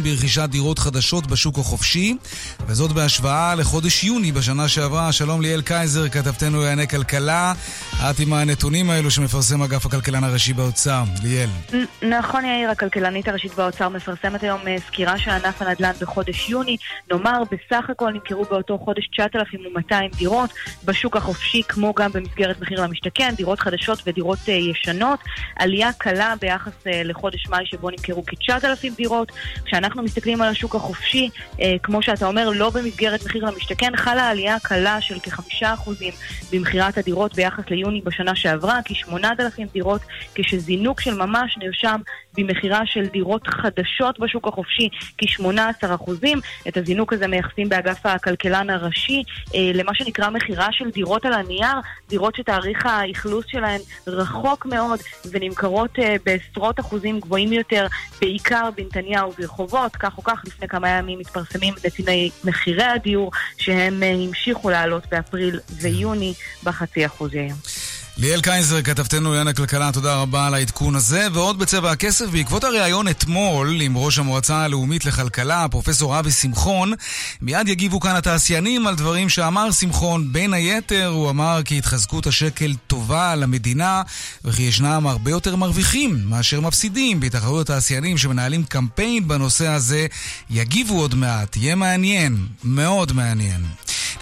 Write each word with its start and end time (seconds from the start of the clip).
ברכישת 0.00 0.48
דירות 0.50 0.78
חדשות 0.78 1.26
בשוק 1.26 1.58
החופשי, 1.58 2.16
וזאת 2.66 2.92
בהשוואה 2.92 3.54
לחודש 3.54 4.04
יוני 4.04 4.32
בשנה 4.32 4.68
שעברה. 4.68 5.12
שלום 5.12 5.40
ליאל 5.40 5.62
קייזר, 5.62 6.08
כתבתנו 6.08 6.60
לענייני 6.60 6.88
כלכלה. 6.88 7.52
את 8.10 8.20
עם 8.20 8.32
הנתונים 8.32 8.90
האלו 8.90 9.10
שמפרסם 9.10 9.62
אגף 9.62 9.86
הכלכלן 9.86 10.24
הראשי 10.24 10.52
באוצר. 10.52 11.02
ליאל. 11.22 11.48
נכון 12.02 12.44
יאיר, 12.44 12.70
הכלכלנית 12.70 13.28
הראשית 13.28 13.54
באוצר 13.54 13.88
מפרסמת 13.88 14.42
היום 14.42 14.60
אה, 14.66 14.76
סקירה 14.86 15.18
של 15.18 15.30
ענף 15.30 15.62
הנדל"ן 15.62 15.92
בחודש 16.00 16.50
יוני. 16.50 16.76
נאמר, 17.10 17.42
בסך 17.50 17.90
הכל 17.90 18.10
נמכרו 18.12 18.44
באותו 18.44 18.78
חודש 18.78 19.08
9,200 19.16 20.10
דירות 20.16 20.50
בשוק 20.84 21.16
החופשי, 21.16 21.62
כמו 21.68 21.92
גם 21.96 22.12
במסגרת 22.12 22.60
מחיר 22.60 22.82
למשתכן, 22.82 23.34
דירות 23.36 23.60
חדשות 23.60 24.02
ודירות 24.06 24.38
uh, 24.46 24.50
ישנות. 24.50 25.18
עלייה 25.56 25.92
קלה 25.92 26.34
ביחס 26.40 26.72
uh, 26.84 26.88
לחודש 27.04 27.46
מאי 27.48 27.66
שבו 27.66 27.90
נמכרו 27.90 28.24
כ-9,000 28.26 28.96
דירות. 28.96 29.32
כשאנחנו 29.82 30.02
מסתכלים 30.02 30.42
על 30.42 30.48
השוק 30.48 30.74
החופשי, 30.74 31.28
אה, 31.60 31.74
כמו 31.82 32.02
שאתה 32.02 32.26
אומר, 32.26 32.50
לא 32.50 32.70
במסגרת 32.70 33.24
מחיר 33.24 33.44
למשתכן, 33.44 33.96
חלה 33.96 34.28
עלייה 34.28 34.58
קלה 34.62 35.00
של 35.00 35.18
כחמישה 35.18 35.74
אחוזים 35.74 36.12
במכירת 36.52 36.98
הדירות 36.98 37.34
ביחס 37.34 37.64
ליוני 37.70 38.00
בשנה 38.00 38.36
שעברה, 38.36 38.80
כ-8,000 38.84 39.72
דירות, 39.72 40.00
כשזינוק 40.34 41.00
של 41.00 41.14
ממש 41.14 41.58
נרשם 41.58 42.00
במכירה 42.36 42.86
של 42.86 43.06
דירות 43.06 43.46
חדשות 43.46 44.20
בשוק 44.20 44.48
החופשי, 44.48 44.88
כ-18 45.18 45.94
אחוזים. 45.94 46.38
את 46.68 46.76
הזינוק 46.76 47.12
הזה 47.12 47.26
מייחסים 47.26 47.68
באגף 47.68 48.06
הכלכלן 48.06 48.70
הראשי 48.70 49.22
אה, 49.54 49.70
למה 49.74 49.94
שנקרא 49.94 50.30
מכירה 50.30 50.68
של 50.72 50.90
דירות 50.90 51.24
על 51.24 51.32
הנייר, 51.32 51.76
דירות 52.08 52.34
שתאריך 52.34 52.86
האכלוס 52.86 53.44
שלהן 53.48 53.80
רחוק 54.06 54.66
מאוד 54.66 55.00
ונמכרות 55.30 55.98
אה, 55.98 56.16
בעשרות 56.24 56.80
אחוזים 56.80 57.20
גבוהים 57.20 57.52
יותר, 57.52 57.86
בעיקר 58.20 58.68
בנתניהו 58.76 59.32
ברחובות. 59.38 59.96
כך 59.96 60.18
או 60.18 60.22
כך, 60.22 60.42
לפני 60.46 60.68
כמה 60.68 60.88
ימים 60.88 61.18
מתפרסמים 61.18 61.74
נתיני 61.86 62.30
מחירי 62.44 62.84
הדיור, 62.84 63.30
שהם 63.58 64.02
אה, 64.02 64.12
המשיכו 64.12 64.70
לעלות 64.70 65.02
באפריל 65.10 65.60
ויוני 65.82 66.34
בחצי 66.64 67.06
אחוז 67.06 67.34
היום. 67.34 67.91
ליאל 68.16 68.40
קייזר, 68.40 68.82
כתבתנו 68.82 69.28
לעניין 69.28 69.48
הכלכלה, 69.48 69.92
תודה 69.92 70.14
רבה 70.14 70.46
על 70.46 70.54
העדכון 70.54 70.94
הזה. 70.94 71.28
ועוד 71.32 71.58
בצבע 71.58 71.90
הכסף, 71.90 72.26
בעקבות 72.26 72.64
הריאיון 72.64 73.08
אתמול 73.08 73.80
עם 73.80 73.96
ראש 73.96 74.18
המועצה 74.18 74.56
הלאומית 74.56 75.04
לכלכלה, 75.04 75.66
פרופסור 75.70 76.18
אבי 76.18 76.30
שמחון, 76.30 76.92
מיד 77.42 77.68
יגיבו 77.68 78.00
כאן 78.00 78.16
התעשיינים 78.16 78.86
על 78.86 78.94
דברים 78.94 79.28
שאמר 79.28 79.70
שמחון. 79.70 80.32
בין 80.32 80.54
היתר, 80.54 81.06
הוא 81.06 81.30
אמר 81.30 81.60
כי 81.64 81.78
התחזקות 81.78 82.26
השקל 82.26 82.74
טובה 82.86 83.34
למדינה, 83.34 84.02
וכי 84.44 84.62
ישנם 84.62 85.06
הרבה 85.06 85.30
יותר 85.30 85.56
מרוויחים 85.56 86.20
מאשר 86.24 86.60
מפסידים. 86.60 87.20
בהתאחדות 87.20 87.70
התעשיינים 87.70 88.18
שמנהלים 88.18 88.64
קמפיין 88.64 89.28
בנושא 89.28 89.68
הזה, 89.68 90.06
יגיבו 90.50 91.00
עוד 91.00 91.14
מעט. 91.14 91.56
יהיה 91.56 91.74
מעניין, 91.74 92.46
מאוד 92.64 93.12
מעניין. 93.12 93.60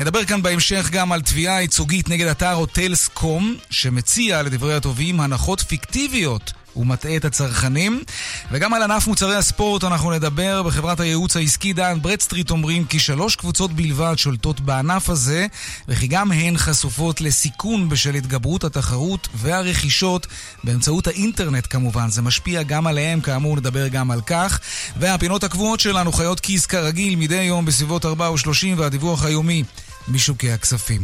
נדבר 0.00 0.24
כאן 0.24 0.42
בהמשך 0.42 0.88
גם 0.92 1.12
על 1.12 1.20
תביעה 1.22 1.60
ייצוגית 1.60 2.08
נגד 2.08 2.26
אתר 2.26 2.52
הוטלסקום, 2.52 3.56
שמציע, 3.70 4.42
לדברי 4.42 4.74
הטובים, 4.74 5.20
הנחות 5.20 5.60
פיקטיביות. 5.60 6.52
הוא 6.72 6.86
מטעה 6.86 7.16
את 7.16 7.24
הצרכנים. 7.24 8.02
וגם 8.50 8.74
על 8.74 8.82
ענף 8.82 9.06
מוצרי 9.06 9.36
הספורט 9.36 9.84
אנחנו 9.84 10.10
נדבר. 10.10 10.62
בחברת 10.62 11.00
הייעוץ 11.00 11.36
העסקי 11.36 11.72
דן 11.72 11.98
ברדסטריט 12.02 12.50
אומרים 12.50 12.84
כי 12.84 12.98
שלוש 12.98 13.36
קבוצות 13.36 13.72
בלבד 13.72 14.14
שולטות 14.16 14.60
בענף 14.60 15.10
הזה, 15.10 15.46
וכי 15.88 16.06
גם 16.06 16.32
הן 16.32 16.56
חשופות 16.56 17.20
לסיכון 17.20 17.88
בשל 17.88 18.14
התגברות 18.14 18.64
התחרות 18.64 19.28
והרכישות 19.34 20.26
באמצעות 20.64 21.06
האינטרנט 21.06 21.66
כמובן. 21.70 22.10
זה 22.10 22.22
משפיע 22.22 22.62
גם 22.62 22.86
עליהם, 22.86 23.20
כאמור 23.20 23.56
נדבר 23.56 23.88
גם 23.88 24.10
על 24.10 24.20
כך. 24.20 24.60
והפינות 24.96 25.44
הקבועות 25.44 25.80
שלנו 25.80 26.12
חיות 26.12 26.40
כיס 26.40 26.66
כרגיל 26.66 27.16
מדי 27.16 27.42
יום 27.42 27.64
בסביבות 27.64 28.04
4 28.04 28.30
ו-30 28.30 28.66
והדיווח 28.76 29.24
היומי 29.24 29.64
משוקי 30.10 30.52
הכספים. 30.52 31.02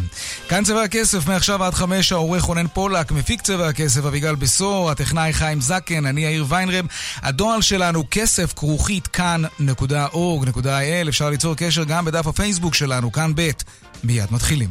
כאן 0.48 0.64
צבע 0.64 0.82
הכסף, 0.82 1.26
מעכשיו 1.26 1.64
עד 1.64 1.74
חמש, 1.74 2.12
העורך 2.12 2.42
רונן 2.42 2.66
פולק, 2.66 3.12
מפיק 3.12 3.42
צבע 3.42 3.68
הכסף 3.68 4.04
אביגל 4.04 4.34
בשור, 4.34 4.90
הטכנאי 4.90 5.32
חיים 5.32 5.60
זקן, 5.60 6.06
אני 6.06 6.24
יאיר 6.24 6.44
ויינרב. 6.48 6.86
הדואל 7.16 7.62
שלנו 7.62 8.04
כסף 8.10 8.52
כרוכית 8.56 9.06
כאן.org.il, 9.06 11.08
אפשר 11.08 11.30
ליצור 11.30 11.54
קשר 11.56 11.84
גם 11.84 12.04
בדף 12.04 12.26
הפייסבוק 12.26 12.74
שלנו, 12.74 13.12
כאן 13.12 13.32
ב'. 13.34 13.50
מיד 14.04 14.26
מתחילים. 14.30 14.70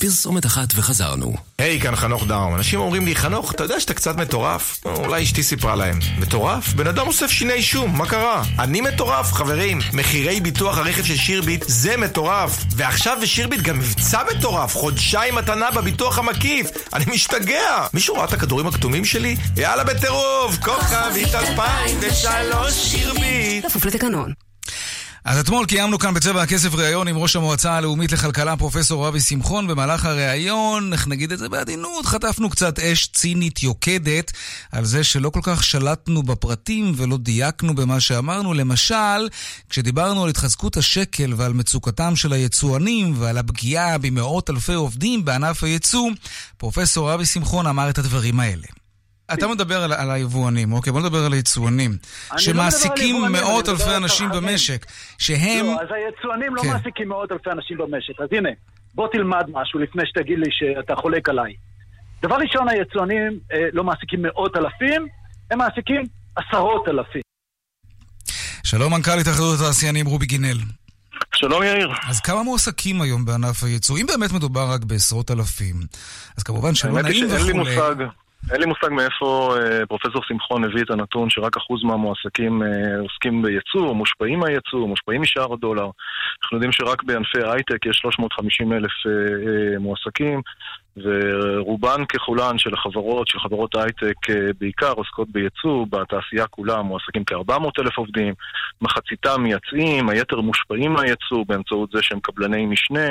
פרסומת 0.00 0.46
אחת 0.46 0.68
וחזרנו. 0.74 1.34
היי, 1.58 1.78
hey, 1.78 1.82
כאן 1.82 1.96
חנוך 1.96 2.26
דאום. 2.26 2.54
אנשים 2.54 2.80
אומרים 2.80 3.06
לי, 3.06 3.14
חנוך, 3.14 3.52
אתה 3.54 3.64
יודע 3.64 3.80
שאתה 3.80 3.94
קצת 3.94 4.16
מטורף? 4.16 4.80
אולי 4.84 5.22
אשתי 5.22 5.42
סיפרה 5.42 5.76
להם. 5.76 5.98
מטורף? 6.18 6.72
בן 6.72 6.86
אדם 6.86 7.06
אוסף 7.06 7.30
שיני 7.30 7.62
שום, 7.62 7.98
מה 7.98 8.06
קרה? 8.06 8.42
אני 8.58 8.80
מטורף, 8.80 9.32
חברים. 9.32 9.78
מחירי 9.92 10.40
ביטוח 10.40 10.78
הרכב 10.78 11.04
של 11.04 11.16
שירביט 11.16 11.64
זה 11.66 11.96
מטורף. 11.96 12.64
ועכשיו 12.76 13.18
בשירביט 13.22 13.60
גם 13.60 13.78
מבצע 13.78 14.22
מטורף, 14.36 14.74
חודשיים 14.76 15.34
מתנה 15.34 15.70
בביטוח 15.70 16.18
המקיף. 16.18 16.70
אני 16.92 17.04
משתגע. 17.12 17.86
מישהו 17.94 18.14
ראה 18.14 18.24
את 18.24 18.32
הכדורים 18.32 18.66
הכתומים 18.66 19.04
שלי? 19.04 19.36
יאללה 19.56 19.84
בטירוף, 19.84 20.58
כוכבית 20.62 21.34
2003 21.34 22.74
שירביט. 22.74 23.66
כפוף 23.66 23.84
לתקנון. 23.84 24.49
אז 25.24 25.38
אתמול 25.38 25.66
קיימנו 25.66 25.98
כאן 25.98 26.14
בצבע 26.14 26.42
הכסף 26.42 26.74
ראיון 26.74 27.08
עם 27.08 27.16
ראש 27.18 27.36
המועצה 27.36 27.72
הלאומית 27.72 28.12
לכלכלה 28.12 28.56
פרופסור 28.56 29.08
אבי 29.08 29.20
שמחון. 29.20 29.66
במהלך 29.66 30.04
הראיון, 30.04 30.92
איך 30.92 31.08
נגיד 31.08 31.32
את 31.32 31.38
זה 31.38 31.48
בעדינות, 31.48 32.06
חטפנו 32.06 32.50
קצת 32.50 32.78
אש 32.78 33.06
צינית 33.06 33.62
יוקדת 33.62 34.32
על 34.72 34.84
זה 34.84 35.04
שלא 35.04 35.30
כל 35.30 35.40
כך 35.42 35.64
שלטנו 35.64 36.22
בפרטים 36.22 36.92
ולא 36.96 37.16
דייקנו 37.16 37.74
במה 37.74 38.00
שאמרנו. 38.00 38.54
למשל, 38.54 39.28
כשדיברנו 39.70 40.24
על 40.24 40.30
התחזקות 40.30 40.76
השקל 40.76 41.34
ועל 41.36 41.52
מצוקתם 41.52 42.16
של 42.16 42.32
היצואנים 42.32 43.14
ועל 43.18 43.38
הפגיעה 43.38 43.98
במאות 43.98 44.50
אלפי 44.50 44.74
עובדים 44.74 45.24
בענף 45.24 45.64
הייצוא, 45.64 46.10
פרופסור 46.56 47.14
אבי 47.14 47.26
שמחון 47.26 47.66
אמר 47.66 47.90
את 47.90 47.98
הדברים 47.98 48.40
האלה. 48.40 48.79
אתה 49.34 49.48
מדבר 49.48 49.82
על, 49.82 49.92
על 49.92 50.10
היבואנים, 50.10 50.72
אוקיי? 50.72 50.92
בוא 50.92 51.00
נדבר 51.00 51.18
על 51.26 51.32
היצואנים. 51.32 51.90
לא 52.32 52.38
שמעסיקים 52.38 53.22
לא 53.22 53.28
מאות 53.28 53.68
אלפי 53.68 53.96
אנשים 53.96 54.28
במשק. 54.28 54.86
שהם... 55.18 55.66
לא, 55.66 55.80
אז 55.82 55.88
היצואנים 55.90 56.48
כן. 56.48 56.66
לא 56.66 56.72
מעסיקים 56.72 57.08
מאות 57.08 57.32
אלפי 57.32 57.50
אנשים 57.50 57.78
במשק. 57.78 58.20
אז 58.20 58.28
הנה, 58.32 58.48
בוא 58.94 59.08
תלמד 59.12 59.44
משהו 59.52 59.80
לפני 59.80 60.02
שתגיד 60.06 60.38
לי 60.38 60.50
שאתה 60.50 60.96
חולק 60.96 61.28
עליי. 61.28 61.52
דבר 62.22 62.36
ראשון, 62.36 62.68
היצואנים 62.68 63.38
אה, 63.52 63.58
לא 63.72 63.84
מעסיקים 63.84 64.22
מאות 64.22 64.56
אלפים, 64.56 65.06
הם 65.50 65.58
מעסיקים 65.58 66.02
עשרות 66.36 66.88
אלפים. 66.88 67.22
שלום, 68.64 68.94
מנכ"ל 68.94 69.18
התאחדות 69.20 69.60
התעשיינים 69.60 70.06
רובי 70.06 70.26
גינל. 70.26 70.58
שלום 71.34 71.62
יאיר. 71.62 71.92
אז 72.08 72.20
כמה 72.20 72.42
מועסקים 72.42 73.02
היום 73.02 73.24
בענף 73.24 73.64
הייצוא? 73.64 73.98
אם 73.98 74.06
באמת 74.06 74.32
מדובר 74.32 74.70
רק 74.70 74.84
בעשרות 74.84 75.30
אלפים, 75.30 75.76
אז 76.36 76.42
כמובן 76.42 76.74
שלא 76.74 76.96
האמת 76.96 77.04
היא 77.04 77.24
נעים 77.24 77.38
שאין 77.38 77.46
לי 77.46 77.60
וכולי. 77.60 77.76
מושג, 77.76 77.94
אין 78.52 78.60
לי 78.60 78.66
מושג 78.66 78.88
מאיפה 78.90 79.56
אה, 79.56 79.86
פרופסור 79.86 80.22
שמחון 80.22 80.64
הביא 80.64 80.82
את 80.82 80.90
הנתון 80.90 81.30
שרק 81.30 81.56
אחוז 81.56 81.84
מהמועסקים 81.84 82.62
אה, 82.62 83.00
עוסקים 83.00 83.42
בייצוא, 83.42 83.94
מושפעים 83.94 84.38
מהייצוא, 84.38 84.88
מושפעים 84.88 85.22
משער 85.22 85.52
הדולר. 85.52 85.90
אנחנו 86.42 86.56
יודעים 86.56 86.72
שרק 86.72 87.02
בענפי 87.02 87.38
הייטק 87.44 87.86
יש 87.86 87.96
350 87.96 88.72
אלף 88.72 88.90
אה, 89.06 89.78
מועסקים, 89.78 90.40
ורובן 90.96 92.04
ככולן 92.04 92.58
של 92.58 92.74
החברות, 92.74 93.28
של 93.28 93.38
חברות 93.38 93.74
הייטק 93.74 94.16
בעיקר 94.60 94.92
עוסקות 94.92 95.28
בייצוא, 95.30 95.86
בתעשייה 95.90 96.46
כולה 96.46 96.82
מועסקים 96.82 97.24
כ-400 97.24 97.70
אלף 97.80 97.98
עובדים, 97.98 98.34
מחציתם 98.82 99.42
מייצאים, 99.42 100.08
היתר 100.08 100.40
מושפעים 100.40 100.92
מהייצוא 100.92 101.44
באמצעות 101.48 101.90
זה 101.90 102.02
שהם 102.02 102.20
קבלני 102.20 102.66
משנה 102.66 103.08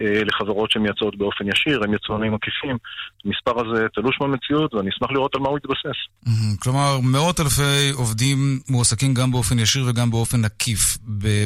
לחברות 0.00 0.70
שמייצאות 0.70 1.16
באופן 1.16 1.48
ישיר, 1.48 1.84
הם 1.84 1.94
יצואנים 1.94 2.34
עקיפים. 2.34 2.76
המספר 3.24 3.60
הזה 3.60 3.86
תלוש 3.94 4.16
מהמציאות 4.20 4.74
ואני 4.74 4.90
אשמח 4.90 5.10
לראות 5.10 5.34
על 5.34 5.40
מה 5.40 5.48
הוא 5.48 5.58
יתבסס. 5.58 5.98
כלומר, 6.62 6.98
מאות 7.02 7.40
אלפי 7.40 7.90
עובדים 7.94 8.36
מועסקים 8.68 9.14
גם 9.14 9.30
באופן 9.30 9.58
ישיר 9.58 9.84
וגם 9.88 10.10
באופן 10.10 10.44
עקיף 10.44 10.98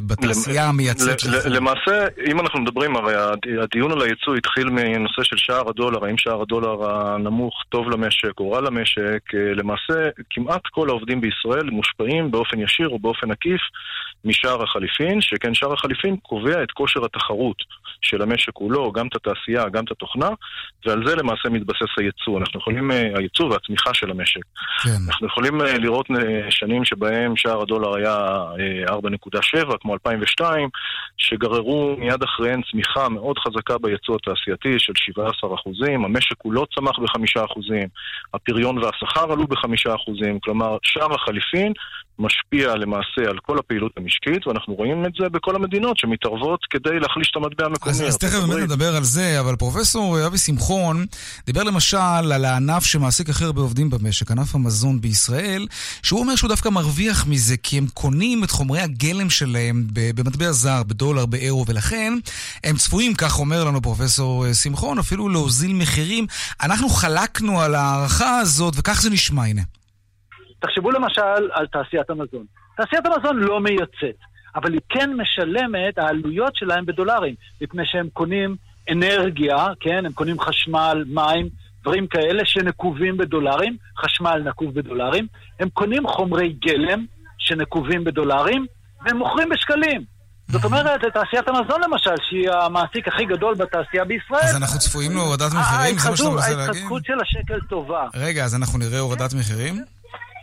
בתעשייה 0.06 0.68
המייצאת 0.68 1.16
ל- 1.16 1.18
של... 1.18 1.48
ל- 1.48 1.56
למעשה, 1.56 2.06
אם 2.30 2.40
אנחנו 2.40 2.60
מדברים, 2.60 2.96
הרי 2.96 3.14
הד- 3.14 3.58
הדיון 3.62 3.92
על 3.92 4.02
הייצוא 4.02 4.36
התחיל 4.36 4.68
מנושא 4.70 5.22
של 5.22 5.36
שער 5.36 5.68
הדולר, 5.68 6.04
האם 6.04 6.18
שער 6.18 6.42
הדולר 6.42 6.90
הנמוך 6.90 7.54
טוב 7.68 7.90
למשק 7.90 8.40
או 8.40 8.50
רע 8.52 8.60
למשק, 8.60 9.34
אה, 9.34 9.54
למעשה 9.54 10.08
כמעט 10.30 10.62
כל 10.70 10.88
העובדים 10.88 11.20
בישראל 11.20 11.70
מושפעים 11.70 12.30
באופן 12.30 12.60
ישיר 12.60 12.88
או 12.88 12.98
באופן 12.98 13.30
עקיף 13.30 13.60
משער 14.24 14.62
החליפין, 14.62 15.20
שכן 15.20 15.54
שער 15.54 15.72
החליפין 15.72 16.16
קובע 16.22 16.62
את 16.62 16.70
כושר 16.70 17.04
התחרות 17.04 17.56
של 18.02 18.22
המשק 18.22 18.52
כולו, 18.52 18.92
גם 18.92 19.06
את 19.06 19.16
התעשייה, 19.16 19.68
גם 19.68 19.84
את 19.84 19.90
התוכנה, 19.90 20.28
ועל 20.86 21.06
זה 21.06 21.16
למעשה 21.16 21.48
מתבסס 21.48 21.98
הייצוא. 21.98 22.40
אנחנו 22.40 22.60
יכולים, 22.60 22.90
אה, 22.90 23.10
הייצוא 23.18 23.50
והצמיחה 23.50 23.94
של 23.94 24.10
המשק. 24.10 24.40
כן. 24.82 24.90
אנחנו 25.08 25.26
יכולים 25.26 25.60
אה, 25.60 25.78
לראות 25.78 26.06
אה, 26.10 26.50
שנים 26.50 26.84
שבהם 26.84 27.36
שער 27.36 27.62
הדולר 27.62 27.96
היה 27.96 28.16
4.7, 28.88 29.78
כמו 29.80 29.94
2002, 29.94 30.68
שגררו 31.16 31.96
מיד 31.98 32.22
אחריהן 32.22 32.60
צמיחה 32.70 33.08
מאוד 33.08 33.38
חזקה 33.38 33.78
בייצוא 33.78 34.16
התעשייתי 34.16 34.74
של 34.78 34.92
17 34.96 35.54
אחוזים, 35.54 36.04
המשק 36.04 36.36
כולו 36.38 36.66
צמח 36.66 36.98
ב-5 36.98 37.44
אחוזים, 37.44 37.88
הפריון 38.34 38.78
והשכר 38.78 39.32
עלו 39.32 39.46
ב-5 39.46 39.94
אחוזים, 39.94 40.40
כלומר 40.40 40.76
שער 40.82 41.14
החליפין 41.14 41.72
משפיע 42.18 42.74
למעשה 42.74 43.30
על 43.30 43.38
כל 43.42 43.58
הפעילות 43.58 43.92
המשקית, 43.96 44.46
ואנחנו 44.46 44.74
רואים 44.74 45.06
את 45.06 45.12
זה 45.20 45.28
בכל 45.28 45.56
המדינות 45.56 45.98
שמתערבות 45.98 46.60
כדי 46.70 47.00
להחליש 47.00 47.30
את 47.30 47.36
המטבע 47.36 47.66
המקומי. 47.66 47.92
אז, 47.92 48.02
אז 48.02 48.18
תכף 48.18 48.38
באמת 48.38 48.62
נדבר 48.62 48.96
על 48.96 49.04
זה, 49.04 49.40
אבל 49.40 49.56
פרופסור 49.56 50.26
אבי 50.26 50.38
שמחון 50.38 51.06
דיבר 51.46 51.62
למשל 51.62 51.96
על 51.96 52.44
הענף 52.44 52.84
שמעסיק 52.84 53.28
הכי 53.28 53.44
הרבה 53.44 53.60
עובדים 53.60 53.90
במשק, 53.90 54.30
ענף 54.30 54.54
המזון 54.54 55.00
בישראל, 55.00 55.66
שהוא 56.02 56.20
אומר 56.20 56.36
שהוא 56.36 56.48
דווקא 56.48 56.68
מרוויח 56.68 57.26
מזה, 57.26 57.56
כי 57.56 57.78
הם 57.78 57.86
קונים 57.94 58.44
את 58.44 58.50
חומרי 58.50 58.80
הגלם 58.80 59.30
שלהם 59.30 59.86
במטבע 59.92 60.52
זר, 60.52 60.82
בדולר, 60.82 61.26
באירו, 61.26 61.64
ולכן 61.68 62.12
הם 62.64 62.76
צפויים, 62.76 63.14
כך 63.14 63.38
אומר 63.38 63.64
לנו 63.64 63.82
פרופסור 63.82 64.46
אה, 64.46 64.54
שמחון, 64.54 64.98
אפילו 64.98 65.28
להוזיל 65.28 65.72
מחירים. 65.72 66.26
אנחנו 66.62 66.88
חלקנו 66.88 67.60
על 67.60 67.74
ההערכה 67.74 68.38
הזאת, 68.38 68.74
וכך 68.76 69.02
זה 69.02 69.10
נשמע, 69.10 69.44
הנה. 69.44 69.62
תחשבו 70.66 70.90
למשל 70.90 71.50
על 71.52 71.66
תעשיית 71.66 72.10
המזון. 72.10 72.44
תעשיית 72.76 73.06
המזון 73.06 73.36
לא 73.36 73.60
מייצאת, 73.60 74.18
אבל 74.56 74.72
היא 74.72 74.80
כן 74.88 75.10
משלמת, 75.16 75.98
העלויות 75.98 76.56
שלהם 76.56 76.86
בדולרים, 76.86 77.34
מפני 77.60 77.82
שהם 77.86 78.08
קונים 78.12 78.56
אנרגיה, 78.90 79.66
כן? 79.80 80.06
הם 80.06 80.12
קונים 80.12 80.40
חשמל, 80.40 81.04
מים, 81.06 81.48
דברים 81.82 82.06
כאלה 82.06 82.42
שנקובים 82.44 83.16
בדולרים, 83.16 83.76
חשמל 83.98 84.42
נקוב 84.44 84.74
בדולרים, 84.74 85.26
הם 85.60 85.68
קונים 85.68 86.08
חומרי 86.08 86.48
גלם 86.48 87.04
שנקובים 87.38 88.04
בדולרים, 88.04 88.66
והם 89.04 89.16
מוכרים 89.16 89.48
בשקלים. 89.48 90.04
זאת 90.48 90.64
אומרת, 90.64 91.00
תעשיית 91.14 91.48
המזון 91.48 91.80
למשל, 91.84 92.14
שהיא 92.28 92.50
המעסיק 92.50 93.08
הכי 93.08 93.24
גדול 93.24 93.54
בתעשייה 93.54 94.04
בישראל. 94.04 94.40
אז 94.42 94.56
אנחנו 94.56 94.78
צפויים 94.78 95.12
להורדת 95.12 95.52
מחירים? 95.52 95.98
זה 95.98 96.10
מה 96.10 96.16
שאתה 96.16 96.30
מנסה 96.30 96.48
להגיד? 96.48 96.60
ההתחזקות 96.60 97.04
של 97.04 97.20
השקל 97.22 97.60
טובה. 97.60 98.06
רגע, 98.14 98.44
אז 98.44 98.54
אנחנו 98.54 98.78
נראה 98.78 98.98
הורדת 98.98 99.34
מחירים? 99.34 99.84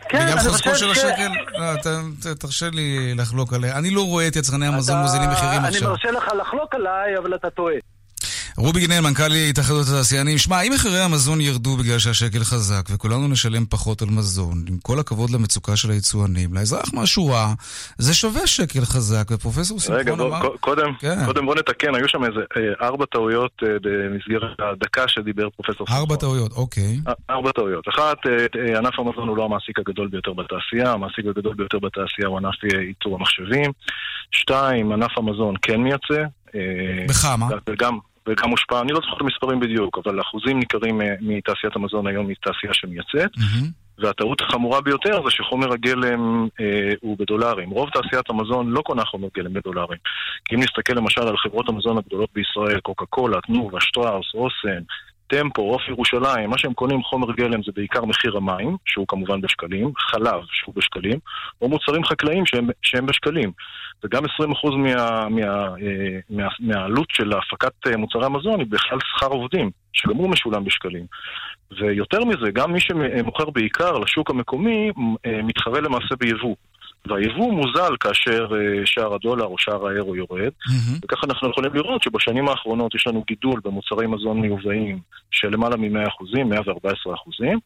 כן, 0.08 0.26
בגלל 0.26 0.38
חוזקו 0.38 0.74
של 0.74 0.90
השקל, 0.90 1.28
לא, 1.58 2.34
תרשה 2.34 2.70
לי 2.72 3.14
לחלוק 3.14 3.52
עליה. 3.52 3.78
אני 3.78 3.90
לא 3.90 4.02
רואה 4.02 4.28
את 4.28 4.36
יצרני 4.36 4.66
המזון 4.66 4.98
מוזילים 4.98 5.30
מחירים 5.30 5.64
עכשיו. 5.64 5.82
אני 5.82 5.90
מרשה 5.90 6.10
לך 6.10 6.28
לחלוק 6.40 6.74
עליי, 6.74 7.18
אבל 7.18 7.34
אתה 7.34 7.50
טועה. 7.50 7.74
רובי 8.64 8.80
גינל, 8.80 9.00
מנכ"ל 9.00 9.32
התאחדות 9.50 9.86
התעשיינים. 9.88 10.38
שמע, 10.38 10.60
אם 10.62 10.72
מחירי 10.74 11.00
המזון 11.00 11.40
ירדו 11.40 11.76
בגלל 11.76 11.98
שהשקל 11.98 12.38
חזק 12.38 12.84
וכולנו 12.94 13.28
נשלם 13.28 13.64
פחות 13.66 14.02
על 14.02 14.08
מזון, 14.10 14.64
עם 14.68 14.78
כל 14.82 14.98
הכבוד 14.98 15.30
למצוקה 15.30 15.76
של 15.76 15.90
היצואנים, 15.90 16.54
לאזרח 16.54 16.94
מהשורה, 16.94 17.54
זה 17.98 18.14
שווה 18.14 18.46
שקל 18.46 18.80
חזק, 18.80 19.24
ופרופסור 19.30 19.80
שמחון 19.80 20.20
אמר... 20.20 20.38
רגע, 20.38 20.48
קודם, 20.60 20.94
כן. 20.98 21.26
קודם 21.26 21.46
בוא 21.46 21.54
נתקן, 21.54 21.94
היו 21.94 22.08
שם 22.08 22.24
איזה 22.24 22.40
אה, 22.56 22.86
ארבע 22.86 23.04
טעויות 23.06 23.52
אה, 23.62 23.68
במסגרת 23.82 24.50
הדקה 24.58 25.08
שדיבר 25.08 25.50
פרופסור 25.50 25.86
שמחון. 25.86 26.00
ארבע 26.00 26.16
טעויות, 26.16 26.52
אוקיי. 26.52 27.00
אה, 27.08 27.12
ארבע 27.30 27.52
טעויות. 27.52 27.88
אחת, 27.88 28.18
ענף 28.76 28.98
המזון 28.98 29.28
הוא 29.28 29.36
לא 29.36 29.44
המעסיק 29.44 29.78
הגדול 29.78 30.08
ביותר 30.08 30.32
בתעשייה, 30.32 30.92
המעסיק 30.92 31.26
הגדול 31.26 31.54
ביותר 31.54 31.78
בתעשייה 31.78 32.28
הוא 32.28 32.38
ענף 32.38 32.54
ייצור 32.64 33.14
המחשבים. 33.14 33.70
שתיים, 34.30 34.92
ענף 34.92 35.18
המזון 35.18 35.54
כן 35.62 35.80
מייצא. 35.80 36.22
בכמה? 37.08 37.48
וגם, 37.70 37.98
וגם 38.28 38.50
מושפע, 38.50 38.80
אני 38.80 38.92
לא 38.92 39.00
זוכר 39.00 39.16
את 39.16 39.20
המספרים 39.20 39.60
בדיוק, 39.60 39.98
אבל 39.98 40.20
אחוזים 40.20 40.58
ניכרים 40.58 41.02
אה, 41.02 41.14
מתעשיית 41.20 41.76
המזון 41.76 42.06
היום 42.06 42.28
היא 42.28 42.36
תעשייה 42.42 42.74
שמייצאת. 42.74 43.30
והטעות 43.98 44.40
החמורה 44.40 44.80
ביותר 44.80 45.22
זה 45.24 45.30
שחומר 45.30 45.72
הגלם 45.72 46.48
אה, 46.60 46.92
הוא 47.00 47.16
בדולרים. 47.18 47.70
רוב 47.70 47.90
תעשיית 47.90 48.30
המזון 48.30 48.70
לא 48.70 48.80
קונה 48.80 49.04
חומר 49.04 49.28
גלם 49.36 49.52
בדולרים. 49.52 49.98
כי 50.44 50.54
אם 50.54 50.60
נסתכל 50.60 50.92
למשל 50.92 51.22
על 51.22 51.36
חברות 51.36 51.68
המזון 51.68 51.98
הגדולות 51.98 52.30
בישראל, 52.34 52.80
קוקה 52.80 53.06
קולה, 53.06 53.40
תנובה, 53.40 53.80
שטראוס, 53.80 54.26
אוסן, 54.34 54.82
טמפו, 55.26 55.62
עוף 55.62 55.88
ירושלים, 55.88 56.50
מה 56.50 56.58
שהם 56.58 56.72
קונים 56.72 57.02
חומר 57.02 57.32
גלם 57.32 57.62
זה 57.62 57.72
בעיקר 57.76 58.04
מחיר 58.04 58.36
המים, 58.36 58.76
שהוא 58.86 59.06
כמובן 59.08 59.40
בשקלים, 59.40 59.92
חלב, 59.98 60.40
שהוא 60.52 60.74
בשקלים, 60.74 61.18
או 61.60 61.68
מוצרים 61.68 62.04
חקלאיים 62.04 62.46
שהם, 62.46 62.68
שהם 62.82 63.06
בשקלים. 63.06 63.52
וגם 64.04 64.24
20% 64.24 64.28
מה, 64.76 65.28
מה, 65.28 65.42
אה, 65.42 66.18
מה, 66.30 66.48
מהעלות 66.60 67.06
של 67.10 67.32
הפקת 67.32 67.86
אה, 67.86 67.96
מוצרי 67.96 68.26
המזון 68.26 68.60
היא 68.60 68.66
בכלל 68.70 68.98
שכר 69.00 69.26
עובדים, 69.26 69.70
שגם 69.92 70.16
הוא 70.16 70.30
משולם 70.30 70.64
בשקלים. 70.64 71.06
ויותר 71.80 72.24
מזה, 72.24 72.50
גם 72.52 72.72
מי 72.72 72.80
שמוכר 72.80 73.50
בעיקר 73.50 73.98
לשוק 73.98 74.30
המקומי, 74.30 74.90
אה, 75.26 75.42
מתחרה 75.42 75.80
למעשה 75.80 76.16
ביבוא. 76.18 76.54
והיבוא 77.06 77.52
מוזל 77.52 77.96
כאשר 78.00 78.46
uh, 78.50 78.56
שער 78.84 79.14
הדולר 79.14 79.44
או 79.44 79.58
שער 79.58 79.86
האירו 79.86 80.16
יורד, 80.16 80.52
mm-hmm. 80.68 81.04
וככה 81.04 81.26
אנחנו 81.26 81.50
יכולים 81.50 81.74
לראות 81.74 82.02
שבשנים 82.02 82.48
האחרונות 82.48 82.94
יש 82.94 83.06
לנו 83.06 83.24
גידול 83.26 83.60
במוצרי 83.64 84.06
מזון 84.06 84.40
מיובאים 84.40 84.98
של 85.30 85.48
למעלה 85.48 85.76
מ-100 85.76 86.08
אחוזים, 86.08 86.48
114 86.48 87.14
אחוזים, 87.14 87.58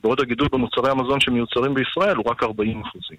בעוד 0.00 0.20
הגידול 0.20 0.48
במוצרי 0.52 0.90
המזון 0.90 1.20
שמיוצרים 1.20 1.74
בישראל 1.74 2.16
הוא 2.16 2.24
רק 2.30 2.42
40 2.42 2.82
אחוזים. 2.82 3.16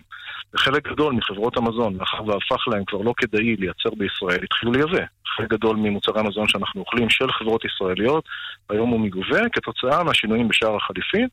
וחלק 0.53 0.87
גדול 0.87 1.13
מחברות 1.13 1.57
המזון, 1.57 1.97
מאחר 1.97 2.25
והפך 2.27 2.67
להם 2.67 2.83
כבר 2.85 3.01
לא 3.01 3.13
כדאי 3.17 3.55
לייצר 3.55 3.89
בישראל, 3.97 4.43
התחילו 4.43 4.71
לייבא. 4.71 5.05
חלק 5.35 5.49
גדול 5.49 5.75
ממוצרי 5.75 6.19
המזון 6.19 6.47
שאנחנו 6.47 6.81
אוכלים 6.81 7.09
של 7.09 7.31
חברות 7.31 7.65
ישראליות, 7.65 8.23
היום 8.69 8.89
הוא 8.89 8.99
מגובה 8.99 9.49
כתוצאה 9.49 10.03
מהשינויים 10.03 10.47
בשער 10.47 10.75
החליפין. 10.75 11.27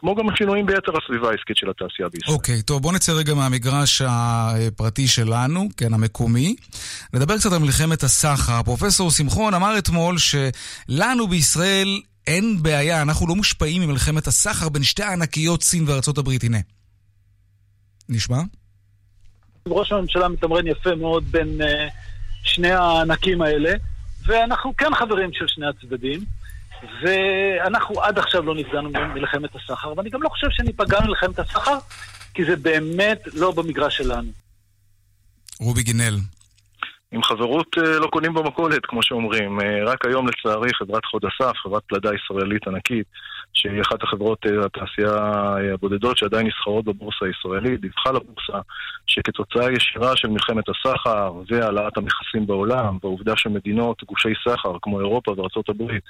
כמו 0.00 0.14
גם 0.14 0.28
השינויים 0.28 0.66
ביתר 0.66 0.92
הסביבה 1.02 1.30
העסקית 1.30 1.56
של 1.56 1.70
התעשייה 1.70 2.08
בישראל. 2.08 2.34
אוקיי, 2.34 2.58
okay, 2.58 2.62
טוב, 2.62 2.82
בוא 2.82 2.92
נצא 2.92 3.12
רגע 3.12 3.34
מהמגרש 3.34 4.02
הפרטי 4.06 5.08
שלנו, 5.08 5.68
כן, 5.76 5.94
המקומי. 5.94 6.56
נדבר 7.14 7.38
קצת 7.38 7.52
על 7.52 7.58
מלחמת 7.58 8.02
הסחר. 8.02 8.62
פרופסור 8.62 9.10
שמחון 9.10 9.54
אמר 9.54 9.78
אתמול 9.78 10.16
שלנו 10.18 11.26
בישראל 11.28 12.00
אין 12.26 12.62
בעיה, 12.62 13.02
אנחנו 13.02 13.26
לא 13.26 13.34
מושפעים 13.34 13.82
ממלחמת 13.82 14.26
הסחר 14.26 14.68
בין 14.68 14.82
שתי 14.82 15.02
הענקיות 15.02 15.62
סין 15.62 15.84
וארצות 15.88 16.18
הברית. 16.18 16.44
הנה. 16.44 16.58
נשמע? 18.08 18.38
ראש 19.68 19.92
הממשלה 19.92 20.28
מתמרן 20.28 20.66
יפה 20.66 20.94
מאוד 20.94 21.24
בין 21.30 21.60
uh, 21.60 21.64
שני 22.44 22.70
הענקים 22.70 23.42
האלה, 23.42 23.72
ואנחנו 24.26 24.76
כן 24.76 24.94
חברים 24.94 25.30
של 25.32 25.44
שני 25.48 25.66
הצדדים. 25.66 26.20
ואנחנו 27.02 28.02
עד 28.02 28.18
עכשיו 28.18 28.42
לא 28.42 28.54
נפגענו 28.54 28.90
ממלחמת 28.90 29.50
הסחר, 29.54 29.92
ואני 29.96 30.10
גם 30.10 30.22
לא 30.22 30.28
חושב 30.28 30.46
שניפגע 30.50 31.00
ממלחמת 31.00 31.38
הסחר, 31.38 31.78
כי 32.34 32.44
זה 32.44 32.56
באמת 32.56 33.22
לא 33.34 33.52
במגרש 33.52 33.96
שלנו. 33.96 34.30
רובי 35.60 35.82
גינל. 35.82 36.16
עם 37.12 37.22
חברות 37.22 37.66
אה, 37.78 37.98
לא 37.98 38.06
קונים 38.06 38.34
במכולת, 38.34 38.86
כמו 38.86 39.02
שאומרים. 39.02 39.60
אה, 39.60 39.84
רק 39.86 40.04
היום, 40.04 40.28
לצערי, 40.28 40.74
חברת 40.74 41.04
חוד 41.04 41.22
אסף, 41.24 41.52
חברת 41.56 41.82
פלדה 41.86 42.10
ישראלית 42.14 42.68
ענקית, 42.68 43.06
שהיא 43.54 43.82
אחת 43.82 44.02
החברות 44.02 44.46
אה, 44.46 44.64
התעשייה 44.66 45.16
הבודדות 45.74 46.18
שעדיין 46.18 46.46
נסחרות 46.46 46.84
בבורסה 46.84 47.26
הישראלית, 47.26 47.80
דיווחה 47.80 48.10
לבורסה 48.10 48.58
שכתוצאה 49.06 49.72
ישירה 49.72 50.12
של 50.16 50.28
מלחמת 50.28 50.64
הסחר 50.68 51.32
והעלאת 51.48 51.96
המכסים 51.96 52.46
בעולם, 52.46 52.98
והעובדה 53.02 53.32
שמדינות, 53.36 54.02
גושי 54.04 54.32
סחר 54.44 54.72
כמו 54.82 55.00
אירופה 55.00 55.34
וארצות 55.36 55.68
הברית, 55.68 56.02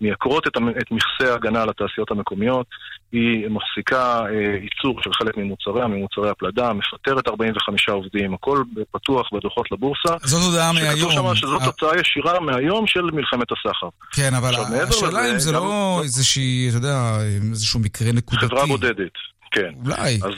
מייקרות 0.00 0.46
את, 0.46 0.56
את 0.56 0.90
מכסי 0.90 1.30
ההגנה 1.30 1.62
על 1.62 1.68
התעשיות 1.70 2.10
המקומיות, 2.10 2.66
היא 3.12 3.48
מפסיקה 3.48 4.20
אה, 4.20 4.58
ייצור 4.62 5.02
של 5.02 5.10
חלק 5.12 5.36
ממוצריה, 5.36 5.86
ממוצרי 5.86 6.30
הפלדה, 6.30 6.72
מפטרת 6.72 7.28
45 7.28 7.88
עובדים, 7.88 8.34
הכל 8.34 8.62
פתוח 8.90 9.28
בדוחות 9.32 9.72
לבורסה. 9.72 10.14
זאת 10.22 10.42
הודעה 10.42 10.72
מהיום. 10.72 10.96
שכתוב 10.96 11.12
שם 11.12 11.34
שזאת 11.34 11.62
תוצאה 11.64 12.00
ישירה 12.00 12.40
מהיום 12.40 12.86
של 12.86 13.02
מלחמת 13.02 13.46
הסחר. 13.52 13.88
כן, 14.12 14.34
אבל 14.34 14.54
השאלה 14.88 15.30
אם 15.30 15.38
זה 15.38 15.52
לא 15.52 16.00
איזושהי, 16.02 16.68
אתה 16.70 16.81
יודע, 16.88 17.18
איזשהו 17.50 17.80
מקרה 17.80 18.12
נקודתי. 18.12 18.46
חברה 18.46 18.66
בודדת. 18.66 19.12
כן. 19.50 19.70
אולי. 19.84 20.18
אז 20.22 20.32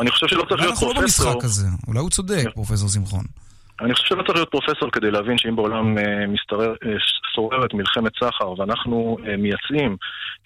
אני 0.00 0.10
חושב 0.10 0.26
שלא 0.26 0.44
צריך 0.48 0.60
להיות 0.60 0.74
פרופסור. 0.78 0.90
אנחנו 0.90 0.94
לא 0.94 1.02
במשחק 1.02 1.44
הזה, 1.44 1.66
אולי 1.88 1.98
הוא 1.98 2.10
צודק, 2.10 2.42
כן. 2.42 2.50
פרופסור 2.50 2.88
שמחון. 2.88 3.24
אני 3.80 3.94
חושב 3.94 4.06
שלא 4.06 4.22
צריך 4.22 4.34
להיות 4.34 4.50
פרופסור 4.50 4.90
כדי 4.90 5.10
להבין 5.10 5.38
שאם 5.38 5.56
בעולם 5.56 5.98
אה, 5.98 6.04
אה, 6.04 6.96
שוררת 7.34 7.74
מלחמת 7.74 8.12
סחר 8.24 8.60
ואנחנו 8.60 9.16
אה, 9.26 9.36
מייצאים 9.36 9.96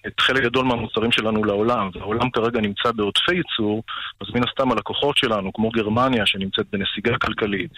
את 0.07 0.19
חלק 0.19 0.43
גדול 0.43 0.65
מהמוצרים 0.65 1.11
שלנו 1.11 1.43
לעולם, 1.43 1.89
והעולם 1.93 2.29
כרגע 2.29 2.61
נמצא 2.61 2.91
בעודפי 2.91 3.35
ייצור, 3.35 3.83
אז 4.21 4.27
מן 4.35 4.41
הסתם 4.49 4.71
הלקוחות 4.71 5.17
שלנו, 5.17 5.53
כמו 5.53 5.69
גרמניה 5.69 6.25
שנמצאת 6.25 6.65
בנסיגה 6.71 7.17
כלכלית, 7.17 7.71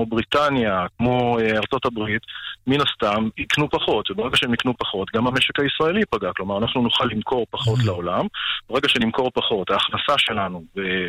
כמו 0.00 0.06
בריטניה, 0.06 0.86
כמו 0.98 1.38
ארצות 1.38 1.86
הברית, 1.86 2.22
מן 2.66 2.78
הסתם 2.80 3.28
יקנו 3.38 3.70
פחות, 3.70 4.10
וברגע 4.10 4.36
שהם 4.36 4.54
יקנו 4.54 4.74
פחות, 4.78 5.08
גם 5.14 5.26
המשק 5.26 5.60
הישראלי 5.60 6.00
ייפגע, 6.00 6.30
כלומר 6.36 6.58
אנחנו 6.58 6.82
נוכל 6.82 7.04
למכור 7.04 7.46
פחות 7.50 7.78
mm-hmm. 7.78 7.86
לעולם, 7.86 8.26
ברגע 8.70 8.88
שנמכור 8.88 9.30
פחות, 9.34 9.70
ההכנסה 9.70 10.14
שלנו 10.18 10.64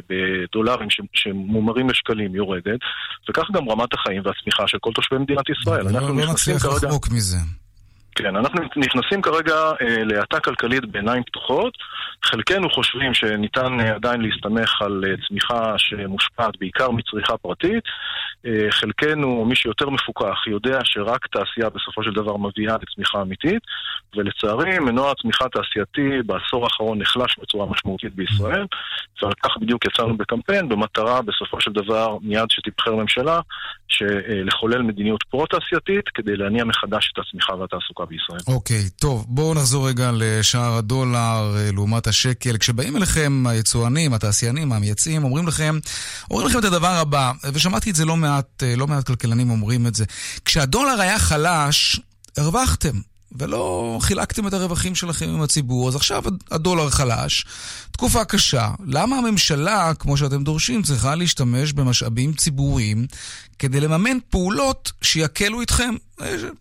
בדולרים 0.09 0.87
שמומרים 1.13 1.89
לשקלים 1.89 2.35
יורדת, 2.35 2.79
וכך 3.29 3.51
גם 3.51 3.69
רמת 3.69 3.93
החיים 3.93 4.21
והצמיחה 4.25 4.67
של 4.67 4.77
כל 4.81 4.91
תושבי 4.95 5.17
מדינת 5.17 5.49
ישראל. 5.49 5.83
לא, 5.83 5.89
אנחנו 5.89 6.19
לא 6.19 6.31
נצליח 6.31 6.65
לחמוק 6.65 7.07
מזה. 7.11 7.37
כן, 8.15 8.35
אנחנו 8.35 8.61
נכנסים 8.75 9.21
כרגע 9.21 9.55
אה, 9.55 10.03
להאטה 10.03 10.39
כלכלית 10.39 10.85
בעיניים 10.85 11.23
פתוחות. 11.23 11.73
חלקנו 12.23 12.69
חושבים 12.69 13.13
שניתן 13.13 13.79
אה, 13.79 13.95
עדיין 13.95 14.21
להסתמך 14.21 14.81
על 14.81 15.03
אה, 15.07 15.27
צמיחה 15.27 15.73
שמושפעת 15.77 16.57
בעיקר 16.59 16.91
מצריכה 16.91 17.37
פרטית. 17.37 17.83
אה, 18.45 18.71
חלקנו, 18.71 19.45
מי 19.45 19.55
שיותר 19.55 19.89
מפוקח, 19.89 20.47
יודע 20.47 20.79
שרק 20.83 21.27
תעשייה 21.27 21.69
בסופו 21.69 22.03
של 22.03 22.11
דבר 22.11 22.37
מביאה 22.37 22.75
לצמיחה 22.81 23.21
אמיתית, 23.21 23.63
ולצערי 24.15 24.79
מנוע 24.79 25.11
הצמיחה 25.11 25.45
התעשייתי 25.45 26.23
בעשור 26.25 26.63
האחרון 26.63 27.01
נחלש 27.01 27.39
בצורה 27.41 27.65
משמעותית 27.65 28.15
בישראל, 28.15 28.65
ועל 29.21 29.33
כך 29.43 29.49
בדיוק 29.61 29.85
יצאנו 29.85 30.17
בקמפיין, 30.17 30.69
במטרה 30.69 31.21
בסופו 31.21 31.61
של 31.61 31.71
דבר, 31.71 32.17
מיד 32.21 32.45
שתבחר 32.49 32.95
ממשלה, 32.95 33.39
לחולל 34.45 34.81
מדיניות 34.81 35.23
פרו-תעשייתית 35.23 36.09
כדי 36.13 36.35
להניע 36.35 36.63
מחדש 36.63 37.11
את 37.13 37.19
הצמיחה 37.19 37.55
והתעסוקה 37.55 38.03
בישראל. 38.05 38.55
אוקיי, 38.55 38.77
okay, 38.77 38.99
טוב, 39.01 39.25
בואו 39.27 39.53
נחזור 39.53 39.87
רגע 39.87 40.11
לשער 40.13 40.73
הדולר 40.77 41.55
לעומת 41.73 42.07
השקל. 42.07 42.57
כשבאים 42.57 42.97
אליכם 42.97 43.43
היצואנים, 43.47 44.13
התעשיינים, 44.13 44.73
המייצאים, 44.73 45.23
אומרים 45.23 45.47
לכם, 45.47 45.75
אומרים 46.31 46.47
לכם 46.47 46.59
את 46.59 46.63
הדבר 46.63 46.95
הבא, 47.01 47.31
ושמעתי 47.53 47.89
את 47.89 47.95
זה 47.95 48.05
לא 48.05 48.15
מעט, 48.15 48.30
לא 48.77 48.87
מעט 48.87 49.07
כלכלנים 49.07 49.49
אומרים 49.49 49.87
את 49.87 49.95
זה. 49.95 50.05
כשהדולר 50.45 51.01
היה 51.01 51.19
חלש, 51.19 51.99
הרווחתם. 52.37 53.01
ולא 53.39 53.97
חילקתם 54.01 54.47
את 54.47 54.53
הרווחים 54.53 54.95
שלכם 54.95 55.29
עם 55.29 55.41
הציבור, 55.41 55.87
אז 55.87 55.95
עכשיו 55.95 56.23
הדולר 56.51 56.89
חלש, 56.89 57.45
תקופה 57.91 58.25
קשה. 58.25 58.69
למה 58.87 59.17
הממשלה, 59.17 59.93
כמו 59.99 60.17
שאתם 60.17 60.43
דורשים, 60.43 60.83
צריכה 60.83 61.15
להשתמש 61.15 61.73
במשאבים 61.73 62.33
ציבוריים 62.33 63.07
כדי 63.59 63.79
לממן 63.79 64.17
פעולות 64.29 64.91
שיקלו 65.01 65.61
איתכם? 65.61 65.95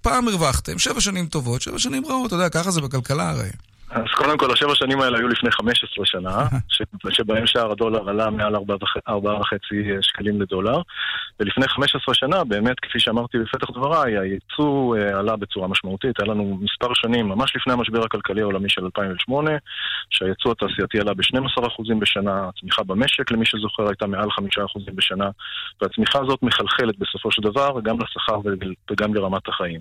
פעם 0.00 0.28
הרווחתם, 0.28 0.78
שבע 0.78 1.00
שנים 1.00 1.26
טובות, 1.26 1.62
שבע 1.62 1.78
שנים 1.78 2.06
רעות, 2.06 2.26
אתה 2.26 2.34
יודע, 2.34 2.48
ככה 2.48 2.70
זה 2.70 2.80
בכלכלה 2.80 3.30
הרי. 3.30 3.50
אז 3.90 4.04
קודם 4.14 4.38
כל, 4.38 4.52
השבע 4.52 4.74
שנים 4.74 5.00
האלה 5.00 5.18
היו 5.18 5.28
לפני 5.28 5.50
15 5.50 6.06
שנה, 6.06 6.38
שבהם 7.16 7.46
שער 7.46 7.70
הדולר 7.70 8.08
עלה 8.08 8.30
מעל 8.30 8.56
4.5 8.56 8.62
שקלים 10.00 10.42
לדולר, 10.42 10.80
ולפני 11.40 11.68
15 11.68 12.14
שנה, 12.14 12.44
באמת, 12.44 12.80
כפי 12.80 13.00
שאמרתי 13.00 13.38
בפתח 13.38 13.70
דבריי, 13.70 14.18
הייצוא 14.18 14.96
אה, 14.96 15.18
עלה 15.18 15.36
בצורה 15.36 15.68
משמעותית. 15.68 16.20
היה 16.20 16.34
לנו 16.34 16.58
מספר 16.60 16.94
שנים, 16.94 17.28
ממש 17.28 17.56
לפני 17.56 17.72
המשבר 17.72 18.04
הכלכלי 18.04 18.40
העולמי 18.40 18.68
של 18.68 18.84
2008, 18.84 19.50
שהייצוא 20.10 20.52
התעשייתי 20.52 21.00
עלה 21.00 21.14
ב-12% 21.14 21.94
בשנה, 21.98 22.48
הצמיחה 22.48 22.82
במשק, 22.82 23.30
למי 23.30 23.46
שזוכר, 23.46 23.88
הייתה 23.88 24.06
מעל 24.06 24.28
5% 24.28 24.94
בשנה, 24.94 25.30
והצמיחה 25.82 26.18
הזאת 26.18 26.42
מחלחלת 26.42 26.98
בסופו 26.98 27.32
של 27.32 27.42
דבר 27.42 27.80
גם 27.82 27.96
לשכר 28.00 28.40
וגם 28.90 29.14
לרמת 29.14 29.48
החיים. 29.48 29.80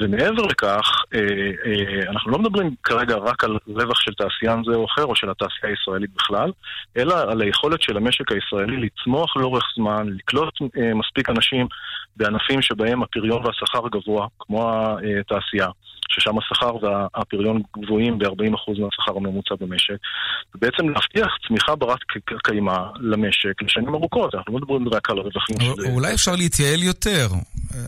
ומעבר 0.00 0.42
לכך, 0.42 1.04
אה, 1.14 1.20
אה, 1.66 2.10
אנחנו 2.10 2.30
לא 2.30 2.38
מדברים 2.38 2.74
כרגע 2.84 3.16
רק 3.26 3.44
על 3.44 3.58
רווח 3.68 4.00
של 4.00 4.14
תעשיין 4.14 4.62
זה 4.64 4.76
או 4.76 4.84
אחר, 4.84 5.04
או 5.04 5.16
של 5.16 5.30
התעשייה 5.30 5.72
הישראלית 5.72 6.10
בכלל, 6.16 6.52
אלא 6.96 7.14
על 7.30 7.42
היכולת 7.42 7.82
של 7.82 7.96
המשק 7.96 8.32
הישראלי 8.32 8.76
לצמוח 8.76 9.36
לאורך 9.36 9.64
זמן, 9.76 10.06
לקלוט 10.08 10.54
אה, 10.62 10.94
מספיק 10.94 11.30
אנשים 11.30 11.66
בענפים 12.16 12.62
שבהם 12.62 13.02
הפריון 13.02 13.46
והשכר 13.46 13.88
גבוה, 13.88 14.26
כמו 14.38 14.72
התעשייה. 15.20 15.68
ששם 16.08 16.38
השכר 16.38 16.76
והפריון 16.82 17.62
גבוהים 17.78 18.18
ב-40% 18.18 18.80
מהשכר 18.80 19.16
הממוצע 19.16 19.54
במשק, 19.60 19.94
ובעצם 20.54 20.88
להבטיח 20.88 21.28
צמיחה 21.48 21.76
ברת 21.76 21.98
קיימא 22.44 22.76
למשק 23.00 23.62
לשנים 23.62 23.94
ארוכות. 23.94 24.34
אנחנו 24.34 24.52
לא 24.52 24.58
מדברים 24.58 24.88
רק 24.88 25.10
על 25.10 25.18
הרווחים 25.18 25.56
של... 25.60 25.92
אולי 25.92 26.14
אפשר 26.14 26.36
להתייעל 26.36 26.82
יותר. 26.82 27.28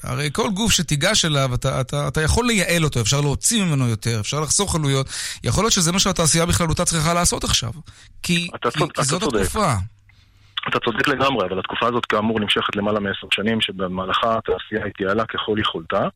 הרי 0.03 0.31
כל 0.33 0.51
גוף 0.55 0.73
שתיגש 0.73 1.25
אליו, 1.25 1.51
אתה, 1.55 1.81
אתה, 1.81 2.09
אתה 2.09 2.23
יכול 2.23 2.47
לייעל 2.47 2.85
אותו, 2.85 3.01
אפשר 3.01 3.21
להוציא 3.21 3.65
ממנו 3.65 3.89
יותר, 3.89 4.21
אפשר 4.21 4.41
לחסוך 4.41 4.75
עלויות. 4.75 5.07
יכול 5.45 5.65
להיות 5.65 5.73
שזה 5.73 5.93
מה 5.93 5.99
שהתעשייה 5.99 6.47
בכללותה 6.47 6.85
צריכה 6.85 7.15
לעשות 7.15 7.45
עכשיו. 7.45 7.71
כי, 8.23 8.49
כי, 8.73 8.81
כי 8.95 9.03
זאת 9.03 9.23
התקופה. 9.23 9.75
אתה 10.69 10.81
צודק 10.81 11.09
לגמרי, 11.09 11.47
אבל 11.47 11.59
התקופה 11.59 11.87
הזאת 11.87 12.07
כאמור 12.07 12.41
נמשכת 12.41 12.77
למעלה 12.77 13.01
מעשר 13.01 13.27
שנים, 13.31 13.61
שבמהלכה 13.61 14.39
התעשייה 14.39 14.85
התייעלה 14.87 15.27
ככל 15.27 15.57
יכולתה, 15.59 16.09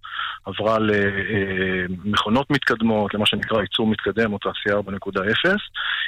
עברה 0.45 0.79
למכונות 0.79 2.51
מתקדמות, 2.51 3.15
למה 3.15 3.27
שנקרא 3.27 3.61
ייצור 3.61 3.87
מתקדם 3.87 4.33
או 4.33 4.39
תעשייה 4.39 4.77
4.0, 4.77 5.51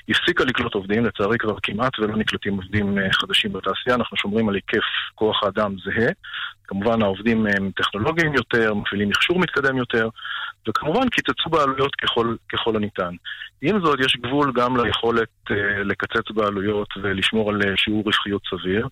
הפסיקה 0.09 0.45
לקלוט 0.45 0.75
עובדים, 0.75 1.05
לצערי 1.05 1.39
כבר 1.39 1.57
כמעט 1.63 1.99
ולא 1.99 2.17
נקלטים 2.17 2.57
עובדים 2.57 2.99
אה, 2.99 3.13
חדשים 3.13 3.53
בתעשייה, 3.53 3.97
אנחנו 3.97 4.17
שומרים 4.17 4.49
על 4.49 4.55
היקף 4.55 4.85
כוח 5.15 5.43
האדם 5.45 5.77
זהה, 5.85 6.09
כמובן 6.67 7.03
העובדים 7.03 7.47
הם 7.47 7.71
טכנולוגיים 7.77 8.35
יותר, 8.35 8.75
מפעילים 8.75 9.09
מכשור 9.09 9.39
מתקדם 9.39 9.77
יותר, 9.77 10.09
וכמובן 10.69 11.09
קיצצו 11.09 11.51
בעלויות 11.51 11.95
ככל, 11.95 12.37
ככל 12.53 12.77
הניתן. 12.77 13.15
עם 13.63 13.81
זאת, 13.85 14.01
יש 14.01 14.17
גבול 14.17 14.53
גם 14.55 14.77
ליכולת 14.77 15.29
uh, 15.51 15.55
לקצץ 15.85 16.31
בעלויות 16.35 16.89
ולשמור 17.03 17.51
על 17.51 17.63
uh, 17.63 17.67
שיעור 17.77 18.03
רווחיות 18.07 18.43
סביר, 18.51 18.89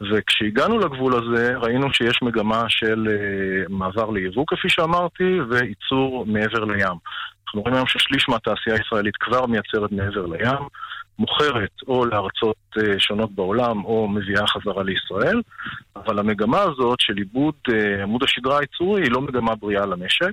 וכשהגענו 0.00 0.78
לגבול 0.78 1.14
הזה, 1.14 1.56
ראינו 1.56 1.92
שיש 1.92 2.22
מגמה 2.22 2.64
של 2.68 3.08
uh, 3.08 3.72
מעבר 3.72 4.10
ליבוא, 4.10 4.44
כפי 4.46 4.68
שאמרתי, 4.68 5.40
וייצור 5.50 6.26
מעבר 6.26 6.64
לים. 6.64 6.96
אנחנו 7.46 7.60
רואים 7.60 7.74
היום 7.74 7.86
ששליש 7.86 8.28
מהתעשייה 8.28 8.76
הישראלית 8.76 9.16
כבר 9.16 9.46
מייצרת 9.46 9.92
מעבר 9.92 10.26
לים. 10.26 10.58
מוכרת 11.18 11.70
או 11.88 12.06
לארצות 12.06 12.56
אה, 12.78 12.98
שונות 12.98 13.32
בעולם 13.32 13.84
או 13.84 14.08
מביאה 14.08 14.46
חזרה 14.46 14.82
לישראל, 14.82 15.40
אבל 15.96 16.18
המגמה 16.18 16.60
הזאת 16.60 17.00
של 17.00 17.16
עיבוד 17.16 17.54
אה, 17.72 18.02
עמוד 18.02 18.22
השדרה 18.22 18.58
הייצורי 18.58 19.02
היא 19.02 19.10
לא 19.10 19.20
מגמה 19.20 19.54
בריאה 19.54 19.86
למשק. 19.86 20.32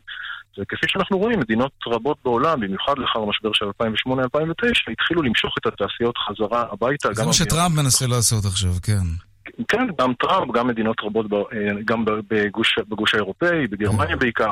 וכפי 0.59 0.85
שאנחנו 0.89 1.17
רואים, 1.17 1.39
מדינות 1.39 1.71
רבות 1.87 2.17
בעולם, 2.23 2.59
במיוחד 2.59 2.93
לאחר 2.97 3.19
המשבר 3.19 3.49
של 3.53 3.65
2008-2009, 3.65 4.91
התחילו 4.91 5.21
למשוך 5.21 5.55
את 5.59 5.65
התעשיות 5.65 6.17
חזרה 6.17 6.63
הביתה. 6.71 7.13
זה 7.13 7.25
מה 7.25 7.33
שטראמפ 7.33 7.75
מנסה 7.75 8.07
לעשות 8.07 8.45
עכשיו, 8.45 8.71
כן. 8.83 9.05
כן, 9.67 9.87
גם 9.99 10.13
טראמפ, 10.13 10.51
גם 10.53 10.67
מדינות 10.67 10.97
רבות, 11.03 11.25
אה, 11.33 11.57
גם 11.85 12.05
בגוש, 12.05 12.75
בגוש 12.89 13.13
האירופאי, 13.13 13.67
בגרמניה 13.67 14.15
בעיקר. 14.15 14.51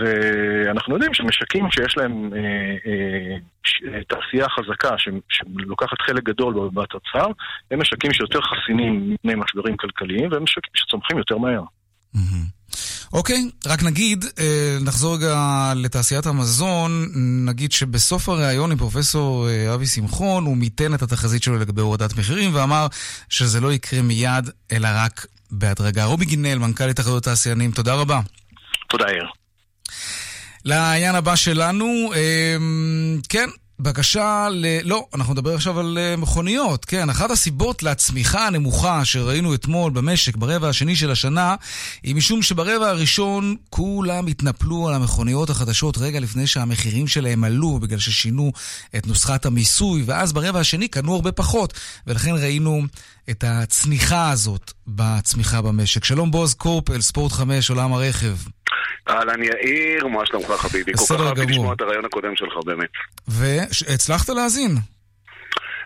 ואנחנו 0.00 0.94
יודעים 0.94 1.14
שמשקים 1.14 1.70
שיש 1.70 1.96
להם 1.96 2.30
אה, 2.34 2.38
אה, 2.86 3.36
אה, 3.94 4.04
תעשייה 4.04 4.48
חזקה 4.48 4.98
ש, 4.98 5.08
שלוקחת 5.28 6.00
חלק 6.06 6.22
גדול 6.22 6.70
בתוצר, 6.74 7.26
הם 7.70 7.80
משקים 7.80 8.12
שיותר 8.12 8.40
חסינים 8.40 9.10
מפני 9.14 9.34
משברים 9.34 9.76
כלכליים 9.76 10.32
והם 10.32 10.42
משקים 10.42 10.72
שצומחים 10.74 11.18
יותר 11.18 11.38
מהר. 11.38 11.62
אוקיי, 13.14 13.36
okay, 13.36 13.68
רק 13.68 13.82
נגיד, 13.82 14.24
אה, 14.38 14.76
נחזור 14.80 15.16
רגע 15.16 15.72
לתעשיית 15.76 16.26
המזון, 16.26 16.90
נגיד 17.46 17.72
שבסוף 17.72 18.28
הריאיון 18.28 18.70
עם 18.70 18.78
פרופסור 18.78 19.48
אה, 19.48 19.74
אבי 19.74 19.86
שמחון, 19.86 20.44
הוא 20.44 20.56
מיתן 20.56 20.94
את 20.94 21.02
התחזית 21.02 21.42
שלו 21.42 21.58
לגבי 21.58 21.80
הורדת 21.80 22.18
מחירים 22.18 22.54
ואמר 22.54 22.86
שזה 23.28 23.60
לא 23.60 23.72
יקרה 23.72 24.02
מיד, 24.02 24.50
אלא 24.72 24.88
רק 24.94 25.26
בהדרגה. 25.50 26.04
רובי 26.04 26.24
גינל, 26.24 26.58
מנכ"ל 26.58 26.88
התאחדות 26.88 27.26
התעשיינים, 27.26 27.70
תודה 27.70 27.94
רבה. 27.94 28.20
תודה, 28.88 29.04
יאיר. 29.10 29.43
לעניין 30.64 31.14
הבא 31.14 31.36
שלנו, 31.36 32.12
אמ, 32.14 33.20
כן, 33.28 33.48
בקשה 33.78 34.48
ל... 34.50 34.66
לא, 34.82 35.06
אנחנו 35.14 35.32
נדבר 35.32 35.54
עכשיו 35.54 35.80
על 35.80 35.98
אה, 36.00 36.16
מכוניות. 36.16 36.84
כן, 36.84 37.10
אחת 37.10 37.30
הסיבות 37.30 37.82
לצמיחה 37.82 38.46
הנמוכה 38.46 39.04
שראינו 39.04 39.54
אתמול 39.54 39.92
במשק 39.92 40.36
ברבע 40.36 40.68
השני 40.68 40.96
של 40.96 41.10
השנה, 41.10 41.54
היא 42.02 42.14
משום 42.14 42.42
שברבע 42.42 42.88
הראשון 42.88 43.56
כולם 43.70 44.26
התנפלו 44.26 44.88
על 44.88 44.94
המכוניות 44.94 45.50
החדשות 45.50 45.98
רגע 45.98 46.20
לפני 46.20 46.46
שהמחירים 46.46 47.06
שלהם 47.06 47.44
עלו, 47.44 47.78
בגלל 47.78 47.98
ששינו 47.98 48.52
את 48.96 49.06
נוסחת 49.06 49.46
המיסוי, 49.46 50.02
ואז 50.06 50.32
ברבע 50.32 50.60
השני 50.60 50.88
קנו 50.88 51.14
הרבה 51.14 51.32
פחות, 51.32 51.72
ולכן 52.06 52.32
ראינו 52.34 52.82
את 53.30 53.44
הצניחה 53.46 54.30
הזאת 54.30 54.72
בצמיחה 54.88 55.62
במשק. 55.62 56.04
שלום 56.04 56.30
בועז 56.30 56.54
קורפל, 56.54 57.00
ספורט 57.00 57.32
5, 57.32 57.70
עולם 57.70 57.92
הרכב. 57.92 58.34
אהלן 59.08 59.42
יאיר, 59.42 60.06
מה 60.06 60.26
שלומך 60.26 60.50
חביבי? 60.50 60.92
כל 60.92 61.04
כך 61.04 61.20
אהבתי 61.20 61.46
לשמוע 61.46 61.74
את 61.74 61.80
הריאיון 61.80 62.04
הקודם 62.04 62.36
שלך 62.36 62.52
באמת. 62.64 62.90
והצלחת 63.28 64.28
להאזין? 64.28 64.76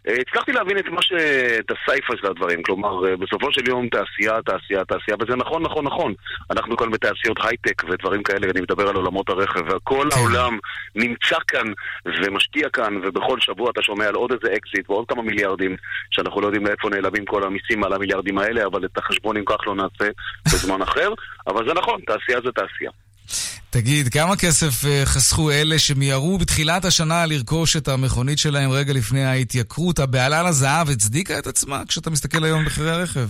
אה, 0.08 0.14
הצלחתי 0.20 0.52
להבין 0.52 0.78
את 0.78 0.88
מה 0.88 1.02
ש... 1.02 1.12
את 1.58 1.70
הסיפא 1.70 2.12
של 2.16 2.26
הדברים, 2.26 2.62
כלומר, 2.62 3.08
אה, 3.08 3.16
בסופו 3.16 3.52
של 3.52 3.68
יום 3.68 3.88
תעשייה, 3.88 4.42
תעשייה, 4.42 4.84
תעשייה, 4.84 5.16
וזה 5.20 5.36
נכון, 5.36 5.62
נכון, 5.62 5.84
נכון. 5.84 6.14
אנחנו 6.50 6.76
כאן 6.76 6.90
בתעשיות 6.90 7.36
הייטק 7.44 7.82
ודברים 7.88 8.22
כאלה, 8.22 8.46
אני 8.50 8.60
מדבר 8.60 8.88
על 8.88 8.96
עולמות 8.96 9.28
הרכב, 9.28 9.60
וכל. 9.68 10.08
העולם 10.16 10.58
נמצא 10.94 11.36
כאן 11.48 11.66
ומשקיע 12.06 12.68
כאן, 12.68 12.96
ובכל 13.02 13.40
שבוע 13.40 13.70
אתה 13.70 13.82
שומע 13.82 14.06
על 14.06 14.14
עוד 14.14 14.32
איזה 14.32 14.56
אקזיט 14.56 14.90
ועוד 14.90 15.08
כמה 15.08 15.22
מיליארדים, 15.22 15.76
שאנחנו 16.10 16.40
לא 16.40 16.46
יודעים 16.46 16.66
לאיפה 16.66 16.88
נעלמים 16.88 17.24
כל 17.24 17.44
המיסים 17.44 17.84
על 17.84 17.92
המיליארדים 17.92 18.38
האלה, 18.38 18.66
אבל 18.66 18.84
את 18.84 18.98
החשבון 18.98 19.36
אם 19.36 19.44
כך 19.46 19.66
לא 19.66 19.74
נעשה 19.74 20.10
בזמן 20.46 20.82
אחר, 20.82 21.12
אבל 21.46 21.68
זה 21.68 21.74
נכון, 21.74 22.00
תעשייה 22.06 22.40
זה 22.44 22.52
תעשייה. 22.52 22.90
תגיד, 23.70 24.08
כמה 24.08 24.36
כסף 24.36 24.84
אה, 24.84 25.02
חסכו 25.04 25.50
אלה 25.50 25.78
שמיהרו 25.78 26.38
בתחילת 26.38 26.84
השנה 26.84 27.26
לרכוש 27.26 27.76
את 27.76 27.88
המכונית 27.88 28.38
שלהם 28.38 28.70
רגע 28.70 28.92
לפני 28.92 29.24
ההתייקרות? 29.24 29.98
הבהלה 29.98 30.42
לזהב 30.42 30.90
הצדיקה 30.90 31.38
את 31.38 31.46
עצמה 31.46 31.82
כשאתה 31.88 32.10
מסתכל 32.10 32.44
היום 32.44 32.58
על 32.58 32.66
מחירי 32.66 32.90
הרכב? 32.90 33.28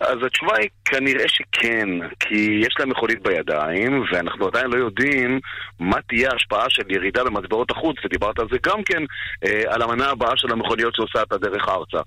אז 0.00 0.16
התשובה 0.26 0.56
היא 0.58 0.68
כנראה 0.84 1.28
שכן, 1.28 1.88
כי 2.20 2.60
יש 2.60 2.74
להם 2.78 2.90
מכונית 2.90 3.22
בידיים, 3.22 4.04
ואנחנו 4.12 4.46
עדיין 4.46 4.66
לא 4.66 4.76
יודעים 4.76 5.40
מה 5.80 5.96
תהיה 6.08 6.28
ההשפעה 6.32 6.70
של 6.70 6.82
ירידה 6.88 7.24
במטבעות 7.24 7.70
החוץ, 7.70 7.96
ודיברת 8.04 8.38
על 8.38 8.46
זה 8.50 8.58
גם 8.62 8.82
כן, 8.82 9.02
אה, 9.44 9.74
על 9.74 9.82
המנה 9.82 10.06
הבאה 10.10 10.36
של 10.36 10.52
המכוניות 10.52 10.94
שעושה 10.94 11.22
את 11.22 11.32
הדרך 11.32 11.68
ארצה. 11.68 11.98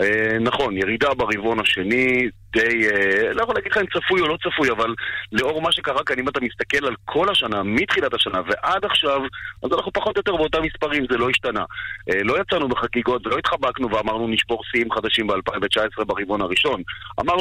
אה, 0.00 0.38
נכון, 0.40 0.76
ירידה 0.76 1.14
ברבעון 1.14 1.60
השני, 1.60 2.28
די, 2.52 2.88
אה, 2.88 3.32
לא 3.32 3.42
יכול 3.42 3.54
להגיד 3.54 3.72
לך 3.72 3.78
אם 3.78 3.86
צפוי 3.86 4.20
או 4.20 4.26
לא 4.28 4.36
צפוי, 4.36 4.70
אבל 4.70 4.94
לאור 5.32 5.62
מה 5.62 5.72
שקרה 5.72 6.04
כאן, 6.04 6.18
אם 6.18 6.28
אתה 6.28 6.40
מסתכל 6.40 6.86
על 6.86 6.94
כל 7.04 7.28
השנה, 7.30 7.62
מתחילת 7.62 8.14
השנה 8.14 8.40
ועד 8.46 8.84
עכשיו, 8.84 9.20
אז 9.62 9.70
אנחנו 9.72 9.92
פחות 9.92 10.16
או 10.16 10.20
יותר 10.20 10.36
באותם 10.36 10.62
מספרים, 10.62 11.06
זה 11.10 11.18
לא 11.18 11.30
השתנה. 11.30 11.64
אה, 12.10 12.22
לא 12.24 12.40
יצאנו 12.40 12.68
בחגיגות 12.68 13.26
ולא 13.26 13.36
התחבקנו 13.38 13.90
ואמרנו 13.90 14.28
נשבור 14.28 14.62
שיאים 14.64 14.92
חדשים 14.92 15.26
ב-2019 15.26 16.04
ברבעון 16.04 16.42
הראשון. 16.42 16.82
אמרנו, 17.20 17.39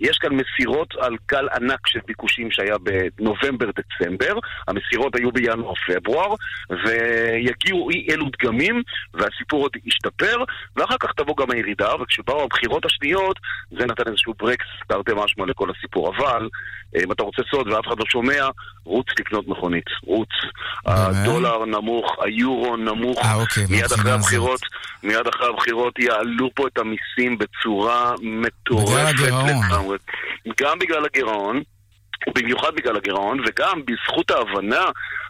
יש 0.00 0.18
כאן 0.18 0.30
מסירות 0.32 0.94
על 1.00 1.16
גל 1.28 1.48
ענק 1.54 1.86
של 1.86 1.98
ביקושים 2.06 2.50
שהיה 2.50 2.76
בנובמבר-דצמבר, 2.78 4.38
המסירות 4.68 5.16
היו 5.16 5.32
בינואר-פברואר, 5.32 6.34
ויגיעו 6.70 7.90
אי 7.90 8.06
אלו 8.10 8.26
דגמים, 8.38 8.82
והסיפור 9.14 9.62
עוד 9.62 9.72
ישתפר, 9.84 10.36
ואחר 10.76 10.96
כך 11.00 11.12
תבוא 11.16 11.36
גם 11.36 11.50
הירידה, 11.50 11.94
וכשבאו 12.02 12.42
הבחירות 12.42 12.84
השניות, 12.84 13.38
זה 13.70 13.86
נתן 13.86 14.02
איזשהו 14.06 14.34
ברקס, 14.38 14.66
תרתי 14.88 15.12
משמע 15.16 15.46
לכל 15.46 15.70
הסיפור. 15.70 16.14
אבל, 16.16 16.48
אה, 16.96 17.00
אם 17.04 17.12
אתה 17.12 17.22
רוצה 17.22 17.42
סוד 17.50 17.68
ואף 17.68 17.86
אחד 17.86 17.98
לא 17.98 18.04
שומע, 18.08 18.48
רוץ 18.84 19.06
לקנות 19.18 19.48
מכונית. 19.48 19.84
רוץ. 20.06 20.28
הדולר 20.86 21.64
נמוך, 21.64 22.16
היורו 22.20 22.76
נמוך. 22.76 23.18
אה, 23.24 23.34
אוקיי, 23.34 23.64
מיד 23.70 23.84
אחרי. 23.84 24.12
הבחירות, 24.12 24.60
מיד 25.02 25.26
אחרי 25.34 25.48
הבחירות 25.48 25.98
יעלו 25.98 26.50
פה 26.54 26.66
את 26.66 26.78
המיסים 26.78 27.38
בצורה 27.38 28.14
מטורפת. 28.22 29.14
בגלל. 29.14 29.39
לגמרי. 29.46 29.98
גם 30.60 30.78
בגלל 30.78 31.04
הגירעון. 31.04 31.62
ובמיוחד 32.28 32.74
בגלל 32.74 32.96
הגירעון, 32.96 33.40
וגם 33.46 33.80
בזכות 33.84 34.30
ההבנה 34.30 34.84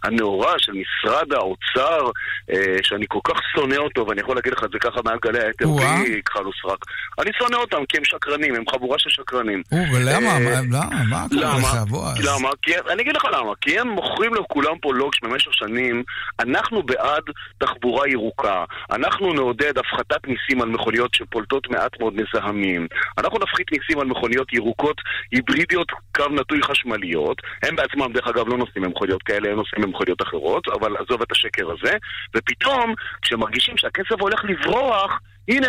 הנאורה 0.04 0.52
של 0.58 0.72
משרד 0.72 1.32
האוצר, 1.32 2.10
אה, 2.50 2.76
שאני 2.82 3.04
כל 3.08 3.18
כך 3.24 3.40
שונא 3.56 3.76
אותו, 3.76 4.06
ואני 4.06 4.20
יכול 4.20 4.36
להגיד 4.36 4.52
לך 4.52 4.64
את 4.64 4.70
זה 4.72 4.78
ככה 4.78 5.00
מעל 5.04 5.18
גלי 5.22 5.38
האתר. 5.38 5.66
בלי 6.02 6.22
כחל 6.22 6.46
וסרק. 6.46 6.78
אני 7.20 7.30
שונא 7.38 7.56
אותם 7.56 7.84
כי 7.88 7.96
הם 7.96 8.04
שקרנים, 8.04 8.54
הם 8.54 8.64
חבורה 8.70 8.98
של 8.98 9.10
שקרנים. 9.10 9.62
ולמה? 9.94 10.30
אה, 10.30 10.38
מה- 10.38 10.60
למה? 10.70 11.04
מה 11.10 11.26
קורה 11.28 11.42
למה? 11.42 11.58
לך, 11.58 11.88
בועז? 11.90 12.26
למה? 12.28 12.48
אני 12.92 13.02
אגיד 13.02 13.16
לך 13.16 13.24
למה. 13.24 13.52
כי 13.60 13.78
הם 13.78 13.88
מוכרים 13.88 14.34
לכולם 14.34 14.78
פה 14.78 14.94
לוקש 14.94 15.18
במשך 15.22 15.54
שנים. 15.54 16.02
אנחנו 16.40 16.82
בעד 16.82 17.22
תחבורה 17.58 18.08
ירוקה. 18.08 18.64
אנחנו 18.92 19.32
נעודד 19.32 19.78
הפחתת 19.78 20.26
מיסים 20.26 20.62
על 20.62 20.68
מכוניות 20.68 21.14
שפולטות 21.14 21.70
מעט 21.70 22.00
מאוד 22.00 22.14
מזהמים. 22.16 22.86
אנחנו 23.18 23.38
נפחית 23.42 23.72
מיסים 23.72 24.00
על 24.00 24.06
מכוניות 24.06 24.52
ירוקות, 24.52 24.96
היברידיות, 25.32 25.88
קו 26.16 26.24
נטוי 26.28 26.62
חשמליות. 26.80 27.42
הם 27.62 27.76
בעצמם, 27.76 28.12
דרך 28.12 28.26
אגב, 28.26 28.48
לא 28.48 28.58
נוסעים 28.58 28.84
במכוניות 28.84 29.22
כאלה, 29.22 29.50
הם 29.50 29.56
נוסעים 29.56 29.82
במכוניות 29.82 30.22
אחרות, 30.22 30.68
אבל 30.68 30.96
עזוב 30.96 31.22
את 31.22 31.32
השקר 31.32 31.70
הזה. 31.70 31.96
ופתאום, 32.36 32.94
כשמרגישים 33.22 33.76
שהכסף 33.76 34.20
הולך 34.20 34.44
לברוח, 34.44 35.20
הנה, 35.48 35.68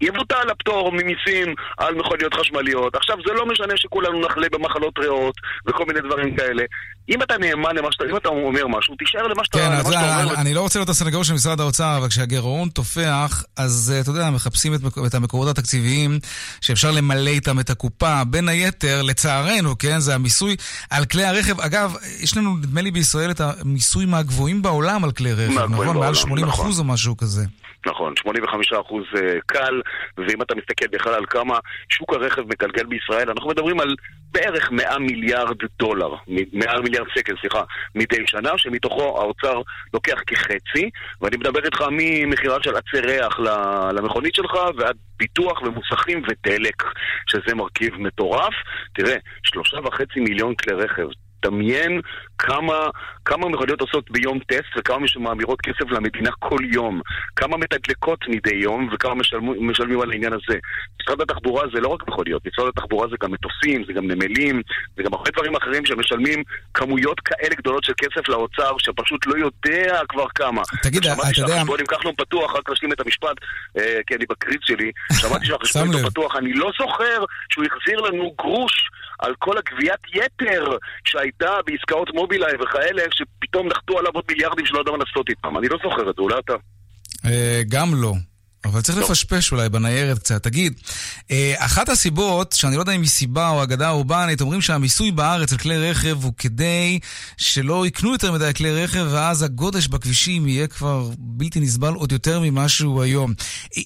יבוטל 0.00 0.50
הפטור 0.50 0.92
ממיסים 0.92 1.48
על 1.78 1.94
מכוניות 1.94 2.34
חשמליות. 2.34 2.94
עכשיו, 2.94 3.16
זה 3.26 3.32
לא 3.32 3.46
משנה 3.46 3.72
שכולנו 3.76 4.20
נחלה 4.20 4.46
במחלות 4.52 4.98
ריאות 4.98 5.34
וכל 5.66 5.84
מיני 5.86 6.00
דברים 6.00 6.36
כאלה. 6.36 6.62
אם 7.08 7.22
אתה 7.22 7.34
נאמן 7.38 7.76
למה 7.76 7.88
שאתה, 7.90 8.04
אם 8.10 8.16
אתה 8.16 8.28
אומר 8.28 8.66
משהו, 8.66 8.94
תישאר 8.98 9.26
למה 9.26 9.44
שאתה, 9.44 9.58
כן, 9.58 9.72
למה 9.72 9.84
שאתה 9.84 10.14
אני- 10.20 10.24
אומר. 10.30 10.34
אני 10.40 10.54
לא 10.54 10.60
רוצה 10.60 10.78
להיות 10.78 10.88
הסנגור 10.88 11.24
של 11.24 11.34
משרד 11.34 11.60
האוצר, 11.60 11.96
אבל 11.96 12.08
כשהגירעון 12.08 12.68
תופח, 12.68 13.44
אז 13.56 13.92
אה, 13.94 14.00
אתה 14.00 14.10
יודע, 14.10 14.30
מחפשים 14.30 14.74
את 14.74 14.80
את 15.06 15.14
המקורות 15.14 15.48
התקציביים 15.48 16.18
שאפשר 16.60 16.90
למלא 16.90 17.30
איתם 17.30 17.60
את 17.60 17.70
הקופה. 17.70 18.22
בין 18.24 18.48
היתר, 18.48 19.02
לצערנו, 19.02 19.78
כן, 19.78 19.98
זה 19.98 20.14
המיסוי 20.14 20.56
על 20.90 21.04
כלי 21.04 21.24
הרכב. 21.24 21.60
אגב, 21.60 21.94
יש 22.20 22.36
לנו, 22.36 22.56
נדמה 22.56 22.80
לי, 22.80 22.90
בישראל 22.90 23.30
את 23.30 23.40
המיסוי 23.40 24.06
מהגבוהים 24.06 24.62
בעולם 24.62 25.04
על 25.04 25.12
כלי 25.12 25.32
רכב, 25.32 25.52
נכון? 25.52 25.72
מעל 25.76 25.92
בעולם, 25.92 26.14
80 26.14 26.46
נכון. 26.46 26.64
אחוז 26.64 26.78
או 26.78 26.84
משהו 26.84 27.16
כזה. 27.16 27.44
נכון, 27.86 28.14
85% 28.26 28.26
קל, 29.46 29.80
ואם 30.18 30.42
אתה 30.42 30.54
מסתכל 30.54 30.86
בכלל 30.86 31.14
על 31.14 31.26
כמה 31.26 31.58
שוק 31.88 32.12
הרכב 32.14 32.42
מגלגל 32.42 32.84
בישראל, 32.84 33.30
אנחנו 33.30 33.50
מדברים 33.50 33.80
על 33.80 33.94
בערך 34.32 34.70
100 34.72 34.98
מיליארד 34.98 35.56
דולר, 35.78 36.14
מ- 36.28 36.58
100 36.58 36.80
מיליארד 36.80 37.06
שקל, 37.14 37.34
סליחה, 37.40 37.62
מדי 37.94 38.26
שנה, 38.26 38.50
שמתוכו 38.56 39.20
האוצר 39.20 39.62
לוקח 39.94 40.20
כחצי, 40.26 40.90
ואני 41.20 41.36
מדבר 41.36 41.64
איתך 41.64 41.84
ממכירה 41.90 42.56
של 42.62 42.76
עצי 42.76 43.00
ריח 43.06 43.38
למכונית 43.94 44.34
שלך 44.34 44.54
ועד 44.76 44.96
ביטוח 45.18 45.62
ומוסכים 45.62 46.22
ודלק, 46.28 46.82
שזה 47.26 47.54
מרכיב 47.54 47.94
מטורף. 47.98 48.54
תראה, 48.94 49.16
שלושה 49.42 49.76
וחצי 49.84 50.20
מיליון 50.20 50.54
כלי 50.54 50.74
רכב. 50.74 51.06
דמיין 51.42 52.00
כמה, 52.38 52.74
כמה 53.24 53.48
מכוניות 53.48 53.80
עושות 53.80 54.10
ביום 54.10 54.38
טסט 54.38 54.72
וכמה 54.78 55.08
שמעבירות 55.08 55.60
כסף 55.60 55.90
למדינה 55.90 56.30
כל 56.38 56.58
יום. 56.72 57.00
כמה 57.36 57.56
מתדלקות 57.56 58.18
מדי 58.28 58.54
יום 58.56 58.88
וכמה 58.92 59.14
משלמו, 59.14 59.54
משלמים 59.62 60.00
על 60.00 60.10
העניין 60.10 60.32
הזה. 60.32 60.58
משרד 61.02 61.20
התחבורה 61.20 61.64
זה 61.74 61.80
לא 61.80 61.88
רק 61.88 62.08
מכוניות, 62.08 62.42
משרד 62.46 62.68
התחבורה 62.68 63.08
זה 63.08 63.16
גם 63.22 63.32
מטוסים, 63.32 63.84
זה 63.86 63.92
גם 63.92 64.06
נמלים, 64.10 64.62
זה 64.96 65.02
גם 65.02 65.14
הרבה 65.14 65.30
דברים 65.30 65.56
אחרים 65.56 65.86
שמשלמים 65.86 66.42
כמויות 66.74 67.20
כאלה 67.20 67.54
גדולות 67.58 67.84
של 67.84 67.92
כסף 67.96 68.28
לאוצר 68.28 68.70
שפשוט 68.78 69.26
לא 69.26 69.34
יודע 69.38 69.98
כבר 70.08 70.26
כמה. 70.34 70.62
תגיד, 70.82 71.02
שמעתי 71.02 71.20
אתה 71.30 71.40
יודע- 71.40 71.52
שהחשבון 71.54 71.80
עם 71.80 71.86
כחלון 71.86 72.14
פתוח, 72.16 72.56
רק 72.56 72.68
להשלים 72.68 72.92
את 72.92 73.00
המשפט, 73.00 73.36
אה, 73.78 73.98
כי 74.06 74.14
אני 74.14 74.24
בקריץ 74.30 74.60
שלי, 74.64 74.90
שמעתי 75.12 75.46
שהחשבון 75.50 75.86
איתו 75.88 75.98
לב. 75.98 76.08
פתוח, 76.10 76.36
אני 76.36 76.52
לא 76.52 76.70
זוכר 76.80 77.24
שהוא 77.52 77.64
החזיר 77.64 78.00
לנו 78.00 78.34
גרוש 78.38 78.72
על 79.22 79.34
כל 79.38 79.58
הגביית 79.58 80.00
יתר 80.14 80.64
שהייתה 81.04 81.50
בעסקאות 81.66 82.08
מובילאיי 82.14 82.54
וכאלה, 82.62 83.02
שפתאום 83.10 83.68
נחתו 83.68 83.98
עליו 83.98 84.12
עוד 84.14 84.24
מיליארדים 84.28 84.66
שלא 84.66 84.78
יודע 84.78 84.90
מה 84.90 84.98
לעשות 84.98 85.28
איתם. 85.28 85.58
אני 85.58 85.68
לא 85.68 85.78
זוכר 85.82 86.10
את 86.10 86.14
זה, 86.16 86.22
אולי 86.22 86.38
אתה... 86.38 86.52
אה, 87.26 87.60
גם 87.68 87.88
לא. 87.94 88.12
אבל 88.64 88.80
צריך 88.80 88.98
טוב. 88.98 89.10
לפשפש 89.10 89.52
אולי 89.52 89.68
בניירת 89.68 90.18
קצת. 90.18 90.42
תגיד, 90.42 90.80
אה, 91.30 91.54
אחת 91.56 91.88
הסיבות, 91.88 92.52
שאני 92.52 92.76
לא 92.76 92.80
יודע 92.80 92.92
אם 92.92 93.00
היא 93.00 93.08
סיבה 93.08 93.48
או 93.48 93.62
אגדה 93.62 93.90
אורבנית, 93.90 94.40
אומרים 94.40 94.60
שהמיסוי 94.60 95.10
בארץ 95.10 95.52
על 95.52 95.58
כלי 95.58 95.90
רכב 95.90 96.24
הוא 96.24 96.32
כדי 96.38 96.98
שלא 97.36 97.86
יקנו 97.86 98.12
יותר 98.12 98.32
מדי 98.32 98.50
כלי 98.56 98.84
רכב, 98.84 99.06
ואז 99.10 99.42
הגודש 99.42 99.86
בכבישים 99.88 100.48
יהיה 100.48 100.66
כבר 100.66 101.10
בלתי 101.18 101.60
נסבל 101.60 101.94
עוד 101.94 102.12
יותר 102.12 102.40
ממה 102.40 102.68
שהוא 102.68 103.02
היום. 103.02 103.34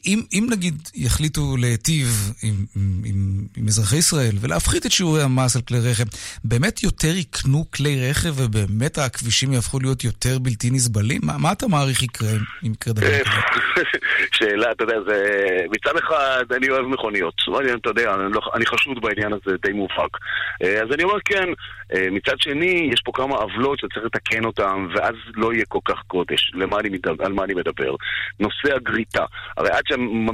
אם, 0.06 0.22
אם 0.32 0.46
נגיד 0.50 0.88
יחליטו 0.94 1.56
להיטיב 1.56 2.32
עם, 2.42 2.64
עם, 2.76 3.02
עם, 3.04 3.46
עם 3.56 3.68
אזרחי 3.68 3.96
ישראל 3.96 4.36
ולהפחית 4.40 4.86
את 4.86 4.92
שיעורי 4.92 5.22
המס 5.22 5.56
על 5.56 5.62
כלי 5.62 5.80
רכב, 5.80 6.04
באמת 6.44 6.82
יותר 6.82 7.16
יקנו 7.16 7.66
כלי 7.70 8.10
רכב 8.10 8.34
ובאמת 8.36 8.98
הכבישים 8.98 9.52
יהפכו 9.52 9.80
להיות 9.80 10.04
יותר 10.04 10.38
בלתי 10.38 10.70
נסבלים? 10.70 11.20
מה, 11.24 11.38
מה 11.38 11.52
אתה 11.52 11.68
מעריך 11.68 12.02
יקרה 12.02 12.32
אם 12.66 12.72
יקרה 12.72 12.92
דבר 12.92 13.06
אה, 13.06 13.20
כזה? 13.20 13.82
שאלה, 14.36 14.63
אתה 14.72 14.84
יודע, 14.84 14.96
זה... 15.06 15.46
מצד 15.70 15.96
אחד, 15.96 16.44
אני 16.56 16.70
אוהב 16.70 16.86
מכוניות. 16.86 17.34
אני, 17.60 17.72
אתה 17.72 17.90
יודע, 17.90 18.14
אני, 18.14 18.32
לא, 18.32 18.40
אני 18.54 18.66
חשוד 18.66 19.00
בעניין 19.00 19.32
הזה 19.32 19.56
די 19.66 19.72
מובהק. 19.72 20.18
אה, 20.62 20.82
אז 20.82 20.88
אני 20.94 21.04
אומר 21.04 21.18
כן, 21.24 21.48
אה, 21.94 22.06
מצד 22.10 22.34
שני, 22.38 22.90
יש 22.92 23.00
פה 23.04 23.12
כמה 23.14 23.34
עוולות 23.34 23.78
שצריך 23.78 24.04
לתקן 24.04 24.44
אותן, 24.44 24.86
ואז 24.94 25.14
לא 25.34 25.52
יהיה 25.52 25.64
כל 25.68 25.78
כך 25.84 26.02
גודש. 26.10 26.50
למה 26.54 26.78
אני, 26.80 26.88
מדבר- 26.88 27.24
על 27.24 27.32
מה 27.32 27.44
אני 27.44 27.54
מדבר? 27.54 27.94
נושא 28.40 28.74
הגריטה. 28.76 29.24
הרי 29.56 29.68
עד 29.70 29.82
שהם 29.88 30.26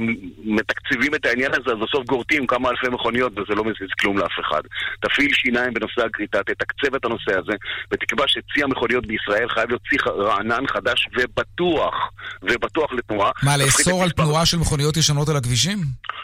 מתקצבים 0.43 1.15
את 1.15 1.25
העניין 1.25 1.51
הזה, 1.53 1.71
אז 1.71 1.77
בסוף 1.87 2.05
גורטים 2.05 2.47
כמה 2.47 2.69
אלפי 2.69 2.87
מכוניות, 2.89 3.31
וזה 3.39 3.55
לא 3.55 3.63
מזיז 3.63 3.89
כלום 3.99 4.17
לאף 4.17 4.39
אחד. 4.41 4.61
תפעיל 5.01 5.33
שיניים 5.33 5.73
בנושא 5.73 6.05
הגריטה, 6.05 6.43
תתקצב 6.43 6.95
את 6.95 7.05
הנושא 7.05 7.31
הזה, 7.39 7.53
ותקבע 7.91 8.23
שצי 8.27 8.63
המכוניות 8.63 9.05
בישראל 9.05 9.49
חייב 9.49 9.69
להיות 9.69 9.81
צי 9.89 9.95
רענן, 10.07 10.67
חדש 10.67 11.07
ובטוח, 11.17 11.95
ובטוח 12.43 12.93
לתנועה. 12.93 13.31
מה, 13.43 13.57
לאסור 13.57 14.03
על 14.03 14.11
תנועה 14.25 14.45
של 14.45 14.57
מכוניות 14.57 14.97
ישנות 14.97 15.29
על 15.29 15.35
הכבישים? 15.37 15.77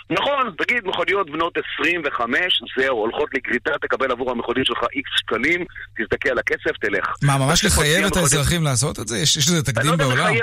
נכון, 0.10 0.52
תגיד, 0.58 0.84
מכוניות 0.86 1.30
בנות 1.30 1.54
25, 1.80 2.62
זהו, 2.78 2.98
הולכות 2.98 3.30
לגריטה, 3.34 3.72
תקבל 3.82 4.12
עבור 4.12 4.32
המכונית 4.32 4.66
שלך 4.66 4.80
איקס 4.96 5.10
שקלים, 5.16 5.66
תסתכל 5.98 6.30
על 6.30 6.40
הכסף, 6.40 6.78
תלך. 6.82 7.06
מה, 7.24 7.38
ממש 7.38 7.66
לחייב 7.66 8.06
את 8.06 8.18
האזרחים 8.18 8.64
לעשות 8.64 9.00
את 9.00 9.08
זה? 9.08 9.18
יש 9.18 9.38
לזה 9.38 9.64
תקדים 9.64 9.92
לא 9.92 9.98
בעולם? 9.98 10.34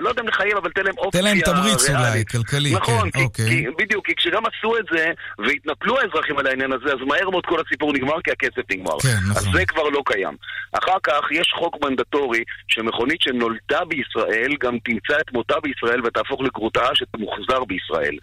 לא 0.00 0.08
יודע 0.08 0.22
אם 0.22 0.28
לחייב, 0.28 0.56
אבל 0.56 0.70
תן 0.70 0.84
להם 0.84 0.98
אופציה 0.98 1.20
תן 1.20 1.26
להם 1.26 1.40
תמריץ 1.40 1.90
אולי, 1.90 2.24
כלכלי, 2.24 2.74
נכון, 2.74 3.10
כן, 3.10 3.20
אוקיי. 3.20 3.64
בדיוק, 3.78 4.06
כי 4.06 4.12
כשגם 4.16 4.42
עשו 4.46 4.76
את 4.78 4.84
זה, 4.92 5.06
והתנפלו 5.38 5.98
האזרחים 6.00 6.38
על 6.38 6.46
העניין 6.46 6.72
הזה, 6.72 6.92
אז 6.92 6.98
מהר 7.06 7.30
מאוד 7.30 7.46
כל 7.46 7.60
הסיפור 7.66 7.92
נגמר, 7.92 8.20
כי 8.24 8.30
הכסף 8.30 8.62
נגמר. 8.70 9.00
כן, 9.02 9.16
נכון. 9.30 9.36
אז 9.36 9.46
זה 9.54 9.66
כבר 9.66 9.88
לא 9.88 10.02
קיים. 10.06 10.36
אחר 10.72 10.98
כך 11.02 11.20
יש 11.30 11.52
חוק 11.58 11.76
מנדטורי, 11.84 12.42
שמכונית 12.68 13.20
שנולדה 13.20 13.80
בישראל, 13.88 14.52
גם 14.60 14.78
תמצא 14.84 15.20
את 15.20 15.32
מותה 15.32 15.54
בישראל 15.62 16.00
ותהפוך 16.06 16.40
לגרוטה 16.40 16.79
שתמוחזר 16.94 17.64
בישראל. 17.64 18.16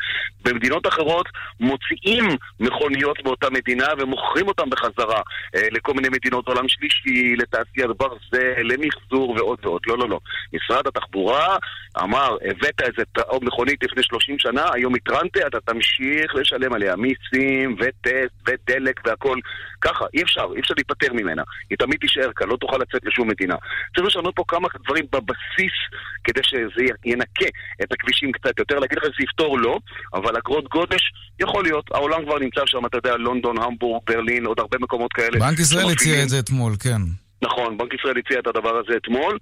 במדינות 0.45 0.87
אחרות 0.87 1.29
מוציאים 1.59 2.25
מכוניות 2.59 3.23
מאותה 3.25 3.49
מדינה 3.49 3.87
ומוכרים 3.99 4.47
אותן 4.47 4.69
בחזרה 4.69 5.21
אה, 5.55 5.61
לכל 5.71 5.93
מיני 5.93 6.09
מדינות 6.09 6.47
עולם 6.47 6.67
שלישי, 6.67 7.35
לתעשיית 7.35 7.89
ברזל, 7.97 8.61
למחזור 8.63 9.29
ועוד 9.29 9.59
ועוד. 9.63 9.81
לא, 9.87 9.97
לא, 9.97 10.09
לא. 10.09 10.19
משרד 10.53 10.87
התחבורה 10.87 11.57
אמר, 12.03 12.37
הבאת 12.49 12.81
איזה 12.81 13.03
מכונית 13.41 13.83
לפני 13.83 14.03
30 14.03 14.39
שנה, 14.39 14.65
היום 14.73 14.95
התרנת, 14.95 15.37
אתה 15.37 15.59
תמשיך 15.59 16.35
לשלם 16.35 16.73
עליה 16.73 16.95
מיסים 16.95 17.75
וטסט 17.79 18.49
ודלק 18.49 19.01
והכל. 19.05 19.37
ככה, 19.81 20.05
אי 20.13 20.23
אפשר, 20.23 20.47
אי 20.55 20.59
אפשר 20.59 20.73
להיפטר 20.77 21.13
ממנה. 21.13 21.43
היא 21.69 21.77
תמיד 21.77 21.99
תישאר 21.99 22.31
כאן, 22.35 22.49
לא 22.49 22.57
תוכל 22.57 22.77
לצאת 22.77 23.05
לשום 23.05 23.27
מדינה. 23.27 23.55
צריך 23.95 24.07
לשנות 24.07 24.35
פה 24.35 24.43
כמה 24.47 24.67
דברים 24.83 25.05
בבסיס 25.11 25.77
כדי 26.23 26.41
שזה 26.43 26.85
ינקה 27.05 27.49
את 27.83 27.91
הכבישים 27.91 28.31
קצת 28.31 28.46
יותר. 28.59 28.79
להגיד 28.79 28.97
לך 28.97 29.03
שזה 29.03 29.23
יפתור 29.23 29.59
לא, 29.59 29.79
אבל 30.13 30.37
אגרות 30.37 30.67
גודש, 30.69 31.01
יכול 31.39 31.63
להיות. 31.63 31.91
העולם 31.91 32.25
כבר 32.25 32.39
נמצא 32.39 32.61
שם, 32.65 32.85
אתה 32.85 32.97
יודע, 32.97 33.15
לונדון, 33.17 33.57
המבורג, 33.61 34.01
ברלין, 34.07 34.45
עוד 34.45 34.59
הרבה 34.59 34.77
מקומות 34.81 35.13
כאלה. 35.13 35.39
בנק 35.39 35.59
ישראל 35.59 35.89
הציע 35.91 36.23
את 36.23 36.29
זה 36.29 36.39
אתמול, 36.39 36.73
כן. 36.79 37.01
נכון, 37.41 37.77
בנק 37.77 37.93
ישראל 37.93 38.17
הציע 38.17 38.39
את 38.39 38.47
הדבר 38.47 38.77
הזה 38.77 38.97
אתמול. 38.97 39.37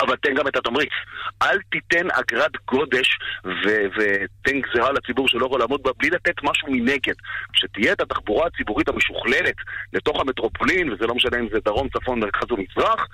אבל 0.00 0.16
תן 0.16 0.34
גם 0.34 0.48
את 0.48 0.56
התמריץ. 0.56 0.90
אל 1.42 1.58
תיתן 1.70 2.06
אגרת 2.10 2.52
גודש 2.70 3.18
ו- 3.44 3.86
ותן 3.96 4.60
גזירה 4.60 4.92
לציבור 4.92 5.28
שלא 5.28 5.46
יכול 5.46 5.60
לעמוד 5.60 5.82
בה 5.82 5.90
בלי 5.98 6.10
לתת 6.10 6.34
משהו 6.42 6.68
מנגד. 6.70 7.14
כשתהיה 7.52 7.92
את 7.92 8.00
התחבורה 8.00 8.46
הציבורית 8.46 8.88
המשוכללת 8.88 9.54
לתוך 9.92 10.20
המטרופולין, 10.20 10.92
וזה 10.92 11.06
לא 11.06 11.14
משנה 11.14 11.38
אם 11.38 11.48
זה 11.52 11.58
דרום, 11.64 11.88
צפון, 11.88 12.20
מרכז 12.20 12.50
או 12.50 12.56
מזרח, 12.56 13.06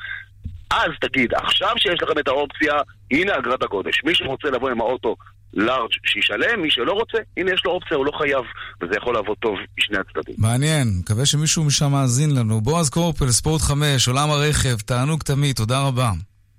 אז 0.70 0.90
תגיד, 1.00 1.34
עכשיו 1.34 1.72
שיש 1.78 2.02
לכם 2.02 2.18
את 2.18 2.28
האופציה, 2.28 2.74
הנה 3.12 3.38
אגרת 3.38 3.62
הגודש. 3.62 4.04
מי 4.04 4.14
שרוצה 4.14 4.48
לבוא 4.48 4.70
עם 4.70 4.80
האוטו 4.80 5.16
לארג' 5.54 5.90
שישלם, 6.06 6.62
מי 6.62 6.70
שלא 6.70 6.92
רוצה, 6.92 7.18
הנה 7.36 7.50
יש 7.54 7.62
לו 7.64 7.72
אופציה, 7.72 7.96
הוא 7.96 8.06
לא 8.06 8.12
חייב, 8.18 8.44
וזה 8.82 8.94
יכול 8.96 9.14
לעבוד 9.14 9.36
טוב 9.40 9.54
משני 9.78 9.98
הצדדים. 9.98 10.34
מעניין, 10.38 10.88
מקווה 11.00 11.26
שמישהו 11.26 11.64
משם 11.64 11.92
מאזין 11.92 12.34
לנו. 12.34 12.60
בועז 12.60 12.90
קורפל, 12.90 13.30
ספורט 13.30 13.60
5, 13.60 14.08
עולם 14.08 14.30
הרכב, 14.30 14.76
תענוג 14.76 15.22
תמיד, 15.22 15.56
תודה 15.56 15.80
רבה. 15.80 16.10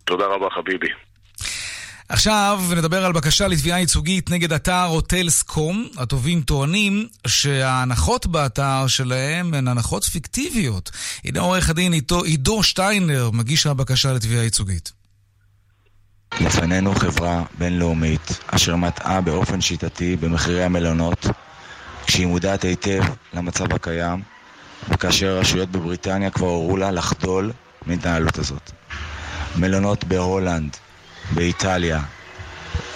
תודה 0.06 0.26
רבה 0.26 0.48
חביבי. 0.56 0.88
עכשיו 2.10 2.60
נדבר 2.78 3.06
על 3.06 3.12
בקשה 3.12 3.48
לתביעה 3.48 3.80
ייצוגית 3.80 4.30
נגד 4.30 4.54
אתר 4.54 4.84
הוטלסקום. 4.84 5.88
התובעים 5.98 6.42
טוענים 6.42 7.08
שההנחות 7.28 8.28
באתר 8.28 8.88
שלהם 8.88 9.54
הן 9.54 9.68
הנחות 9.68 10.04
פיקטיביות. 10.04 10.92
הנה 11.26 11.40
עורך 11.40 11.70
הדין 11.70 11.94
עידו 12.26 12.64
שטיינר, 12.64 13.30
מגיש 13.34 13.68
הבקשה 13.68 14.14
לתביעה 14.14 14.44
ייצוגית. 14.44 15.03
לפנינו 16.42 16.96
חברה 16.96 17.44
בינלאומית 17.58 18.40
אשר 18.48 18.76
מטעה 18.76 19.22
באופן 19.22 19.62
שיטתי 19.62 20.16
במחירי 20.16 20.64
המלונות 20.64 21.26
כשהיא 22.06 22.28
מודעת 22.28 22.64
היטב 22.64 23.04
למצב 23.34 23.74
הקיים 23.74 24.22
וכאשר 24.90 25.28
הרשויות 25.28 25.70
בבריטניה 25.70 26.30
כבר 26.30 26.48
הורו 26.48 26.78
לה 26.78 26.92
לחדול 26.92 27.52
מהתנהלות 27.86 28.38
הזאת. 28.38 28.72
מלונות 29.56 30.04
בהולנד, 30.04 30.78
באיטליה 31.32 32.02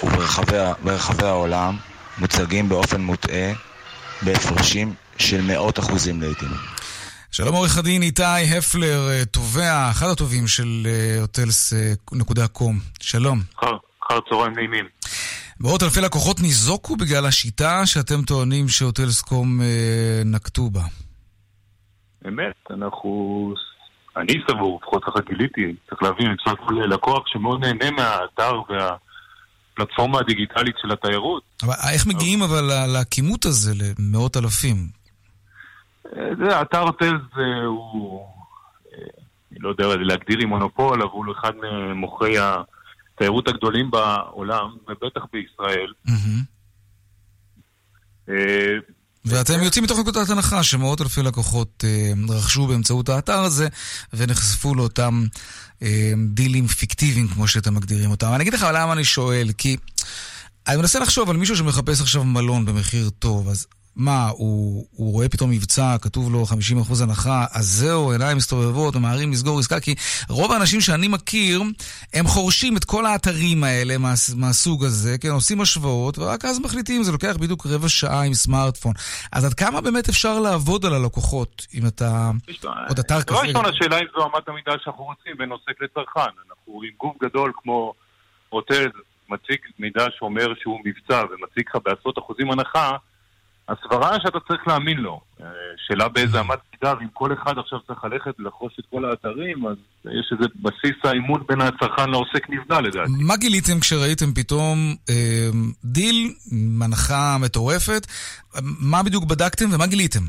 וברחבי 0.03 1.25
העולם 1.25 1.77
מוצגים 2.17 2.69
באופן 2.69 3.01
מוטעה 3.01 3.53
בהפרשים 4.21 4.93
של 5.17 5.41
מאות 5.41 5.79
אחוזים 5.79 6.21
לעיתים. 6.21 6.51
שלום 7.31 7.55
עורך 7.55 7.77
הדין 7.77 8.01
איתי 8.01 8.57
הפלר, 8.57 9.23
תובע, 9.31 9.91
אחד 9.91 10.07
הטובים 10.11 10.47
של 10.47 10.87
הוטלס.קום. 11.21 12.79
שלום. 12.99 13.39
אחר 13.55 14.19
צהריים 14.29 14.53
נעימים. 14.55 14.85
מאות 15.59 15.83
אלפי 15.83 16.01
לקוחות 16.01 16.39
ניזוקו 16.39 16.95
בגלל 16.95 17.25
השיטה 17.25 17.85
שאתם 17.85 18.21
טוענים 18.21 18.69
שהוטלסקום 18.69 19.59
נקטו 20.25 20.69
בה. 20.69 20.81
אמת, 22.27 22.55
אנחנו 22.71 23.53
אני 24.17 24.33
סבור, 24.51 24.79
לפחות 24.81 25.03
ככה 25.03 25.19
גיליתי, 25.29 25.75
צריך 25.89 26.03
להבין, 26.03 26.27
למשל 26.27 26.55
כל 26.65 26.73
לקוח 26.73 27.23
שמאוד 27.27 27.65
נהנה 27.65 27.91
מהאתר 27.91 28.53
והפלטפורמה 28.69 30.19
הדיגיטלית 30.19 30.75
של 30.81 30.91
התיירות. 30.91 31.43
אבל 31.63 31.73
איך 31.93 32.07
מגיעים 32.07 32.41
אבל 32.41 32.71
לכימות 32.87 33.45
הזה 33.45 33.73
למאות 33.75 34.37
אלפים? 34.37 34.96
זה, 36.13 36.61
אתר 36.61 36.91
טיילס 36.91 37.21
הוא, 37.65 38.25
אני 39.51 39.59
לא 39.59 39.69
יודע 39.69 39.95
להגדיר 39.95 40.37
עם 40.41 40.49
מונופול, 40.49 41.01
אבל 41.01 41.11
הוא 41.11 41.33
אחד 41.39 41.51
ממוכרי 41.55 42.35
התיירות 42.39 43.47
הגדולים 43.47 43.91
בעולם, 43.91 44.69
ובטח 44.87 45.21
בישראל. 45.33 45.93
ואתם 49.25 49.63
יוצאים 49.63 49.83
מתוך 49.83 49.99
נקודת 49.99 50.29
הנחה 50.29 50.63
שמאות 50.63 51.01
אלפי 51.01 51.23
לקוחות 51.23 51.83
אה, 51.87 52.11
רכשו 52.29 52.67
באמצעות 52.67 53.09
האתר 53.09 53.39
הזה 53.39 53.67
ונחשפו 54.13 54.75
לאותם 54.75 55.25
אה, 55.81 56.13
דילים 56.27 56.67
פיקטיביים, 56.67 57.27
כמו 57.27 57.47
שאתם 57.47 57.75
מגדירים 57.75 58.11
אותם. 58.11 58.27
אני 58.33 58.41
אגיד 58.41 58.53
לך 58.53 58.67
למה 58.73 58.93
אני 58.93 59.03
שואל, 59.03 59.47
כי 59.57 59.77
אני 60.67 60.77
מנסה 60.77 60.99
לחשוב 60.99 61.29
על 61.29 61.37
מישהו 61.37 61.55
שמחפש 61.55 62.01
עכשיו 62.01 62.23
מלון 62.23 62.65
במחיר 62.65 63.09
טוב, 63.09 63.49
אז 63.49 63.67
מה, 63.97 64.27
הוא, 64.29 64.87
הוא 64.91 65.13
רואה 65.13 65.29
פתאום 65.29 65.49
מבצע, 65.49 65.95
כתוב 66.01 66.31
לו 66.31 66.43
50% 66.43 67.03
הנחה, 67.03 67.45
אז 67.53 67.65
זהו, 67.65 68.11
עיניים 68.11 68.37
מסתובבות, 68.37 68.95
ממהרים 68.95 69.31
לסגור 69.31 69.59
עסקה, 69.59 69.79
כי 69.79 69.95
רוב 70.29 70.51
האנשים 70.51 70.81
שאני 70.81 71.07
מכיר, 71.07 71.61
הם 72.13 72.27
חורשים 72.27 72.77
את 72.77 72.85
כל 72.85 73.05
האתרים 73.05 73.63
האלה 73.63 73.97
מה, 73.97 74.13
מהסוג 74.35 74.83
הזה, 74.83 75.17
כן, 75.21 75.29
עושים 75.29 75.61
השוואות, 75.61 76.19
ורק 76.19 76.45
אז 76.45 76.59
מחליטים, 76.59 77.03
זה 77.03 77.11
לוקח 77.11 77.35
בדיוק 77.39 77.65
רבע 77.65 77.89
שעה 77.89 78.23
עם 78.23 78.33
סמארטפון. 78.33 78.93
אז 79.31 79.45
עד 79.45 79.53
כמה 79.53 79.81
באמת 79.81 80.09
אפשר 80.09 80.39
לעבוד 80.39 80.85
על 80.85 80.93
הלקוחות, 80.93 81.67
אם 81.73 81.87
אתה... 81.87 82.31
עוד 82.87 82.99
אתר 82.99 83.21
כזה... 83.21 83.25
דבר 83.25 83.41
ראשון, 83.41 83.65
השאלה 83.65 83.99
אם 83.99 84.05
זו 84.15 84.25
אמת 84.25 84.49
המידה 84.49 84.71
שאנחנו 84.83 85.03
רוצים 85.03 85.37
בין 85.37 85.51
עוסק 85.51 85.81
לצרכן. 85.81 86.31
אנחנו 86.49 86.81
עם 86.83 86.91
גוף 86.97 87.15
גדול 87.23 87.51
כמו 87.55 87.93
הוטל, 88.49 88.89
מציג 89.29 89.59
מידע 89.79 90.05
שאומר 90.17 90.47
שהוא 90.61 90.79
מבצע 90.85 91.23
ומציג 91.23 91.69
לך 91.69 91.77
בעשרות 91.85 92.17
אחוזים 92.19 92.51
הנחה, 92.51 92.91
הסברה 93.69 94.19
שאתה 94.19 94.39
צריך 94.47 94.67
להאמין 94.67 94.97
לו. 94.97 95.21
שאלה 95.87 96.07
באיזה 96.07 96.41
אמת 96.41 96.59
מידה, 96.73 96.93
ואם 96.99 97.07
כל 97.13 97.33
אחד 97.33 97.57
עכשיו 97.57 97.79
צריך 97.87 98.03
ללכת 98.03 98.39
ולחרוש 98.39 98.73
את 98.79 98.85
כל 98.89 99.05
האתרים, 99.05 99.67
אז 99.67 99.75
יש 100.05 100.31
איזה 100.31 100.47
בסיס 100.61 100.95
האימון 101.03 101.43
בין 101.47 101.61
הצרכן 101.61 102.09
לעוסק 102.09 102.49
נבנה 102.49 102.81
לדעתי. 102.81 103.11
מה 103.27 103.37
גיליתם 103.37 103.79
כשראיתם 103.79 104.33
פתאום 104.33 104.95
אה, 105.09 105.49
דיל, 105.85 106.33
הנחה 106.81 107.37
מטורפת? 107.41 108.07
מה 108.61 109.03
בדיוק 109.03 109.23
בדקתם 109.23 109.65
ומה 109.73 109.87
גיליתם? 109.87 110.23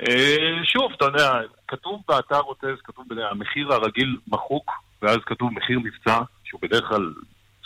אה, 0.00 0.64
שוב, 0.64 0.92
אתה 0.96 1.04
יודע, 1.04 1.32
כתוב 1.68 2.02
באתר 2.08 2.38
רוטז, 2.38 2.78
כתוב 2.84 3.04
המחיר 3.30 3.72
הרגיל 3.72 4.16
מחוק, 4.28 4.70
ואז 5.02 5.18
כתוב 5.26 5.50
מחיר 5.52 5.78
מבצע, 5.78 6.20
שהוא 6.44 6.60
בדרך 6.62 6.84
כלל 6.88 7.12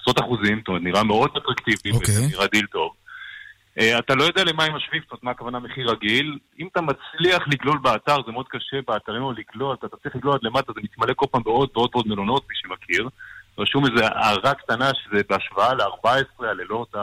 עשרות 0.00 0.20
אחוזים, 0.20 0.59
זאת 0.59 0.68
אומרת, 0.68 0.83
נראה 0.83 1.05
מאוד 1.05 1.31
אטרקטיבי, 1.37 1.90
אוקיי. 1.96 2.26
נראה 2.33 2.46
דיל 2.46 2.66
טוב. 2.66 2.92
Uh, 3.79 3.99
אתה 3.99 4.15
לא 4.15 4.25
יודע 4.25 4.45
למה 4.45 4.65
הם 4.65 4.77
משווים, 4.77 5.03
זאת 5.11 5.23
מה 5.23 5.31
הכוונה 5.31 5.59
מחיר 5.59 5.91
רגיל. 5.91 6.39
אם 6.59 6.69
אתה 6.73 6.81
מצליח 6.81 7.49
לגלול 7.49 7.79
באתר, 7.79 8.17
זה 8.27 8.33
מאוד 8.33 8.49
קשה 8.49 8.77
באתרים 8.87 9.23
לגלול, 9.37 9.75
אתה 9.75 9.97
צריך 10.03 10.17
לגלול 10.17 10.35
עד 10.35 10.41
למטה, 10.43 10.73
זה 10.73 10.81
מתמלא 10.83 11.13
כל 11.17 11.27
פעם 11.31 11.43
בעוד 11.43 11.71
ועוד 11.75 11.91
ועוד 11.95 12.09
מלונות, 12.09 12.47
מי 12.49 12.55
שמכיר. 12.57 13.09
רשום 13.59 13.85
איזו 13.85 14.05
הערה 14.05 14.55
קטנה 14.55 14.91
שזה 14.95 15.23
בהשוואה 15.29 15.75
ל-14 15.75 16.47
הלילות 16.47 16.95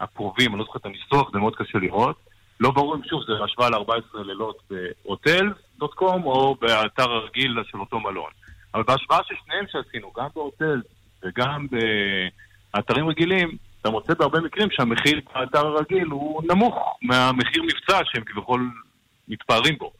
הקרובים, 0.00 0.50
אני 0.50 0.58
לא 0.58 0.64
זוכר 0.64 0.78
את 0.78 0.86
הניסוח, 0.86 1.32
זה 1.32 1.38
מאוד 1.38 1.56
קשה 1.56 1.78
לראות. 1.78 2.16
לא 2.60 2.70
ברור 2.70 2.94
אם 2.94 3.00
שוב 3.04 3.22
זה 3.26 3.32
בהשוואה 3.40 3.70
ל-14 3.70 4.18
לילות 4.18 4.62
בהוטל.קום 4.70 6.24
או 6.24 6.54
באתר 6.60 7.10
הרגיל 7.10 7.56
של 7.70 7.78
אותו 7.80 8.00
מלון. 8.00 8.30
אבל 8.74 8.82
בהשוואה 8.82 9.18
של 9.28 9.34
שניהם 9.44 9.64
שעשינו, 9.72 10.12
גם 10.16 10.26
בהוטל 10.34 10.82
וגם 11.24 11.66
באתרים 12.74 13.08
רגילים, 13.08 13.56
אתה 13.80 13.90
מוצא 13.90 14.14
בהרבה 14.14 14.40
מקרים 14.40 14.68
שהמחיר 14.70 15.20
באתר 15.34 15.66
הרגיל 15.66 16.06
הוא 16.06 16.42
נמוך 16.48 16.74
מהמחיר 17.02 17.62
מבצע 17.62 17.98
שהם 18.04 18.22
כביכול 18.26 18.70
מתפארים 19.28 19.78
בו. 19.78 19.92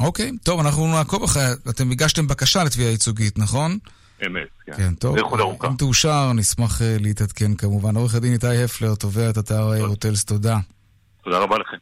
אוקיי, 0.00 0.30
טוב, 0.42 0.60
אנחנו 0.60 0.86
נעקוב 0.86 1.22
אחרי... 1.22 1.42
אתם 1.70 1.90
הגשתם 1.90 2.26
בקשה 2.26 2.64
לתביעה 2.64 2.90
ייצוגית, 2.90 3.38
נכון? 3.38 3.78
אמת, 4.26 4.48
כן. 4.66 4.72
כן, 4.76 4.94
טוב. 4.94 5.14
זה 5.14 5.20
יכול 5.20 5.40
ארוכה. 5.40 5.68
אם 5.68 5.76
תאושר, 5.76 6.32
נשמח 6.32 6.82
אה, 6.82 6.96
להתעדכן 7.00 7.54
כמובן. 7.54 7.96
עורך 7.96 8.14
הדין 8.14 8.32
איתי 8.32 8.64
הפלר, 8.64 8.94
תובע 8.94 9.30
את 9.30 9.38
אתר 9.38 9.84
הוטלס, 9.86 10.24
תודה. 10.24 10.58
תודה 11.24 11.38
רבה 11.38 11.58
לכם. 11.58 11.76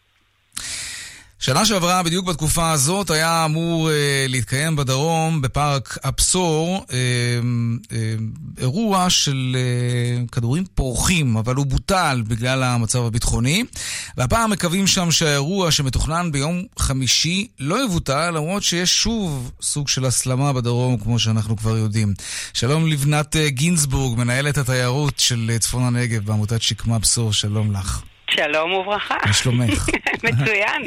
שנה 1.42 1.66
שעברה, 1.66 2.02
בדיוק 2.02 2.26
בתקופה 2.26 2.70
הזאת, 2.70 3.10
היה 3.10 3.44
אמור 3.44 3.90
אה, 3.90 4.26
להתקיים 4.28 4.76
בדרום, 4.76 5.42
בפארק 5.42 5.98
אפסור, 6.08 6.86
אה, 6.92 6.98
אה, 7.92 8.14
אירוע 8.58 9.10
של 9.10 9.56
אה, 9.58 10.26
כדורים 10.32 10.64
פורחים, 10.74 11.36
אבל 11.36 11.54
הוא 11.54 11.66
בוטל 11.66 12.22
בגלל 12.28 12.62
המצב 12.62 13.02
הביטחוני. 13.04 13.64
והפעם 14.16 14.50
מקווים 14.50 14.86
שם 14.86 15.10
שהאירוע 15.10 15.70
שמתוכנן 15.70 16.32
ביום 16.32 16.62
חמישי 16.78 17.46
לא 17.58 17.84
יבוטל, 17.84 18.30
למרות 18.30 18.62
שיש 18.62 19.02
שוב 19.02 19.50
סוג 19.62 19.88
של 19.88 20.04
הסלמה 20.04 20.52
בדרום, 20.52 20.96
כמו 20.96 21.18
שאנחנו 21.18 21.56
כבר 21.56 21.76
יודעים. 21.76 22.14
שלום 22.52 22.86
לבנת 22.86 23.36
אה, 23.36 23.50
גינזבורג, 23.50 24.18
מנהלת 24.18 24.58
התיירות 24.58 25.18
של 25.18 25.50
אה, 25.52 25.58
צפון 25.58 25.82
הנגב 25.82 26.24
בעמותת 26.24 26.62
שקמה 26.62 26.98
בשור, 26.98 27.32
שלום 27.32 27.72
לך. 27.72 28.02
שלום 28.30 28.72
וברכה. 28.72 29.16
מה 29.26 29.32
שלומך? 29.32 29.88
מצוין. 30.24 30.82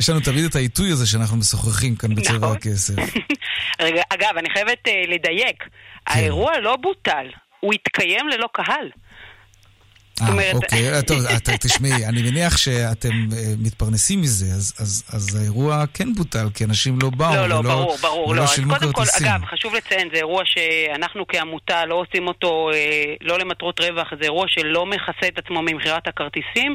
יש 0.00 0.08
לנו 0.08 0.20
תמיד 0.20 0.44
את 0.44 0.54
העיתוי 0.54 0.90
הזה 0.92 1.06
שאנחנו 1.06 1.36
משוחחים 1.36 1.96
כאן 1.96 2.14
בצבע 2.14 2.36
נכון. 2.36 2.56
הכסף. 2.56 2.94
רגע, 3.80 4.02
אגב, 4.10 4.36
אני 4.36 4.50
חייבת 4.50 4.88
uh, 4.88 4.90
לדייק. 5.08 5.62
כן. 5.62 5.68
האירוע 6.06 6.58
לא 6.58 6.76
בוטל, 6.76 7.26
הוא 7.60 7.72
התקיים 7.74 8.28
ללא 8.28 8.48
קהל. 8.52 8.90
אה, 10.22 10.28
אומרת- 10.28 10.54
אוקיי, 10.54 10.92
אה, 10.94 11.02
טוב, 11.02 11.16
תשמעי, 11.66 12.06
אני 12.06 12.22
מניח 12.22 12.56
שאתם 12.56 13.08
אה, 13.08 13.52
מתפרנסים 13.58 14.20
מזה, 14.20 14.46
אז- 14.46 14.72
אז 14.78 15.04
אז 15.12 15.34
האירוע 15.34 15.84
כן 15.94 16.14
בוטל, 16.14 16.46
כי 16.54 16.64
אנשים 16.64 16.98
לא 17.02 17.10
באו, 17.10 17.34
לא, 17.36 17.46
לא, 17.48 17.54
ולא- 17.54 17.62
ברור, 17.70 17.96
ברור, 18.02 18.28
ולא 18.28 18.40
לא. 18.42 18.46
שילמו 18.46 18.74
קודם 18.78 18.92
כל. 18.92 19.02
אגב, 19.22 19.44
חשוב 19.44 19.74
לציין, 19.74 20.08
זה 20.12 20.16
אירוע 20.18 20.42
שאנחנו 20.44 21.24
כעמותה 21.28 21.84
לא 21.86 21.94
עושים 21.94 22.28
אותו 22.28 22.70
אה, 22.74 22.78
לא 23.20 23.38
למטרות 23.38 23.80
רווח, 23.80 24.08
זה 24.18 24.24
אירוע 24.24 24.46
שלא 24.48 24.86
מכסה 24.86 25.28
את 25.28 25.38
עצמו 25.38 25.62
ממכירת 25.62 26.08
הכרטיסים. 26.08 26.74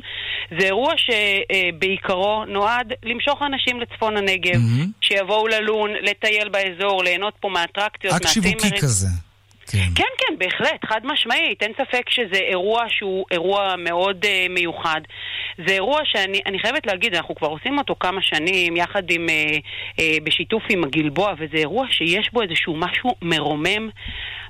זה 0.59 0.65
אירוע 0.65 0.93
שבעיקרו 0.97 2.45
נועד 2.47 2.93
למשוך 3.03 3.41
אנשים 3.41 3.79
לצפון 3.81 4.17
הנגב. 4.17 4.59
שיבואו 5.01 5.47
ללון, 5.47 5.89
לטייל 6.01 6.49
באזור, 6.49 7.03
ליהנות 7.03 7.33
פה 7.39 7.49
מאטרקציות, 7.49 8.13
אקט 8.15 8.27
שיווקי 8.27 8.53
מהצימרים. 8.55 8.81
כזה. 8.81 9.07
כן. 9.71 9.87
כן, 9.95 10.03
כן, 10.17 10.35
בהחלט, 10.37 10.85
חד 10.85 11.01
משמעית. 11.03 11.63
אין 11.63 11.71
ספק 11.77 12.09
שזה 12.09 12.35
אירוע 12.35 12.83
שהוא 12.89 13.25
אירוע 13.31 13.75
מאוד 13.77 14.25
uh, 14.25 14.49
מיוחד. 14.49 15.01
זה 15.67 15.73
אירוע 15.73 15.99
שאני 16.03 16.41
אני 16.45 16.59
חייבת 16.59 16.87
להגיד, 16.87 17.15
אנחנו 17.15 17.35
כבר 17.35 17.47
עושים 17.47 17.77
אותו 17.77 17.95
כמה 17.99 18.21
שנים, 18.21 18.77
יחד 18.77 19.03
עם, 19.11 19.27
uh, 19.27 19.57
uh, 19.99 20.01
בשיתוף 20.23 20.63
עם 20.69 20.83
הגלבוע, 20.83 21.33
וזה 21.39 21.57
אירוע 21.57 21.87
שיש 21.91 22.29
בו 22.33 22.41
איזשהו 22.41 22.75
משהו 22.75 23.15
מרומם. 23.21 23.89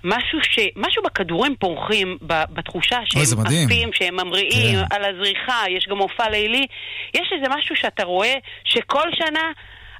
משהו, 0.04 0.40
ש... 0.42 0.60
משהו 0.76 1.04
בכדורים 1.04 1.56
פורחים, 1.60 2.18
ב... 2.28 2.44
בתחושה 2.54 3.00
שהם. 3.06 3.22
עפים, 3.66 3.90
שהם 3.94 4.16
ממריאים 4.16 4.80
כן. 4.80 4.96
על 4.96 5.06
הזריחה, 5.06 5.64
יש 5.70 5.88
גם 5.90 5.98
מופע 5.98 6.30
לילי. 6.30 6.66
יש 7.14 7.34
איזה 7.36 7.56
משהו 7.58 7.76
שאתה 7.76 8.04
רואה 8.04 8.34
שכל 8.64 9.10
שנה 9.12 9.52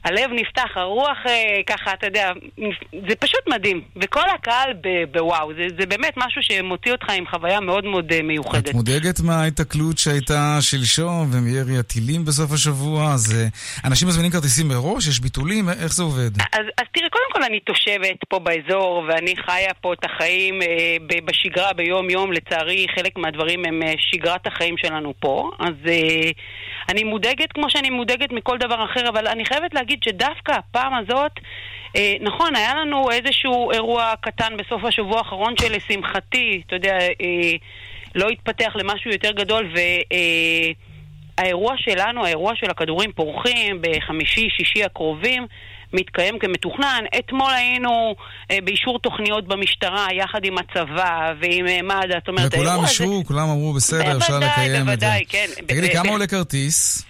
הלב 0.04 0.30
נפתח, 0.36 0.70
הרוח 0.76 1.18
אה, 1.26 1.62
ככה, 1.68 1.94
אתה 1.94 2.08
יודע, 2.08 2.32
זה 2.92 3.16
פשוט 3.20 3.40
מדהים. 3.48 3.82
וכל 3.96 4.30
הקהל 4.36 4.74
בוואו, 5.12 5.54
זה, 5.54 5.68
זה 5.80 5.86
באמת 5.86 6.14
משהו 6.18 6.42
שמוציא 6.44 6.92
אותך 6.92 7.10
עם 7.10 7.28
חוויה 7.28 7.60
מאוד 7.60 7.86
מאוד 7.86 8.12
אה, 8.12 8.22
מיוחדת. 8.22 8.70
את 8.70 8.74
מודאגת 8.74 9.20
מההיתקלות 9.20 9.98
שהייתה 9.98 10.58
שלשום 10.62 11.30
ומירי 11.32 11.78
הטילים 11.80 12.26
בסוף 12.26 12.52
השבוע? 12.52 13.14
אז 13.14 13.36
אה, 13.36 13.48
אנשים 13.88 14.08
מזמינים 14.08 14.32
כרטיסים 14.32 14.68
מראש? 14.68 15.08
יש 15.08 15.20
ביטולים? 15.20 15.70
איך 15.70 15.94
זה 15.94 16.04
עובד? 16.04 16.32
אז, 16.54 16.66
אז 16.78 16.86
תראה, 16.94 17.10
קודם 17.10 17.32
כל 17.34 17.44
אני 17.44 17.60
תושבת 17.60 18.18
פה 18.30 18.40
באזור, 18.40 19.06
ואני 19.08 19.36
חיה 19.46 19.74
פה 19.82 19.94
את 19.94 20.06
החיים 20.06 20.62
אה, 20.62 20.98
בשגרה, 21.26 21.74
ביום-יום. 21.74 22.32
לצערי, 22.32 22.86
חלק 22.96 23.18
מהדברים 23.18 23.66
הם 23.66 23.82
שגרת 23.98 24.48
החיים 24.48 24.78
שלנו 24.78 25.14
פה. 25.20 25.52
אז 25.60 25.74
אה, 25.88 26.32
אני 26.90 27.04
מודאגת 27.04 27.52
כמו 27.54 27.70
שאני 27.70 27.90
מודאגת 27.90 28.32
מכל 28.32 28.58
דבר 28.58 28.86
אחר, 28.86 29.10
אבל 29.10 29.28
אני 29.28 29.46
חייבת 29.46 29.74
להגיד 29.74 30.00
שדווקא 30.04 30.52
הפעם 30.52 30.94
הזאת, 30.94 31.32
אה, 31.96 32.16
נכון, 32.22 32.56
היה 32.56 32.76
לנו 32.76 33.12
איזשהו 33.12 33.72
אירוע 33.72 34.14
קטן 34.22 34.58
בסוף 34.58 34.84
השבוע 34.84 35.18
האחרון 35.18 35.54
שלשמחתי, 35.62 36.62
אתה 36.68 36.76
יודע, 36.76 36.98
אה, 37.00 37.54
לא 38.16 38.30
התפתח 38.30 38.74
למשהו 38.76 39.12
יותר 39.12 39.32
גדול, 39.32 39.72
ו... 39.76 39.78
אה, 40.12 40.72
שלנו, 41.78 42.26
האירוע 42.26 42.56
של 42.56 42.70
הכדורים 42.70 43.12
פורחים 43.12 43.82
בחמישי, 43.82 44.50
שישי 44.50 44.84
הקרובים, 44.84 45.48
מתקיים 45.94 46.40
כמתוכנן. 46.40 47.04
אתמול 47.20 47.52
היינו 47.54 48.16
אה, 48.52 48.58
באישור 48.64 49.00
תוכניות 49.00 49.48
במשטרה 49.48 50.08
יחד 50.14 50.46
עם 50.46 50.56
הצבא 50.58 51.34
ועם 51.40 51.68
אה, 51.68 51.82
מד"א. 51.82 52.16
זאת 52.20 52.28
אומרת, 52.28 52.54
וכולם. 52.54 52.84
אישרו, 52.84 53.24
כולם 53.26 53.50
אמרו 53.50 53.74
בסדר, 53.74 54.18
אפשר 54.18 54.34
בוודאי, 54.34 54.50
לקיים 54.50 54.82
את 54.82 55.00
זה. 55.00 55.06
בוודאי, 55.06 55.26
כן. 55.30 55.46
תגידי, 55.68 55.94
כמה 55.94 56.10
עולה 56.10 56.28
כרטיס? 56.28 57.06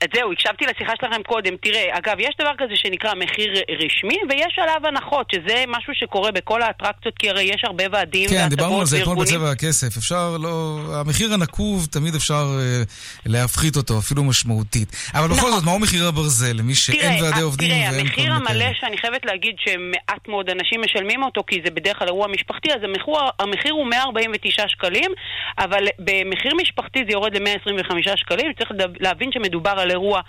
אז 0.00 0.08
זהו, 0.14 0.32
הקשבתי 0.32 0.64
לשיחה 0.64 0.92
שלכם 1.00 1.22
קודם. 1.22 1.56
תראה, 1.56 1.98
אגב, 1.98 2.16
יש 2.18 2.34
דבר 2.40 2.50
כזה 2.58 2.72
שנקרא 2.76 3.14
מחיר 3.14 3.52
רשמי, 3.84 4.18
ויש 4.30 4.58
עליו 4.62 4.80
הנחות, 4.88 5.26
שזה 5.34 5.64
משהו 5.68 5.92
שקורה 5.94 6.32
בכל 6.32 6.62
האטרקציות, 6.62 7.14
כי 7.18 7.30
הרי 7.30 7.42
יש 7.42 7.60
הרבה 7.64 7.84
ועדים 7.92 8.28
כן, 8.30 8.48
דיברנו 8.48 8.80
על 8.80 8.86
זה 8.86 9.02
אתמול. 9.02 9.24
בצבע 9.24 9.50
הכסף. 9.50 9.96
אפשר 9.96 10.36
לא... 10.40 10.78
המחיר 11.00 11.34
הנקוב, 11.34 11.86
תמיד 11.90 12.14
אפשר 12.14 12.44
אה, 12.60 12.82
להפחית 13.26 13.76
אותו, 13.76 13.98
אפילו 13.98 14.24
משמעותית. 14.24 14.88
אבל 15.14 15.26
בכל 15.28 15.36
נכון. 15.36 15.50
זאת, 15.50 15.64
מהו 15.64 15.78
מחיר 15.78 16.06
הברזל 16.08 16.52
למי 16.56 16.74
שאין 16.74 17.22
ועדי 17.24 17.40
ה- 17.40 17.42
עובדים 17.42 17.68
תראה, 17.68 17.88
ואין 17.92 18.00
המחיר 18.06 18.32
המלא? 18.32 18.66
שאני 18.80 18.98
חייבת 18.98 19.24
להגיד 19.26 19.54
שמעט 19.58 20.28
מאוד 20.28 20.50
אנשים 20.50 20.80
משלמים 20.84 21.22
אותו, 21.22 21.42
כי 21.46 21.60
זה 21.64 21.70
בדרך 21.70 21.98
כלל 21.98 22.08
אירוע 22.08 22.28
משפחתי, 22.28 22.68
אז 22.72 22.80
המחיר, 22.84 23.14
המחיר 23.38 23.72
הוא 23.72 23.86
149 23.86 24.68
שקלים, 24.68 25.10
אבל 25.58 25.84
במחיר 25.98 26.52
משפחתי 26.62 26.98
זה 27.06 27.12
יורד 27.12 27.36
ל-125 27.36 28.16
שקלים. 28.16 28.52
צריך 28.58 28.70
להבין 29.00 29.30
שמדובר 29.32 29.83
על 29.84 29.90
אירוע 29.90 30.20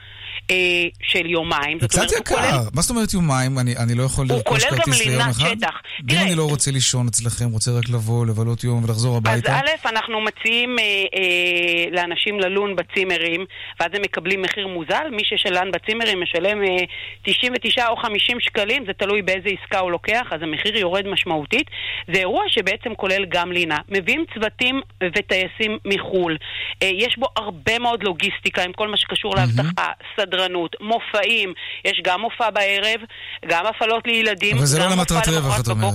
אה, 0.51 0.55
של 1.03 1.25
יומיים. 1.25 1.77
זה 1.81 1.87
קצת 1.87 2.01
הוא 2.01 2.25
כולל- 2.25 2.39
יקר. 2.45 2.59
מה 2.73 2.81
זאת 2.81 2.89
אומרת 2.89 3.13
יומיים? 3.13 3.59
אני 3.59 3.77
אני 3.77 3.95
לא 3.95 4.03
יכול 4.03 4.25
הוא 4.29 4.37
לרכוש 4.37 4.63
כולל 4.63 4.77
גם 4.77 4.83
כרטיס 4.85 5.05
ליום 5.05 5.19
לינת 5.19 5.31
אחד? 5.35 5.45
שטח. 5.57 5.73
ואם 5.99 6.07
תראה, 6.07 6.21
אני 6.21 6.35
לא 6.35 6.43
רוצה 6.49 6.71
לישון 6.71 7.07
אצלכם, 7.07 7.45
רוצה 7.51 7.71
רק 7.71 7.89
לבוא, 7.89 8.25
לבלות 8.25 8.63
יום 8.63 8.83
ולחזור 8.83 9.11
אז 9.11 9.17
הביתה? 9.17 9.55
א', 9.55 9.87
אנחנו 9.89 10.21
מציעים 10.21 10.79
אה, 10.79 10.83
אה, 10.83 11.85
לאנשים 11.91 12.39
ללון 12.39 12.75
בצימרים, 12.75 13.45
ואז 13.79 13.89
הם 13.93 14.01
מקבלים 14.01 14.41
מחיר 14.41 14.67
מוזל. 14.67 15.05
מי 15.11 15.21
ששלן 15.25 15.71
בצימרים 15.71 16.21
משלם 16.23 16.63
אה, 16.63 16.83
99 17.23 17.87
או 17.87 17.95
50 17.97 18.37
שקלים, 18.39 18.83
זה 18.87 18.93
תלוי 18.93 19.21
באיזה 19.21 19.49
עסקה 19.61 19.79
הוא 19.79 19.91
לוקח, 19.91 20.27
אז 20.31 20.41
המחיר 20.41 20.77
יורד 20.77 21.07
משמעותית. 21.07 21.67
זה 22.13 22.19
אירוע 22.19 22.43
שבעצם 22.47 22.95
כולל 22.95 23.25
גם 23.29 23.51
לינה. 23.51 23.77
מביאים 23.89 24.25
צוותים 24.33 24.81
וטייסים 25.03 25.77
מחו"ל. 25.85 26.37
אה, 26.83 26.89
יש 26.93 27.15
בו 27.17 27.27
הרבה 27.37 27.79
מאוד 27.79 28.03
לוגיסטיקה 28.03 28.63
עם 28.63 28.73
כל 28.73 28.87
מה 28.87 28.97
שקשור 28.97 29.35
לאבטחה, 29.57 29.91
סדרנות, 30.19 30.75
מופעים. 30.81 31.53
יש 31.85 32.01
גם 32.03 32.21
מופע 32.21 32.49
בערב, 32.49 33.01
גם 33.47 33.65
הפעלות 33.65 34.07
לילדים, 34.07 34.57
אבל 34.57 34.65
זה 34.65 34.79
לא 34.79 34.87
למטרת 34.89 35.27
רווח, 35.27 35.59
את 35.59 35.67
אומרת. 35.67 35.93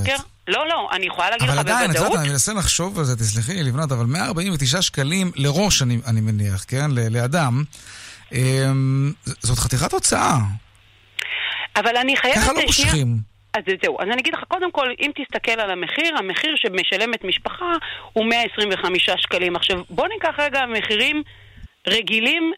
לא, 0.48 0.68
לא, 0.68 0.88
אני 0.92 1.06
יכולה 1.06 1.30
להגיד 1.30 1.48
לך 1.48 1.54
אבל 1.54 1.62
בוודאות. 1.62 1.76
עדיין, 1.76 1.90
את 1.90 1.96
יודעת, 1.96 2.20
אני 2.20 2.28
מנסה 2.28 2.52
לחשוב 2.52 2.98
על 2.98 3.04
זה, 3.04 3.16
תסלחי 3.16 3.54
לי, 3.54 3.62
לבנת, 3.62 3.92
אבל 3.92 4.06
149 4.06 4.82
שקלים 4.82 5.30
לראש, 5.36 5.82
אני, 5.82 5.98
אני 6.06 6.20
מניח, 6.20 6.64
כן? 6.68 6.90
ל- 6.90 7.16
לאדם, 7.16 7.64
אמ, 8.32 9.12
זאת 9.40 9.58
חתיכת 9.58 9.92
הוצאה. 9.92 10.36
אבל 11.76 11.96
אני 11.96 12.16
חייבת... 12.16 12.38
ככה 12.38 12.52
לא 12.52 12.60
מושכים. 12.66 13.16
אז 13.54 13.62
זהו, 13.82 14.00
אז 14.00 14.06
אני 14.12 14.20
אגיד 14.20 14.34
לך, 14.34 14.40
קודם 14.48 14.72
כל, 14.72 14.88
אם 15.00 15.10
תסתכל 15.18 15.60
על 15.60 15.70
המחיר, 15.70 16.16
המחיר 16.18 16.54
שמשלמת 16.56 17.24
משפחה 17.24 17.72
הוא 18.12 18.26
125 18.26 19.10
שקלים. 19.16 19.56
עכשיו, 19.56 19.82
בוא 19.90 20.08
ניקח 20.08 20.34
רגע 20.38 20.60
מחירים 20.78 21.22
רגילים 21.88 22.52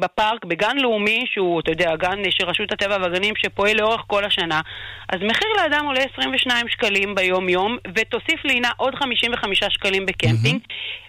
בפארק, 0.00 0.44
בגן 0.44 0.76
לאומי, 0.76 1.24
שהוא, 1.32 1.60
אתה 1.60 1.70
יודע, 1.70 1.96
גן 1.96 2.18
של 2.30 2.44
רשות 2.44 2.72
הטבע 2.72 2.96
והגנים 3.00 3.34
שפועל 3.36 3.76
לאורך 3.76 4.00
כל 4.06 4.24
השנה, 4.24 4.60
אז 5.08 5.20
מחיר 5.22 5.48
לאדם 5.56 5.86
עולה 5.86 6.00
22 6.12 6.68
שקלים 6.68 7.14
ביום-יום, 7.14 7.78
ותוסיף 7.94 8.44
לינה 8.44 8.70
עוד 8.76 8.94
55 8.94 9.64
שקלים 9.70 10.06
בקמפינג, 10.06 10.60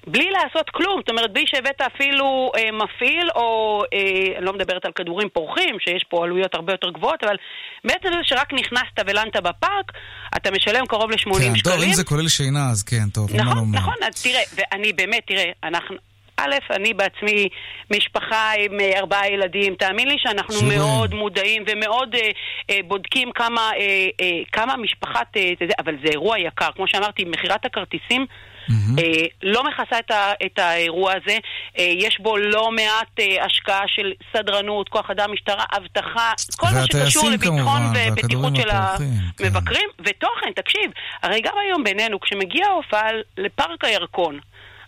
בלי 0.08 0.30
לעשות 0.32 0.70
כלום, 0.70 1.00
זאת 1.00 1.10
אומרת, 1.10 1.34
בלי 1.34 1.44
שהבאת 1.48 1.82
אפילו 1.82 2.52
אה, 2.58 2.72
מפעיל, 2.72 3.30
או, 3.36 3.82
אה, 3.94 4.38
אני 4.38 4.46
לא 4.46 4.54
מדברת 4.54 4.86
על 4.86 4.92
כדורים 4.92 5.30
פורחים, 5.34 5.76
שיש 5.80 6.04
פה 6.10 6.24
עלויות 6.24 6.56
הרבה 6.56 6.74
יותר 6.74 6.90
גבוהות, 6.90 7.24
אבל 7.24 7.36
בעצם 7.84 8.10
זה 8.10 8.18
שרק 8.24 8.54
נכנסת 8.54 9.00
ולנת 9.08 9.36
בפארק, 9.36 9.92
אתה 10.38 10.52
משלם 10.52 10.86
קרוב 10.86 11.12
ל-80 11.12 11.34
כן, 11.34 11.56
שקלים. 11.56 11.76
טוב, 11.76 11.84
אם 11.84 11.94
זה 11.94 12.04
כולל 12.04 12.28
שינה, 12.28 12.70
אז 12.72 12.84
כן, 12.84 13.10
טוב, 13.14 13.36
נכון. 13.36 13.72
נכון, 13.72 13.96
אז 14.08 14.24
תראה, 14.24 14.42
ואני 14.56 14.94
באמת, 14.94 15.22
תראה, 15.28 15.52
אנחנו... 15.64 16.09
א', 16.40 16.74
אני 16.76 16.94
בעצמי 16.94 17.50
משפחה 17.92 18.52
עם 18.58 18.80
אה, 18.80 19.00
ארבעה 19.00 19.32
ילדים, 19.32 19.76
תאמין 19.76 20.08
לי 20.08 20.16
שאנחנו 20.18 20.54
שוב, 20.54 20.70
מאוד 20.70 21.14
מודעים 21.14 21.64
ומאוד 21.68 22.16
אה, 22.16 22.30
אה, 22.70 22.80
בודקים 22.88 23.32
כמה, 23.32 23.72
אה, 23.76 24.08
אה, 24.22 24.40
כמה 24.52 24.78
משפחת, 24.78 25.38
אה, 25.38 25.52
יודע, 25.62 25.76
אבל 25.80 25.96
זה 26.04 26.10
אירוע 26.12 26.40
יקר. 26.40 26.70
כמו 26.76 26.88
שאמרתי, 26.88 27.26
מכירת 27.26 27.66
הכרטיסים 27.66 28.26
mm-hmm. 28.70 29.02
לא 29.44 29.64
מכסה 29.64 30.00
את, 30.00 30.12
ה, 30.12 30.32
את 30.46 30.60
האירוע 30.60 31.14
הזה. 31.14 31.38
יש 31.78 32.20
בו 32.20 32.38
לא 32.38 32.72
מעט 32.72 33.20
השקעה 33.42 33.84
של 33.88 34.14
סדרנות, 34.34 34.90
כוח 34.90 35.10
אדם, 35.10 35.32
משטרה, 35.32 35.64
אבטחה, 35.78 36.32
כל 36.58 36.68
מה 36.74 36.86
שקשור 36.86 37.30
לביטחון 37.30 37.82
ובטיחות 37.96 38.56
של 38.56 38.70
המבקרים, 38.70 39.90
כן. 39.98 40.04
ותוכן, 40.06 40.52
תקשיב, 40.56 40.92
הרי 41.24 41.42
גם 41.42 41.54
היום 41.66 41.84
בינינו, 41.84 42.20
כשמגיע 42.20 42.68
הופעה 42.68 43.10
לפארק 43.38 43.86
הירקון, 43.86 44.40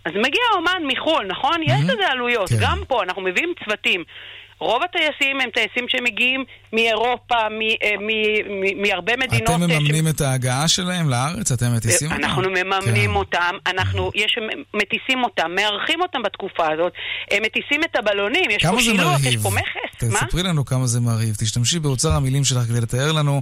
אז 0.05 0.11
מגיע 0.15 0.43
אומן 0.55 0.83
מחו"ל, 0.87 1.25
נכון? 1.27 1.61
Mm-hmm. 1.61 1.71
יש 1.71 1.83
לזה 1.83 2.07
עלויות. 2.07 2.49
כן. 2.49 2.55
גם 2.61 2.81
פה 2.87 3.03
אנחנו 3.03 3.21
מביאים 3.21 3.53
צוותים. 3.63 4.03
רוב 4.61 4.83
הטייסים 4.83 5.41
הם 5.41 5.49
טייסים 5.49 5.85
שמגיעים 5.87 6.43
מאירופה, 6.73 7.35
אה, 7.35 7.91
מהרבה 8.75 9.13
מדינות. 9.17 9.49
אתם 9.49 9.61
מממנים 9.61 10.05
ש... 10.07 10.11
את 10.15 10.21
ההגעה 10.21 10.67
שלהם 10.67 11.09
לארץ? 11.09 11.51
אתם 11.51 11.65
מטיסים 11.75 12.11
אותם? 12.11 12.23
אנחנו 12.23 12.41
מממנים 12.41 13.11
כן. 13.11 13.15
אותם, 13.15 13.55
אנחנו, 13.67 14.11
יש, 14.15 14.37
מטיסים 14.73 15.23
אותם, 15.23 15.51
מארחים 15.55 16.01
אותם 16.01 16.23
בתקופה 16.23 16.73
הזאת, 16.73 16.93
הם 17.31 17.43
מטיסים 17.43 17.83
את 17.83 17.95
הבלונים, 17.95 18.49
יש 18.49 18.65
פה 18.65 18.81
שילוח, 18.81 19.25
יש 19.25 19.37
פה 19.37 19.49
מכס. 19.49 19.81
תספרי 19.97 20.43
לנו 20.43 20.65
כמה 20.65 20.87
זה 20.87 20.99
מרהיב. 20.99 21.35
תשתמשי 21.35 21.79
באוצר 21.79 22.11
המילים 22.11 22.43
שלך 22.43 22.59
כדי 22.59 22.81
לתאר 22.81 23.11
לנו 23.11 23.41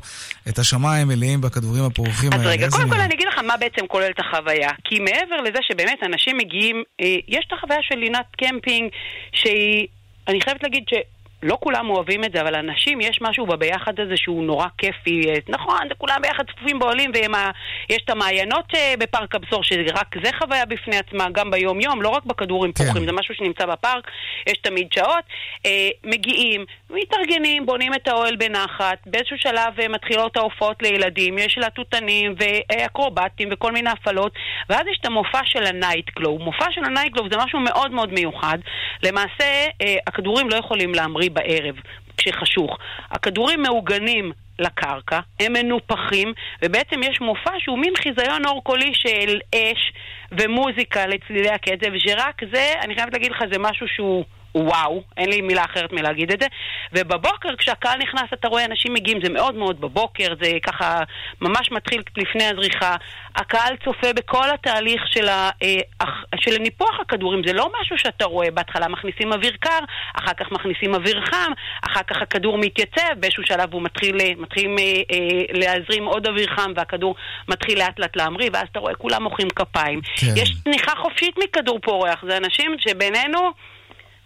את 0.50 0.60
השמיים 0.60 1.08
מלאים 1.08 1.42
בכדורים 1.42 1.84
הפורחים 1.84 2.30
האלה. 2.34 2.44
אז 2.44 2.50
רגע, 2.50 2.70
קודם 2.70 2.90
כל 2.90 3.00
אני 3.00 3.14
אגיד 3.14 3.28
לך 3.28 3.40
מה 3.40 3.58
בעצם 3.58 3.88
כולל 3.88 4.10
את 4.10 4.20
החוויה. 4.20 4.70
כי 4.84 5.00
מעבר 5.00 5.42
לזה 5.42 5.60
שבאמת 5.62 6.00
אנשים 6.06 6.38
מגיעים, 6.38 6.84
אה, 7.02 7.16
יש 7.28 7.46
את 7.48 7.54
החוויה 7.54 7.80
של 7.82 7.96
לינת 7.96 8.26
קמפינג 8.38 8.90
שהיא... 9.34 9.88
אני 10.30 10.42
חייבת 10.42 10.64
להגיד 10.64 10.84
ש... 10.90 10.94
לא 11.44 11.58
כולם 11.60 11.90
אוהבים 11.90 12.24
את 12.24 12.32
זה, 12.34 12.42
אבל 12.42 12.56
אנשים, 12.56 13.02
יש 13.02 13.20
משהו 13.22 13.46
בביחד 13.46 14.00
הזה 14.00 14.18
שהוא 14.18 14.44
נורא 14.44 14.68
כיפי. 14.78 15.22
נכון, 15.50 15.88
כולם 15.98 16.22
ביחד 16.22 16.44
צפופים 16.52 16.80
באוהלים, 16.80 17.12
ויש 17.14 18.02
את 18.06 18.10
המעיינות 18.10 18.66
אה, 18.76 18.94
בפארק 19.00 19.36
הבשור, 19.36 19.64
שרק 19.64 20.16
זה 20.24 20.32
חוויה 20.38 20.66
בפני 20.66 20.98
עצמה, 20.98 21.30
גם 21.32 21.52
ביום-יום, 21.52 22.02
לא 22.02 22.10
רק 22.10 22.26
בכדורים 22.26 22.72
כן. 22.72 22.84
פורחים, 22.84 23.06
זה 23.06 23.12
משהו 23.12 23.36
שנמצא 23.36 23.66
בפארק, 23.66 24.12
יש 24.48 24.58
תמיד 24.58 24.88
שעות. 24.94 25.24
אה, 25.66 25.90
מגיעים, 26.04 26.66
מתארגנים, 26.90 27.66
בונים 27.66 27.94
את 27.94 28.08
האוהל 28.08 28.36
בנחת, 28.36 28.98
באיזשהו 29.06 29.38
שלב 29.38 29.80
אה, 29.82 29.88
מתחילות 29.88 30.38
ההופעות 30.38 30.84
לילדים, 30.84 31.38
יש 31.38 31.58
להטוטנים 31.58 32.36
ואקרובטים 32.38 33.50
וכל 33.52 33.72
מיני 33.72 33.90
הפעלות, 33.90 34.34
ואז 34.70 34.82
יש 34.92 34.98
את 35.02 35.06
המופע 35.06 35.42
של 35.46 35.64
ה 35.66 35.72
night 35.72 36.06
glow. 36.16 36.42
מופע 36.42 36.66
של 36.72 36.84
ה 36.84 36.89
night 36.89 37.14
glow 37.14 37.28
זה 37.32 37.38
משהו 37.38 37.60
מאוד 37.60 37.92
מאוד 37.92 38.14
מיוחד. 38.14 38.58
למעשה, 39.04 39.66
הכדורים 40.08 40.50
לא 40.50 40.56
יכולים 40.56 40.94
להמריא 40.94 41.29
בערב, 41.30 41.76
כשחשוך. 42.18 42.78
הכדורים 43.12 43.62
מעוגנים 43.62 44.32
לקרקע, 44.60 45.20
הם 45.40 45.54
מנופחים, 45.54 46.34
ובעצם 46.66 47.04
יש 47.04 47.22
מופע 47.22 47.52
שהוא 47.60 47.80
מין 47.80 47.94
חיזיון 47.98 48.46
אור 48.46 48.64
קולי 48.64 48.92
של 48.94 49.40
אש 49.56 49.94
ומוזיקה 50.32 51.08
לצלילי 51.08 51.50
הקצב, 51.50 51.98
שרק 51.98 52.42
זה, 52.54 52.74
אני 52.82 52.96
חייבת 52.96 53.14
להגיד 53.14 53.32
לך, 53.32 53.44
זה 53.52 53.60
משהו 53.60 53.88
שהוא... 53.88 54.26
וואו, 54.56 55.04
אין 55.18 55.30
לי 55.30 55.42
מילה 55.42 55.66
אחרת 55.66 55.92
מלהגיד 55.94 56.32
את 56.32 56.40
זה. 56.40 56.48
ובבוקר, 56.94 57.56
כשהקהל 57.58 58.00
נכנס, 58.00 58.34
אתה 58.34 58.48
רואה 58.48 58.66
אנשים 58.66 58.94
מגיעים, 58.94 59.20
זה 59.24 59.30
מאוד 59.30 59.56
מאוד 59.56 59.82
בבוקר, 59.82 60.34
זה 60.42 60.52
ככה 60.64 61.00
ממש 61.42 61.72
מתחיל 61.72 62.02
לפני 62.18 62.44
הזריחה. 62.44 62.96
הקהל 63.36 63.76
צופה 63.84 64.14
בכל 64.14 64.50
התהליך 64.54 65.02
של, 65.08 65.30
ה, 65.30 65.50
אה, 65.64 66.06
של 66.40 66.58
ניפוח 66.58 67.00
הכדורים, 67.00 67.42
זה 67.46 67.54
לא 67.54 67.72
משהו 67.82 67.98
שאתה 67.98 68.26
רואה, 68.26 68.52
בהתחלה 68.52 68.88
מכניסים 68.88 69.34
אוויר 69.34 69.58
קר, 69.60 69.80
אחר 70.14 70.34
כך 70.34 70.52
מכניסים 70.52 70.94
אוויר 70.94 71.22
חם, 71.26 71.52
אחר 71.82 72.04
כך 72.04 72.22
הכדור 72.22 72.58
מתייצב, 72.58 73.14
באיזשהו 73.18 73.44
שלב 73.46 73.74
הוא 73.74 73.82
מתחיל, 73.82 74.18
מתחיל 74.38 74.76
אה, 74.80 74.84
אה, 75.12 75.46
להזרים 75.54 76.06
עוד 76.06 76.28
אוויר 76.28 76.50
חם 76.56 76.72
והכדור 76.76 77.16
מתחיל 77.48 77.80
לאט 77.80 78.00
לאט 78.00 78.16
להמריא, 78.16 78.50
ואז 78.54 78.68
אתה 78.72 78.80
רואה, 78.80 78.96
כולם 78.96 79.24
מוחאים 79.24 79.50
כפיים. 79.50 80.02
כן. 80.16 80.28
יש 80.36 80.50
תניחה 80.64 80.92
חופשית 80.96 81.36
מכדור 81.38 81.80
פורח, 81.80 82.24
זה 82.28 82.38
אנשים 82.38 82.76
שבינינו... 82.80 83.52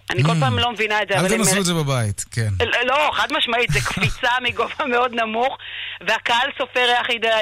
אני 0.09 0.23
כל. 0.23 0.39
פעם 0.39 0.59
לא 0.59 0.71
מבינה 0.71 1.01
את 1.01 1.07
זה. 1.07 1.19
אל 1.19 1.29
תנסו 1.29 1.59
את 1.59 1.65
זה 1.65 1.73
בבית, 1.73 2.25
כן. 2.31 2.49
לא, 2.85 3.11
חד 3.13 3.27
משמעית, 3.37 3.71
זה 3.71 3.79
קפיצה 3.79 4.29
מגובה 4.43 4.85
מאוד 4.85 5.11
נמוך, 5.13 5.57
והקהל 6.07 6.49
סופר 6.57 6.87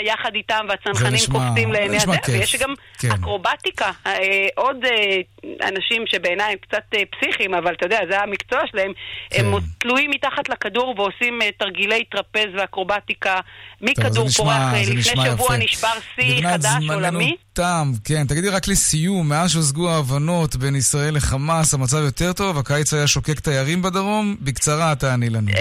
יחד 0.01 0.35
איתם, 0.35 0.65
והצנחנים 0.69 1.19
קופצים 1.31 1.71
לעיני 1.71 1.97
הדרך, 1.97 2.27
ויש 2.27 2.55
גם 2.55 2.73
כן. 2.99 3.11
אקרובטיקה. 3.11 3.91
אה, 4.05 4.47
עוד 4.55 4.77
אה, 4.85 5.67
אנשים 5.67 6.03
שבעיניי 6.07 6.51
הם 6.51 6.57
קצת 6.61 6.83
אה, 6.93 7.01
פסיכיים, 7.11 7.53
אבל 7.53 7.73
אתה 7.73 7.85
יודע, 7.85 7.99
זה 8.11 8.19
המקצוע 8.19 8.59
שלהם, 8.71 8.91
הם 9.31 9.59
כן. 9.59 9.65
תלויים 9.77 10.11
מתחת 10.11 10.49
לכדור 10.49 10.95
ועושים 10.97 11.39
תרגילי 11.57 12.03
טרפז 12.03 12.49
ואקרובטיקה 12.57 13.39
מכדור 13.81 14.29
פורח. 14.29 14.73
לפני 14.73 15.23
שבוע 15.25 15.57
נשבר 15.57 15.93
שיא 16.15 16.47
חדש 16.53 16.89
עולמי. 16.89 17.35
תם, 17.53 17.91
כן. 18.05 18.27
תגידי 18.27 18.49
רק 18.49 18.67
לסיום, 18.67 19.29
מאז 19.29 19.51
שהושגו 19.51 19.89
ההבנות 19.89 20.55
בין 20.55 20.75
ישראל 20.75 21.15
לחמאס, 21.15 21.73
המצב 21.73 21.97
יותר 21.97 22.33
טוב? 22.33 22.57
הקיץ 22.57 22.93
היה 22.93 23.07
שוקק 23.07 23.39
תיירים 23.39 23.81
בדרום? 23.81 24.35
בקצרה 24.41 24.95
תעני 24.95 25.29
לנו. 25.29 25.51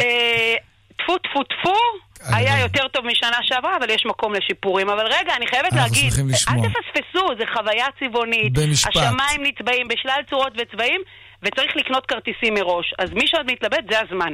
טפו 0.96 1.18
טפו 1.18 1.42
טפו. 1.42 2.09
היה 2.20 2.60
יותר 2.60 2.88
טוב 2.88 3.06
משנה 3.06 3.36
שעברה, 3.42 3.76
אבל 3.76 3.90
יש 3.90 4.06
מקום 4.06 4.34
לשיפורים. 4.34 4.90
אבל 4.90 5.06
רגע, 5.06 5.36
אני 5.36 5.46
חייבת 5.46 5.72
להגיד, 5.72 6.12
אל 6.48 6.56
תפספסו, 6.56 7.26
זו 7.38 7.44
חוויה 7.54 7.86
צבעונית. 8.00 8.52
במשפט. 8.52 8.96
השמיים 8.96 9.42
נצבעים 9.42 9.88
בשלל 9.88 10.20
צורות 10.30 10.52
וצבעים, 10.58 11.00
וצריך 11.42 11.76
לקנות 11.76 12.06
כרטיסים 12.06 12.54
מראש. 12.54 12.94
אז 12.98 13.10
מי 13.12 13.26
שעוד 13.26 13.46
מתלבט, 13.52 13.84
זה 13.90 13.96
הזמן. 14.00 14.32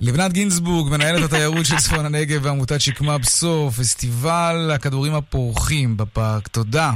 לבנת 0.00 0.32
גינזבורג, 0.32 0.92
מנהלת 0.92 1.22
התיירות 1.24 1.66
של 1.66 1.76
צפון 1.76 2.06
הנגב 2.06 2.44
ועמותת 2.44 2.80
שקמה 2.80 3.18
בסוף, 3.18 3.78
פסטיבל 3.78 4.70
הכדורים 4.74 5.14
הפורחים 5.14 5.96
בפארק. 5.96 6.48
תודה. 6.48 6.90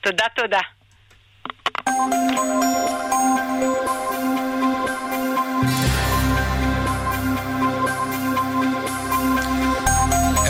תודה, 0.00 0.24
תודה. 0.36 0.60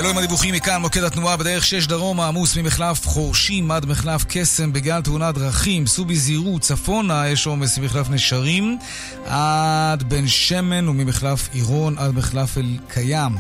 אלו 0.07 0.13
הם 0.13 0.19
הדיווחים 0.19 0.55
מכאן, 0.55 0.81
מוקד 0.81 1.03
התנועה 1.03 1.37
בדרך 1.37 1.67
6 1.67 1.87
דרומה, 1.87 2.29
עמוס 2.29 2.57
ממחלף 2.57 3.07
חורשים 3.07 3.71
עד 3.71 3.87
מחלף 3.87 4.25
קסם 4.29 4.73
בגלל 4.73 5.03
תאונת 5.03 5.35
דרכים. 5.35 5.87
סעו 5.87 6.05
בזהירות, 6.05 6.63
צפונה 6.63 7.29
יש 7.29 7.47
עומס 7.47 7.79
ממחלף 7.79 8.11
נשרים 8.11 8.79
עד 9.27 10.03
בן 10.03 10.29
שמן 10.29 10.89
וממחלף 10.89 11.49
עירון 11.53 11.99
עד 11.99 12.15
מחלף 12.15 12.59
אל 12.59 12.77
קיים. 12.89 13.33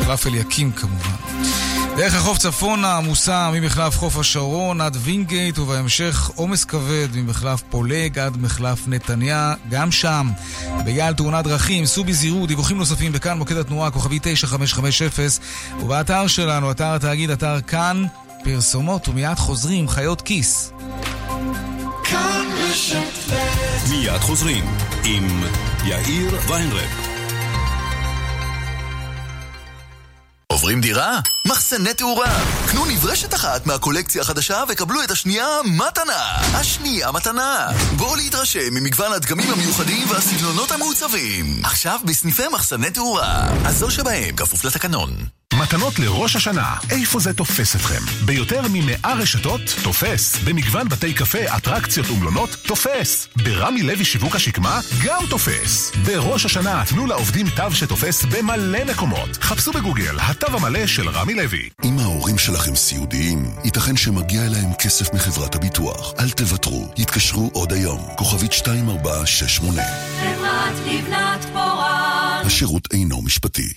מחלף 0.00 0.26
אליקים 0.26 0.72
כמובן. 0.72 1.21
דרך 1.96 2.14
החוף 2.14 2.38
צפונה 2.38 2.96
עמוסה 2.96 3.50
ממחלף 3.54 3.98
חוף 3.98 4.18
השרון 4.18 4.80
עד 4.80 4.96
וינגייט 5.00 5.58
ובהמשך 5.58 6.30
עומס 6.34 6.64
כבד 6.64 7.08
ממחלף 7.14 7.62
פולג 7.70 8.18
עד 8.18 8.36
מחלף 8.36 8.88
נתניה, 8.88 9.54
גם 9.70 9.92
שם. 9.92 10.30
בגלל 10.86 11.14
תאונת 11.14 11.44
דרכים, 11.44 11.86
סעו 11.86 12.04
בזהירות, 12.04 12.48
דיווחים 12.48 12.76
נוספים 12.76 13.12
בכאן 13.12 13.38
מוקד 13.38 13.56
התנועה, 13.56 13.90
כוכבי 13.90 14.18
9550 14.22 15.08
ובאתר 15.80 16.26
שלנו, 16.26 16.70
אתר 16.70 16.94
התאגיד, 16.94 17.30
אתר 17.30 17.60
כאן, 17.60 18.04
פרסומות 18.44 19.08
ומיד 19.08 19.38
חוזרים, 19.38 19.88
חיות 19.88 20.22
כיס. 20.22 20.72
מיד 23.90 24.20
חוזרים 24.20 24.64
עם 25.04 25.42
יאיר 25.84 26.38
ויינרב. 26.48 27.01
עוברים 30.62 30.80
דירה? 30.80 31.20
מחסני 31.46 31.94
תאורה. 31.94 32.38
קנו 32.70 32.86
נברשת 32.86 33.34
אחת 33.34 33.66
מהקולקציה 33.66 34.22
החדשה 34.22 34.64
וקבלו 34.68 35.02
את 35.02 35.10
השנייה 35.10 35.46
מתנה. 35.64 36.36
השנייה 36.54 37.12
מתנה. 37.12 37.68
בואו 37.96 38.16
להתרשם 38.16 38.74
ממגוון 38.74 39.12
הדגמים 39.12 39.50
המיוחדים 39.50 40.10
והסגנונות 40.10 40.70
המעוצבים. 40.70 41.60
עכשיו 41.64 41.98
בסניפי 42.04 42.48
מחסני 42.52 42.90
תאורה. 42.90 43.48
הזול 43.64 43.90
שבהם 43.90 44.36
כפוף 44.36 44.64
לתקנון. 44.64 45.10
מתנות 45.62 45.98
לראש 45.98 46.36
השנה, 46.36 46.74
איפה 46.90 47.20
זה 47.20 47.32
תופס 47.32 47.76
אתכם? 47.76 48.24
ביותר 48.24 48.60
ממאה 48.72 49.14
רשתות, 49.18 49.60
תופס. 49.82 50.36
במגוון 50.44 50.88
בתי 50.88 51.14
קפה, 51.14 51.56
אטרקציות 51.56 52.10
ומלונות, 52.10 52.56
תופס. 52.66 53.28
ברמי 53.36 53.82
לוי 53.82 54.04
שיווק 54.04 54.36
השקמה, 54.36 54.80
גם 55.04 55.22
תופס. 55.30 55.92
בראש 56.06 56.46
השנה, 56.46 56.82
תנו 56.88 57.06
לעובדים 57.06 57.50
תו 57.50 57.72
שתופס 57.72 58.24
במלא 58.24 58.84
מקומות. 58.84 59.36
חפשו 59.40 59.72
בגוגל, 59.72 60.16
התו 60.20 60.46
המלא 60.46 60.86
של 60.86 61.08
רמי 61.08 61.34
לוי. 61.34 61.68
אם 61.84 61.98
ההורים 61.98 62.38
שלכם 62.38 62.76
סיעודיים, 62.76 63.54
ייתכן 63.64 63.96
שמגיע 63.96 64.46
אליהם 64.46 64.74
כסף 64.74 65.14
מחברת 65.14 65.54
הביטוח. 65.54 66.12
אל 66.18 66.30
תוותרו, 66.30 66.92
יתקשרו 66.96 67.50
עוד 67.52 67.72
היום. 67.72 68.00
כוכבית 68.16 68.52
2468. 68.52 69.82
חברת 70.20 70.74
לבנת 70.86 71.44
פורן. 71.52 72.42
השירות 72.46 72.88
אינו 72.92 73.22
משפטי. 73.22 73.68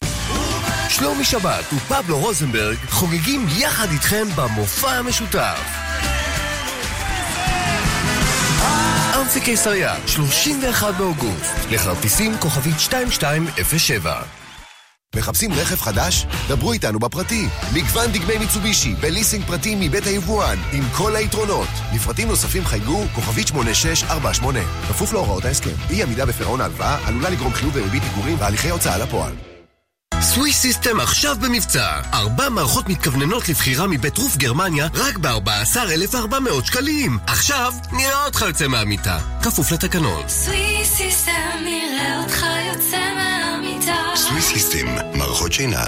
שלומי 0.89 1.23
שבת 1.23 1.73
ופבלו 1.73 2.19
רוזנברג 2.19 2.77
חוגגים 2.89 3.45
יחד 3.57 3.87
איתכם 3.91 4.27
במופע 4.35 4.91
המשותף. 4.91 5.85
אמפי 9.21 9.41
קיסריה, 9.41 9.95
31 10.07 10.93
באוגוסט, 10.97 11.55
לכרטיסים 11.71 12.37
כוכבית 12.37 12.75
2207 12.75 14.21
מחפשים 15.15 15.53
רכב 15.53 15.75
חדש? 15.75 16.25
דברו 16.47 16.73
איתנו 16.73 16.99
בפרטי. 16.99 17.47
מגוון 17.73 18.11
דגמי 18.11 18.37
מיצובישי 18.37 18.93
בליסינג 18.93 19.45
פרטי 19.45 19.75
מבית 19.79 20.05
היבואן, 20.05 20.57
עם 20.73 20.83
כל 20.97 21.15
היתרונות. 21.15 21.67
לפרטים 21.95 22.27
נוספים 22.27 22.65
חייגו 22.65 23.03
כוכבית 23.15 23.47
8648. 23.47 24.59
כפוף 24.87 25.13
להוראות 25.13 25.45
ההסכם. 25.45 25.75
אי 25.89 26.03
עמידה 26.03 26.25
בפירעון 26.25 26.61
ההלוואה 26.61 27.07
עלולה 27.07 27.29
לגרום 27.29 27.53
חיוב 27.53 27.75
בריבית 27.75 28.03
פיגורים 28.03 28.35
והליכי 28.39 28.69
הוצאה 28.69 28.97
לפועל. 28.97 29.54
סוויס 30.21 30.61
סיסטם 30.61 30.99
עכשיו 30.99 31.35
במבצע. 31.41 32.01
ארבע 32.13 32.49
מערכות 32.49 32.89
מתכווננות 32.89 33.49
לבחירה 33.49 33.87
מבית 33.87 34.17
רוף 34.17 34.37
גרמניה 34.37 34.87
רק 34.93 35.17
ב-14,400 35.17 36.65
שקלים. 36.65 37.17
עכשיו 37.27 37.73
נראה 37.91 38.25
אותך 38.25 38.41
יוצא 38.47 38.67
מהמיטה. 38.67 39.19
כפוף 39.43 39.71
לתקנון. 39.71 40.29
סוויס 40.29 40.93
סיסטם 40.93 41.31
נראה 41.63 42.23
אותך 42.23 42.45
יוצא 42.73 42.97
מהמיטה. 43.15 43.95
סוויס 44.15 44.45
סיסטם, 44.45 44.87
מערכות 45.17 45.53
שינה. 45.53 45.83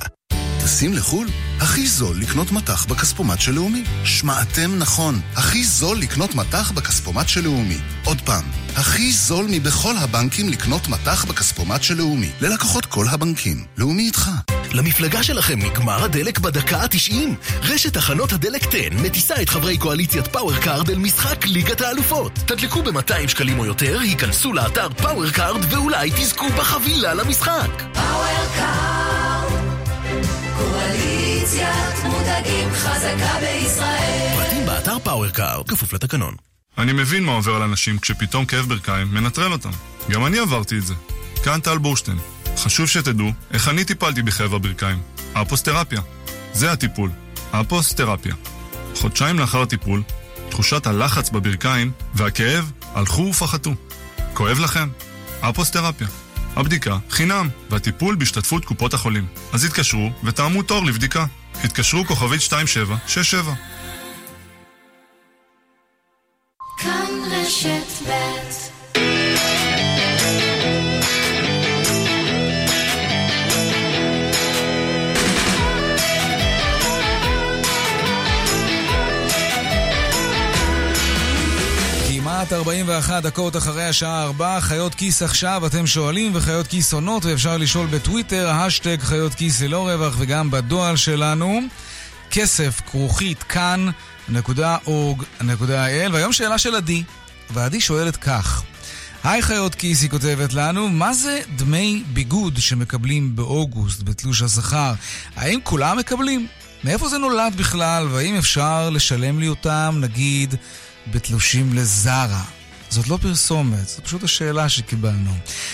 טסים 0.67 0.93
לחו"ל? 0.93 1.27
הכי 1.59 1.87
זול 1.87 2.19
לקנות 2.19 2.51
מטח 2.51 2.85
בכספומט 2.85 3.41
של 3.41 3.51
לאומי. 3.51 3.83
שמעתם 4.03 4.75
נכון, 4.77 5.21
הכי 5.35 5.63
זול 5.63 5.97
לקנות 5.97 6.35
מטח 6.35 6.71
בכספומט 6.71 7.29
של 7.29 7.43
לאומי. 7.43 7.77
עוד 8.03 8.21
פעם, 8.21 8.43
הכי 8.75 9.11
זול 9.11 9.45
מבכל 9.49 9.97
הבנקים 9.97 10.49
לקנות 10.49 10.87
מטח 10.87 11.25
בכספומט 11.25 11.83
של 11.83 11.97
לאומי. 11.97 12.29
ללקוחות 12.41 12.85
כל 12.85 13.05
הבנקים. 13.09 13.65
לאומי 13.77 14.03
איתך. 14.03 14.29
למפלגה 14.71 15.23
שלכם 15.23 15.59
נגמר 15.59 16.03
הדלק 16.03 16.39
בדקה 16.39 16.77
ה-90. 16.77 17.13
רשת 17.61 17.93
תחנות 17.93 18.33
הדלק 18.33 18.67
TEN 18.67 18.77
מטיסה 19.01 19.41
את 19.41 19.49
חברי 19.49 19.77
קואליציית 19.77 20.27
Power 20.27 20.62
Card 20.62 20.89
אל 20.89 20.97
משחק 20.97 21.45
ליגת 21.45 21.81
האלופות. 21.81 22.31
תדלקו 22.45 22.83
ב-200 22.83 23.27
שקלים 23.27 23.59
או 23.59 23.65
יותר, 23.65 23.99
היכנסו 23.99 24.53
לאתר 24.53 24.89
Power 24.89 25.36
Card 25.36 25.73
ואולי 25.73 26.11
תזכו 26.11 26.45
בחבילה 26.49 27.13
למשחק. 27.13 27.83
Power 27.93 28.40
Card, 28.40 28.86
קואליציית 31.47 32.03
מותגים 32.03 32.69
חזקה 32.71 33.39
בישראל. 33.39 34.35
פרטים 34.35 34.65
באתר 34.65 34.99
Power 34.99 35.34
Card, 35.34 35.69
כפוף 35.69 35.93
לתקנון. 35.93 36.35
אני 36.77 36.93
מבין 36.93 37.23
מה 37.23 37.31
עובר 37.31 37.55
על 37.55 37.61
אנשים 37.61 37.99
כשפתאום 37.99 38.45
כאב 38.45 38.65
ברכיים 38.65 39.07
מנטרל 39.13 39.51
אותם. 39.51 39.69
גם 40.09 40.25
אני 40.25 40.39
עברתי 40.39 40.77
את 40.77 40.85
זה. 40.85 40.93
כאן 41.43 41.59
טל 41.59 41.77
בורשטיין. 41.77 42.17
חשוב 42.57 42.87
שתדעו 42.87 43.31
איך 43.53 43.69
אני 43.69 43.85
טיפלתי 43.85 44.21
בכאב 44.21 44.53
הברכיים. 44.53 45.01
אפוסתרפיה. 45.33 46.01
זה 46.53 46.71
הטיפול. 46.71 47.11
אפוסתרפיה. 47.51 48.35
חודשיים 48.95 49.39
לאחר 49.39 49.61
הטיפול, 49.61 50.03
תחושת 50.49 50.87
הלחץ 50.87 51.29
בברכיים 51.29 51.91
והכאב 52.13 52.71
הלכו 52.93 53.21
ופחתו. 53.21 53.71
כואב 54.33 54.59
לכם? 54.59 54.89
אפוסטרפיה. 55.41 56.07
הבדיקה 56.57 56.97
חינם, 57.09 57.49
והטיפול 57.69 58.15
בהשתתפות 58.15 58.65
קופות 58.65 58.93
החולים. 58.93 59.25
אז 59.53 59.65
התקשרו 59.65 60.09
ותאמו 60.23 60.63
תור 60.63 60.85
לבדיקה. 60.85 61.25
התקשרו 61.63 62.05
כוכבית 62.05 62.41
2767. 62.41 63.53
כאן 66.77 67.05
רשת 67.31 68.07
ב' 68.09 68.76
כמעט 82.37 82.53
41 82.53 83.23
דקות 83.23 83.57
אחרי 83.57 83.83
השעה 83.85 84.23
4, 84.23 84.59
חיות 84.59 84.95
כיס 84.95 85.21
עכשיו, 85.21 85.65
אתם 85.65 85.87
שואלים, 85.87 86.31
וחיות 86.35 86.67
כיס 86.67 86.93
עונות, 86.93 87.25
ואפשר 87.25 87.57
לשאול 87.57 87.87
בטוויטר, 87.87 88.49
השטג 88.49 88.97
חיות 88.99 89.35
כיס 89.35 89.61
ללא 89.61 89.87
רווח, 89.89 90.15
וגם 90.17 90.51
בדואל 90.51 90.95
שלנו. 90.95 91.61
כסף, 92.31 92.81
כרוכית, 92.91 93.43
כאן.org.il, 93.43 94.83
והיום 96.11 96.33
שאלה 96.33 96.57
של 96.57 96.75
עדי, 96.75 97.03
ועדי 97.49 97.81
שואלת 97.81 98.15
כך: 98.15 98.63
היי 99.23 99.41
חיות 99.41 99.75
כיס, 99.75 100.01
היא 100.01 100.09
כותבת 100.09 100.53
לנו, 100.53 100.89
מה 100.89 101.13
זה 101.13 101.39
דמי 101.55 102.03
ביגוד 102.13 102.57
שמקבלים 102.57 103.35
באוגוסט 103.35 104.03
בתלוש 104.03 104.41
השכר? 104.41 104.93
האם 105.35 105.59
כולם 105.63 105.97
מקבלים? 105.97 106.47
מאיפה 106.83 107.09
זה 107.09 107.17
נולד 107.17 107.53
בכלל, 107.55 108.07
והאם 108.11 108.35
אפשר 108.37 108.89
לשלם 108.89 109.39
לי 109.39 109.47
אותם, 109.47 109.97
נגיד, 110.01 110.55
בתלושים 111.11 111.73
לזרה? 111.73 112.43
זאת 112.89 113.07
לא 113.07 113.17
פרסומת, 113.21 113.87
זאת 113.87 113.99
פשוט 114.03 114.23
השאלה 114.23 114.69
שקיבלנו. 114.69 115.31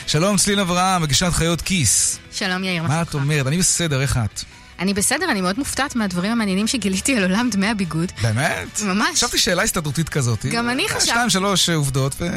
שלום, 0.07 0.38
צליל 0.38 0.59
אברהם, 0.59 1.01
מגישת 1.01 1.29
חיות 1.34 1.61
כיס. 1.61 2.19
שלום 2.31 2.63
יאיר, 2.63 2.84
מה 2.84 3.01
את 3.01 3.13
אומרת? 3.13 3.47
אני 3.47 3.57
בסדר, 3.57 4.01
איך 4.01 4.17
את? 4.17 4.43
אני 4.80 4.93
בסדר, 4.93 5.32
אני 5.32 5.41
מאוד 5.41 5.59
מופתעת 5.59 5.95
מהדברים 5.95 6.32
המעניינים 6.32 6.67
שגיליתי 6.67 7.15
על 7.15 7.24
עולם 7.24 7.49
דמי 7.51 7.67
הביגוד. 7.67 8.11
באמת? 8.21 8.82
ממש. 8.82 9.09
חשבתי 9.13 9.38
שאלה 9.38 9.63
הסתדרותית 9.63 10.09
כזאת. 10.09 10.45
גם 10.45 10.69
אני 10.69 10.88
חשבתי. 10.88 11.05
שתיים, 11.05 11.30
שלוש 11.30 11.69
עובדות 11.69 12.15
ו... 12.19 12.28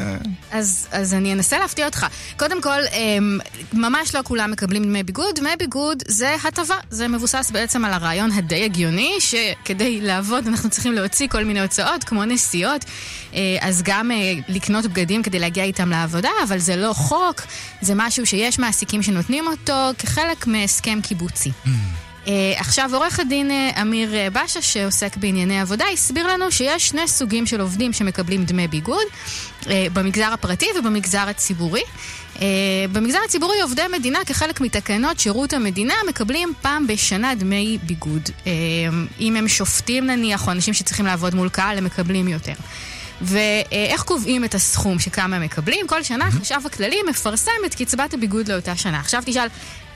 אז, 0.53 0.89
אז 0.93 1.15
אני 1.15 1.33
אנסה 1.33 1.59
להפתיע 1.59 1.87
אותך. 1.87 2.07
קודם 2.37 2.63
כל, 2.63 2.79
אמ, 2.93 3.39
ממש 3.73 4.15
לא 4.15 4.21
כולם 4.25 4.51
מקבלים 4.51 4.85
דמי 4.85 5.03
ביגוד. 5.03 5.35
דמי 5.35 5.51
ביגוד 5.59 6.03
זה 6.09 6.37
הטבה. 6.45 6.77
זה 6.91 7.09
מבוסס 7.09 7.51
בעצם 7.53 7.85
על 7.85 7.93
הרעיון 7.93 8.31
הדי 8.33 8.65
הגיוני, 8.65 9.15
שכדי 9.21 10.01
לעבוד 10.01 10.47
אנחנו 10.47 10.71
צריכים 10.71 10.93
להוציא 10.93 11.29
כל 11.29 11.45
מיני 11.45 11.61
הוצאות, 11.61 12.05
כמו 12.05 12.25
נסיעות. 12.25 12.85
אה, 13.35 13.41
אז 13.61 13.83
גם 13.85 14.11
אה, 14.11 14.17
לקנות 14.49 14.87
בגדים 14.87 15.23
כדי 15.23 15.39
להגיע 15.39 15.65
איתם 15.65 15.91
לעבודה, 15.91 16.31
אבל 16.45 16.59
זה 16.59 16.77
לא 16.77 16.93
חוק, 16.93 17.43
זה 17.81 17.93
משהו 17.97 18.27
שיש 18.27 18.59
מעסיקים 18.59 19.03
שנותנים 19.03 19.47
אותו 19.47 19.91
כחלק 19.99 20.47
מהסכם 20.47 20.99
קיבוצי. 21.03 21.51
Uh, 21.51 21.69
עכשיו, 22.57 22.91
עורך 22.95 23.21
הדין 23.21 23.51
uh, 23.51 23.81
אמיר 23.81 24.13
uh, 24.13 24.31
בשה, 24.31 24.63
שעוסק 24.63 25.17
בענייני 25.17 25.61
עבודה, 25.61 25.85
הסביר 25.93 26.27
לנו 26.27 26.53
שיש 26.53 26.89
שני 26.89 27.09
סוגים 27.09 27.47
של 27.47 27.61
עובדים 27.61 27.93
שמקבלים 27.93 28.45
דמי 28.45 28.69
ביגוד, 28.69 29.05
במגזר 29.67 30.33
הפרטי 30.33 30.67
ובמגזר 30.79 31.29
הציבורי. 31.29 31.83
במגזר 32.93 33.19
הציבורי 33.25 33.61
עובדי 33.61 33.83
מדינה, 33.93 34.19
כחלק 34.27 34.61
מתקנות 34.61 35.21
שירות 35.21 35.53
המדינה, 35.53 35.95
מקבלים 36.09 36.53
פעם 36.63 36.87
בשנה 36.87 37.35
דמי 37.35 37.79
ביגוד. 37.83 38.31
אם 39.21 39.37
הם 39.37 39.49
שופטים 39.49 40.07
נניח, 40.07 40.47
או 40.47 40.53
אנשים 40.53 40.75
שצריכים 40.75 41.07
לעבוד 41.07 41.35
מול 41.35 41.49
קהל, 41.49 41.79
הם 41.79 41.85
מקבלים 41.85 42.29
יותר. 42.29 42.53
ואיך 43.23 44.03
קובעים 44.03 44.45
את 44.45 44.55
הסכום 44.55 44.99
שכמה 44.99 45.39
מקבלים? 45.39 45.87
כל 45.87 46.03
שנה 46.03 46.27
החשב 46.27 46.61
הכללי 46.65 46.97
מפרסם 47.11 47.51
את 47.67 47.75
קצבת 47.75 48.15
הביגוד 48.15 48.49
לאותה 48.49 48.77
שנה. 48.77 49.01
עכשיו 49.01 49.23
תשאל, 49.27 49.49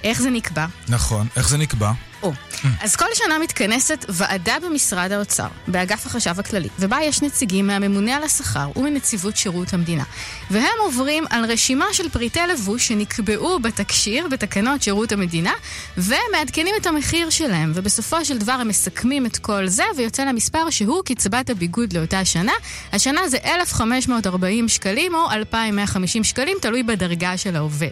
איך 0.05 0.23
זה 0.23 0.31
נקבע? 0.31 0.67
נכון, 0.89 1.27
איך 1.37 1.49
זה 1.49 1.59
נקבע? 1.59 1.93
או, 2.23 2.33
אז 2.81 2.97
כל 2.97 3.07
שנה 3.15 3.39
מתכנסת 3.39 4.05
ועדה 4.09 4.55
במשרד 4.63 5.13
האוצר, 5.13 5.47
באגף 5.69 6.07
החשב 6.07 6.41
הכללי, 6.41 6.69
ובה 6.79 6.99
יש 7.03 7.23
נציגים 7.23 7.67
מהממונה 7.67 8.17
על 8.17 8.23
השכר 8.23 8.71
ומנציבות 8.77 9.37
שירות 9.37 9.75
המדינה. 9.75 10.05
והם 10.51 10.79
עוברים 10.79 11.25
על 11.31 11.45
רשימה 11.45 11.87
של 11.93 12.09
פריטי 12.09 12.41
לבוש 12.53 12.89
שנקבעו 12.89 13.59
בתקשיר, 13.59 14.29
בתקנות 14.29 14.83
שירות 14.83 15.13
המדינה, 15.13 15.53
ומעדכנים 15.99 16.75
את 16.81 16.87
המחיר 16.87 17.31
שלהם, 17.31 17.73
ובסופו 17.75 18.25
של 18.25 18.39
דבר 18.39 18.53
הם 18.53 18.69
מסכמים 18.69 19.27
את 19.27 19.37
כל 19.37 19.67
זה, 19.69 19.85
ויוצא 19.97 20.25
למספר 20.25 20.71
שהוא 20.71 21.03
קצבת 21.05 21.51
הביגוד 21.51 21.93
לאותה 21.93 22.25
שנה. 22.25 22.53
השנה 22.93 23.29
זה 23.29 23.37
1,540 23.45 24.69
שקלים 24.69 25.15
או 25.15 25.31
2,150 25.31 26.25
שקלים, 26.25 26.57
תלוי 26.61 26.83
בדרגה 26.83 27.37
של 27.37 27.57
העובד. 27.57 27.91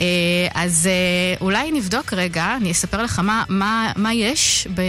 אה, 0.00 0.06
אז 0.54 0.86
אה, 0.86 1.36
אולי 1.40 1.72
נבדוק 1.72 2.12
רגע, 2.12 2.56
אני 2.56 2.72
אספר 2.72 3.02
לך 3.02 3.18
מה, 3.18 3.44
מה, 3.48 3.92
מה 3.96 4.14
יש 4.14 4.68
ב, 4.74 4.80
אה, 4.80 4.84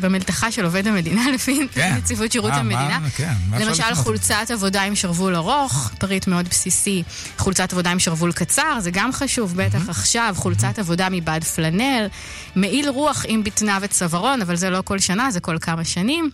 במלתחה 0.00 0.52
של 0.52 0.64
עובד 0.64 0.86
המדינה 0.86 1.30
לפי 1.34 1.66
כן. 1.72 1.94
נציבות 1.96 2.32
שירות 2.32 2.50
מה, 2.50 2.56
המדינה. 2.56 2.98
מה, 2.98 3.10
כן, 3.10 3.32
מה 3.50 3.58
למשל? 3.58 3.94
חולצת 3.94 4.50
עבודה 4.50 4.82
עם 4.82 4.94
שרוול 4.94 5.36
ארוך, 5.36 5.90
פריט 5.98 6.26
מאוד 6.26 6.48
בסיסי. 6.48 7.02
חולצת 7.38 7.72
עבודה 7.72 7.90
עם 7.90 7.98
שרוול 7.98 8.32
קצר, 8.32 8.80
זה 8.80 8.90
גם 8.90 9.12
חשוב, 9.12 9.56
בטח 9.56 9.88
עכשיו. 9.88 10.34
חולצת 10.38 10.78
עבודה 10.78 11.08
מבד 11.10 11.44
פלנל. 11.44 12.06
מעיל 12.56 12.88
רוח 12.88 13.24
עם 13.28 13.44
בטנה 13.44 13.78
וצווארון, 13.82 14.42
אבל 14.42 14.56
זה 14.56 14.70
לא 14.70 14.82
כל 14.84 14.98
שנה, 14.98 15.30
זה 15.30 15.40
כל 15.40 15.58
כמה 15.60 15.84
שנים. 15.84 16.30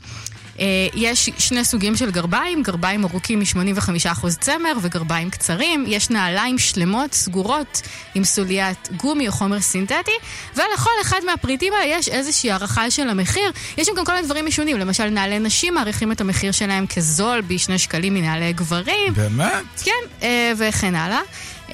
אה, 0.61 0.67
יש 0.95 1.31
שני 1.39 1.65
סוגים 1.65 1.97
של 1.97 2.11
גרביים, 2.11 2.63
גרביים 2.63 3.05
ארוכים 3.05 3.39
מ-85% 3.39 4.27
צמר 4.41 4.73
וגרביים 4.83 5.31
קצרים. 5.31 5.85
יש 5.89 6.11
נעליים 6.11 6.59
שלמות, 6.59 7.13
סגורות, 7.13 7.83
עם 8.15 8.25
סוליית 8.25 8.89
גומי 8.97 9.29
או 9.29 9.33
חומר 9.33 9.61
סינתטי, 9.61 10.13
ולכל 10.57 10.91
אחד 11.03 11.21
מהפריטים 11.27 11.73
האלה 11.73 11.95
יש 11.95 12.09
איזושהי 12.09 12.51
הערכה 12.51 12.91
של 12.91 13.09
המחיר. 13.09 13.53
יש 13.77 13.87
שם 13.87 13.93
גם 13.97 14.05
כל 14.05 14.13
מיני 14.13 14.27
דברים 14.27 14.47
משונים, 14.47 14.79
למשל 14.79 15.09
נעלי 15.09 15.39
נשים 15.39 15.75
מעריכים 15.75 16.13
את 16.13 16.21
המחיר 16.21 16.53
שלהם 16.53 16.87
כזול 16.87 17.41
בשני 17.41 17.79
שקלים 17.79 18.15
מנעלי 18.15 18.53
גברים. 18.53 19.15
באמת? 19.15 19.65
כן, 19.85 19.93
אה, 20.23 20.53
וכן 20.59 20.95
הלאה. 20.95 21.21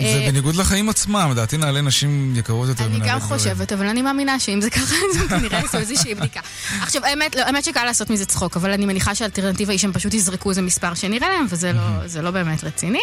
זה 0.00 0.06
אה, 0.06 0.26
בניגוד 0.28 0.56
לחיים 0.56 0.88
עצמם, 0.88 1.28
לדעתי 1.30 1.56
נעלה 1.56 1.80
נשים 1.80 2.36
יקרות 2.36 2.68
יותר 2.68 2.84
אני 2.84 2.96
מנהלי 2.96 3.10
גם 3.10 3.18
גברים. 3.18 3.38
חושבת, 3.38 3.72
אבל 3.72 3.86
אני 3.86 4.02
מאמינה 4.02 4.38
שאם 4.38 4.60
זה 4.60 4.70
ככה, 4.70 4.94
אז 5.10 5.28
כנראה 5.28 5.58
יעשו 5.58 5.78
איזושהי 5.78 6.14
בדיקה. 6.14 6.40
עכשיו, 6.80 7.04
האמת, 7.04 7.36
לא, 7.36 7.42
האמת 7.42 7.64
שקל 7.64 7.84
לעשות 7.84 8.10
מזה 8.10 8.24
צחוק, 8.24 8.56
אבל 8.56 8.70
אני 8.70 8.86
מניחה 8.86 9.14
שהאלטרנטיבה 9.14 9.72
היא 9.72 9.78
שהם 9.78 9.92
פשוט 9.92 10.14
יזרקו 10.14 10.50
איזה 10.50 10.62
מספר 10.62 10.94
שנראה 10.94 11.28
להם, 11.28 11.46
וזה 11.48 11.72
לא, 11.72 12.06
זה 12.06 12.22
לא 12.22 12.30
באמת 12.30 12.64
רציני. 12.64 13.00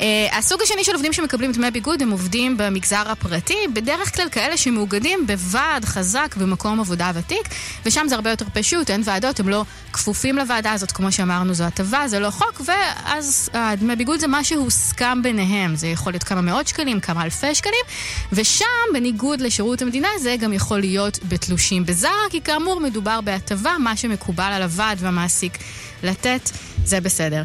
אה, 0.00 0.38
הסוג 0.38 0.62
השני 0.62 0.84
של 0.84 0.92
עובדים 0.92 1.12
שמקבלים 1.12 1.52
דמי 1.52 1.70
ביגוד 1.70 2.02
הם 2.02 2.10
עובדים 2.10 2.56
במגזר 2.56 3.10
הפרטי, 3.10 3.58
בדרך 3.74 4.16
כלל 4.16 4.28
כאלה 4.28 4.56
שמאוגדים 4.56 5.26
בוועד 5.26 5.84
חזק 5.84 6.34
במקום 6.38 6.80
עבודה 6.80 7.10
ותיק, 7.14 7.48
ושם 7.86 8.06
זה 8.08 8.14
הרבה 8.14 8.30
יותר 8.30 8.46
פשוט, 8.52 8.90
אין 8.90 9.02
ועדות, 9.04 9.40
הם 9.40 9.48
לא 9.48 9.64
כפופים 9.92 10.36
לוועדה 10.36 10.72
הזאת, 10.72 10.92
כמו 10.92 11.12
שאמרנו, 11.12 11.54
זו 11.54 11.64
הטבה, 11.64 12.08
זה 12.08 12.18
לא 12.18 12.30
חוק, 12.30 12.62
ואז 12.66 13.50
הדמי 13.54 13.96
ביגוד 13.96 14.20
זה 14.20 14.26
מה 14.26 14.44
שהוסכם 14.44 15.22
ביניהם. 15.22 15.76
זה 15.76 15.86
יכול 15.86 16.12
להיות 16.12 16.29
כמה 16.30 16.40
מאות 16.40 16.68
שקלים, 16.68 17.00
כמה 17.00 17.24
אלפי 17.24 17.54
שקלים, 17.54 17.84
ושם, 18.32 18.64
בניגוד 18.92 19.40
לשירות 19.40 19.82
המדינה, 19.82 20.08
זה 20.20 20.36
גם 20.40 20.52
יכול 20.52 20.80
להיות 20.80 21.18
בתלושים 21.28 21.86
בזר, 21.86 22.08
כי 22.30 22.40
כאמור 22.40 22.80
מדובר 22.80 23.20
בהטבה, 23.20 23.76
מה 23.78 23.96
שמקובל 23.96 24.52
על 24.54 24.62
הוועד 24.62 24.98
והמעסיק 25.00 25.58
לתת, 26.02 26.50
זה 26.84 27.00
בסדר. 27.00 27.42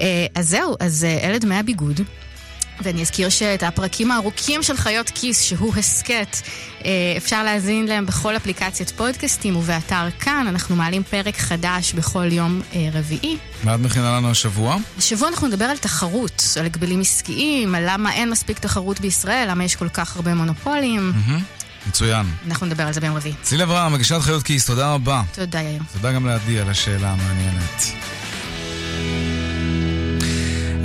אה, 0.00 0.26
אז 0.34 0.48
זהו, 0.48 0.76
אז 0.80 1.04
אה, 1.04 1.28
אלה 1.28 1.38
דמי 1.38 1.54
הביגוד. 1.54 2.00
ואני 2.82 3.02
אזכיר 3.02 3.28
שאת 3.28 3.62
הפרקים 3.62 4.10
הארוכים 4.10 4.62
של 4.62 4.76
חיות 4.76 5.10
כיס, 5.10 5.42
שהוא 5.42 5.74
הסכת, 5.76 6.36
אה, 6.84 6.90
אפשר 7.16 7.42
להאזין 7.44 7.86
להם 7.86 8.06
בכל 8.06 8.36
אפליקציית 8.36 8.90
פודקאסטים 8.90 9.56
ובאתר 9.56 10.06
כאן. 10.20 10.46
אנחנו 10.48 10.76
מעלים 10.76 11.02
פרק 11.02 11.36
חדש 11.36 11.92
בכל 11.92 12.32
יום 12.32 12.60
אה, 12.74 12.88
רביעי. 12.92 13.36
מה 13.64 13.74
את 13.74 13.80
מכינה 13.80 14.16
לנו 14.16 14.30
השבוע? 14.30 14.76
השבוע 14.98 15.28
אנחנו 15.28 15.46
נדבר 15.46 15.64
על 15.64 15.76
תחרות, 15.76 16.44
על 16.60 16.66
הגבלים 16.66 17.00
עסקיים, 17.00 17.74
על 17.74 17.84
למה 17.86 18.12
אין 18.12 18.30
מספיק 18.30 18.58
תחרות 18.58 19.00
בישראל, 19.00 19.50
למה 19.50 19.64
יש 19.64 19.76
כל 19.76 19.88
כך 19.88 20.16
הרבה 20.16 20.34
מונופולים. 20.34 21.12
מצוין. 21.88 22.26
אנחנו 22.46 22.66
נדבר 22.66 22.82
על 22.86 22.92
זה 22.92 23.00
ביום 23.00 23.16
רביעי. 23.16 23.34
ציל 23.42 23.62
אברהם, 23.62 23.92
מגישת 23.92 24.18
חיות 24.20 24.42
כיס, 24.42 24.66
תודה 24.66 24.94
רבה. 24.94 25.22
תודה, 25.34 25.60
יאיר. 25.60 25.82
תודה 25.92 26.12
גם 26.12 26.26
לעדי 26.26 26.60
על 26.60 26.70
השאלה 26.70 27.10
המעניינת. 27.10 27.82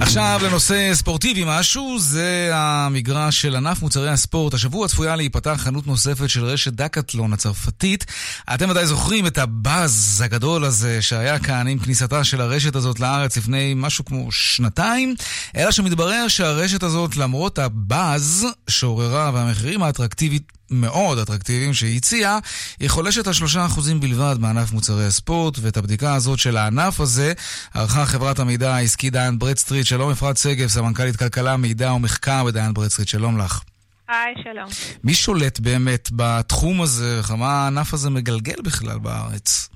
עכשיו 0.01 0.41
לנושא 0.43 0.93
ספורטיבי 0.93 1.43
משהו, 1.45 1.99
זה 1.99 2.51
המגרש 2.53 3.41
של 3.41 3.55
ענף 3.55 3.81
מוצרי 3.81 4.09
הספורט. 4.09 4.53
השבוע 4.53 4.87
צפויה 4.87 5.15
להיפתח 5.15 5.55
חנות 5.57 5.87
נוספת 5.87 6.29
של 6.29 6.45
רשת 6.45 6.73
דקטלון 6.73 7.33
הצרפתית. 7.33 8.05
אתם 8.53 8.69
ודאי 8.69 8.85
זוכרים 8.85 9.27
את 9.27 9.37
הבאז 9.37 10.21
הגדול 10.25 10.65
הזה 10.65 11.01
שהיה 11.01 11.39
כאן 11.39 11.67
עם 11.67 11.79
כניסתה 11.79 12.23
של 12.23 12.41
הרשת 12.41 12.75
הזאת 12.75 12.99
לארץ 12.99 13.37
לפני 13.37 13.73
משהו 13.75 14.05
כמו 14.05 14.31
שנתיים, 14.31 15.15
אלא 15.57 15.71
שמתברר 15.71 16.27
שהרשת 16.27 16.83
הזאת, 16.83 17.17
למרות 17.17 17.59
הבאז 17.59 18.47
שעוררה 18.69 19.31
והמחירים 19.33 19.83
האטרקטיבית 19.83 20.58
מאוד 20.71 21.19
אטרקטיביים 21.19 21.73
שהיא 21.73 21.97
הציעה, 21.97 22.39
היא 22.79 22.89
חולשת 22.89 23.27
על 23.27 23.33
3% 23.33 23.79
בלבד 23.99 24.35
מענף 24.39 24.71
מוצרי 24.71 25.05
הספורט, 25.05 25.57
ואת 25.61 25.77
הבדיקה 25.77 26.15
הזאת 26.15 26.39
של 26.39 26.57
הענף 26.57 26.99
הזה 26.99 27.33
ערכה 27.73 28.05
חברת 28.05 28.39
המידע 28.39 28.75
העסקי 28.75 29.09
דן 29.09 29.21
אנד 29.21 29.39
ברדסטריט. 29.39 29.85
שלום 29.85 30.11
אפרת 30.11 30.37
שגב, 30.37 30.67
סמנכ"לית 30.67 31.15
כלכלה, 31.15 31.57
מידע 31.57 31.93
ומחקר 31.93 32.43
בדן 32.43 32.58
אנד 32.58 32.73
ברדסטריט, 32.73 33.07
שלום 33.07 33.37
לך. 33.37 33.61
היי, 34.07 34.33
שלום. 34.43 34.69
מי 35.03 35.13
שולט 35.13 35.59
באמת 35.59 36.09
בתחום 36.11 36.81
הזה, 36.81 37.21
כמה 37.27 37.51
הענף 37.51 37.93
הזה 37.93 38.09
מגלגל 38.09 38.61
בכלל 38.63 38.99
בארץ? 38.99 39.69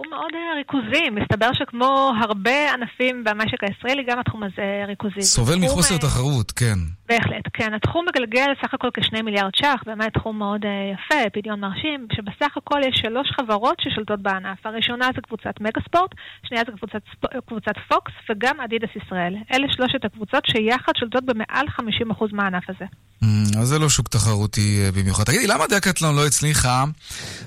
תחום 0.00 0.18
מאוד 0.18 0.32
ריכוזי. 0.56 1.10
מסתבר 1.10 1.50
שכמו 1.52 2.12
הרבה 2.20 2.72
ענפים 2.74 3.24
במשק 3.24 3.64
הישראלי, 3.64 4.04
גם 4.04 4.18
התחום 4.18 4.42
הזה 4.42 4.84
ריכוזי. 4.86 5.22
סובל 5.22 5.52
תחום, 5.52 5.64
מחוסר 5.64 5.94
אה, 5.94 6.00
תחרות, 6.00 6.52
כן. 6.52 6.78
בהחלט, 7.08 7.44
כן. 7.52 7.74
התחום 7.74 8.06
מגלגל 8.08 8.46
סך 8.62 8.74
הכל 8.74 8.88
כשני 8.94 9.22
מיליארד 9.22 9.50
ש"ח, 9.56 9.82
באמת 9.86 10.14
תחום 10.14 10.38
מאוד 10.38 10.64
אה, 10.64 10.70
יפה, 10.94 11.30
פדיון 11.32 11.60
מרשים, 11.60 12.06
שבסך 12.16 12.56
הכל 12.56 12.80
יש 12.88 12.98
שלוש 13.00 13.28
חברות 13.40 13.76
ששולטות 13.80 14.20
בענף. 14.22 14.66
הראשונה 14.66 15.08
זה 15.14 15.20
קבוצת 15.20 15.60
מגה 15.60 15.80
ספורט, 15.88 16.10
שנייה 16.48 16.62
זה 16.66 16.72
קבוצת, 16.72 17.02
קבוצת 17.46 17.76
פוקס 17.88 18.12
וגם 18.30 18.60
אדידס 18.60 18.96
ישראל. 18.96 19.34
אלה 19.52 19.66
שלושת 19.72 20.04
הקבוצות 20.04 20.44
שיחד 20.46 20.92
שולטות 20.96 21.24
במעל 21.24 21.66
50% 21.68 22.24
מהענף 22.32 22.64
הזה. 22.70 22.84
Mm, 23.24 23.58
אז 23.58 23.68
זה 23.68 23.78
לא 23.78 23.88
שוק 23.88 24.08
תחרותי 24.08 24.82
אה, 24.84 24.92
במיוחד. 24.92 25.24
תגידי, 25.24 25.46
למה 25.46 25.66
דקטלון 25.66 26.16
לא 26.16 26.26
הצליחה? 26.26 26.84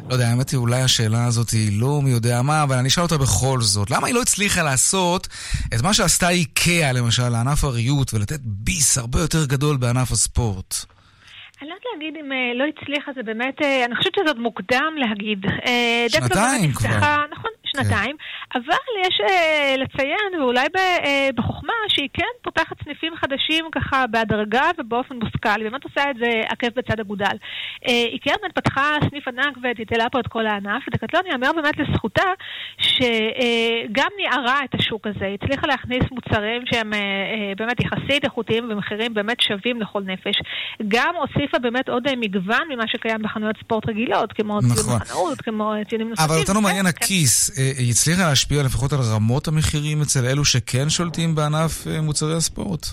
לא 0.10 0.14
יודע, 0.14 0.30
האמת 0.30 0.50
היא, 0.50 0.58
אולי 0.58 0.82
השאלה 0.82 1.26
הזאת 1.26 1.50
היא 1.50 1.82
לא 1.82 2.02
מי 2.02 2.10
יודע 2.10 2.42
מה, 2.44 2.64
אבל 2.64 2.76
אני 2.76 2.88
אשאל 2.88 3.04
אותה 3.04 3.18
בכל 3.18 3.62
זאת. 3.62 3.92
למה 3.92 4.08
היא 4.08 4.16
לא 4.16 4.22
הצליחה 4.22 4.64
לעשות 4.64 5.28
את 5.76 5.82
מה 5.84 5.94
שעשתה 5.94 6.30
איקאה, 6.30 6.92
למשל, 6.92 7.30
לענף 7.30 7.64
הריהוט, 7.64 8.14
ולתת 8.14 8.40
ביס 8.44 8.98
הרבה 8.98 9.20
יותר 9.20 9.46
גדול 9.46 9.78
בענף 9.78 10.12
הספורט? 10.12 10.76
אני 11.62 11.70
לא 11.70 11.76
יודעת 11.76 11.86
להגיד 11.94 12.14
אם 12.26 12.32
אה, 12.32 12.52
לא 12.56 12.64
הצליחה, 12.72 13.12
זה 13.16 13.24
באמת, 13.24 13.62
אה, 13.62 13.86
אני 13.86 13.96
חושבת 13.96 14.14
שזה 14.16 14.28
עוד 14.28 14.40
מוקדם 14.40 14.94
להגיד. 14.98 15.46
אה, 15.66 16.06
שנתיים 16.10 16.72
כבר. 16.74 16.90
נכון, 17.32 17.52
שנתיים. 17.64 18.16
אבל 18.56 18.84
יש 19.08 19.22
לציין, 19.78 20.42
ואולי 20.42 20.68
בחוכמה, 21.36 21.74
שהיא 21.94 22.10
כן 22.14 22.34
פותחת 22.42 22.84
סניפים 22.84 23.14
חדשים 23.16 23.66
ככה 23.72 24.08
בהדרגה 24.08 24.66
ובאופן 24.78 25.16
מושכל. 25.16 25.50
היא 25.50 25.70
באמת 25.70 25.84
עושה 25.84 26.12
את 26.12 26.16
זה 26.16 26.32
עקב 26.50 26.68
בצד 26.76 27.00
אגודל. 27.00 27.36
אה, 27.88 28.06
איקאה 28.14 28.34
באמת 28.42 28.56
פתחה 28.56 28.98
סניף 29.10 29.28
ענק 29.28 29.58
וטלטלה 29.58 30.10
פה 30.10 30.20
את 30.20 30.28
כל 30.28 30.46
הענף, 30.48 30.84
ודקטלון 30.88 31.24
יאמר 31.32 31.52
באמת 31.56 31.78
לזכותה 31.78 32.30
שגם 32.78 34.10
ניערה 34.18 34.60
את 34.66 34.76
השוק 34.76 35.08
הזה. 35.08 35.26
היא 35.26 35.38
הצליחה 35.42 35.68
להכניס 35.68 36.04
מוצרים 36.12 36.62
שהם 36.66 36.94
אה, 36.94 37.00
אה, 37.00 37.54
באמת 37.58 37.80
יחסית 37.80 38.24
איכותיים 38.24 38.70
במחירים 38.70 39.14
באמת 39.14 39.42
שווים 39.42 39.82
לכל 39.82 40.02
נפש. 40.04 40.36
גם 40.88 41.16
הוסיפה 41.16 41.60
באמת 41.60 41.90
עוד 41.90 42.04
מגוון 42.18 42.68
ממה 42.70 42.84
שקיים 42.88 43.22
בחנויות 43.22 43.56
ספורט 43.64 43.90
רגילות, 43.90 44.34
כמו 44.34 44.60
נכון. 44.60 44.76
ציונים 44.76 45.00
חנאות, 45.00 45.42
כמו 45.42 45.74
ציונים 45.90 46.10
נוספים. 46.10 46.30
אבל 46.30 46.40
אותנו 46.40 46.56
כן, 46.56 46.64
מעניין 46.64 46.84
כן. 46.84 46.90
הכיס. 46.90 47.58
היא 47.78 47.92
הצליחה 47.92 48.30
להשפיע 48.30 48.64
לפחות 48.64 48.94
על 48.94 49.00
רמות 49.14 49.48
המחירים 49.48 50.02
אצל 50.02 50.26
אלו 50.26 50.46
שכן 50.46 50.90
שולטים 50.90 51.36
בענף 51.36 51.83
אה, 51.88 52.02
מוצרי 52.02 52.36
הספורט. 52.36 52.88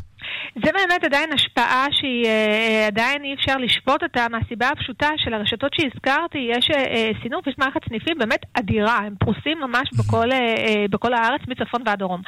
זה 0.65 0.71
באמת 0.73 1.05
עדיין 1.05 1.33
השפעה 1.33 1.87
שהיא 1.93 2.27
אה, 2.27 2.87
עדיין 2.87 3.25
אי 3.25 3.35
אפשר 3.35 3.57
לשפוט 3.57 4.03
אותה 4.03 4.27
מהסיבה 4.31 4.69
הפשוטה 4.69 5.09
של 5.17 5.35
הרשתות 5.35 5.73
שהזכרתי, 5.75 6.39
יש 6.39 6.71
אה, 6.71 6.85
אה, 6.85 7.11
סינוף, 7.23 7.47
יש 7.47 7.55
מערכת 7.59 7.81
סניפים 7.89 8.19
באמת 8.19 8.41
אדירה, 8.55 8.99
הם 8.99 9.15
פרוסים 9.19 9.59
ממש 9.61 9.89
בכל, 9.99 10.33
אה, 10.33 10.39
אה, 10.39 10.85
בכל 10.91 11.15
הארץ, 11.15 11.41
מצפון 11.49 11.83
ועד 11.87 11.99
דרום. 11.99 12.23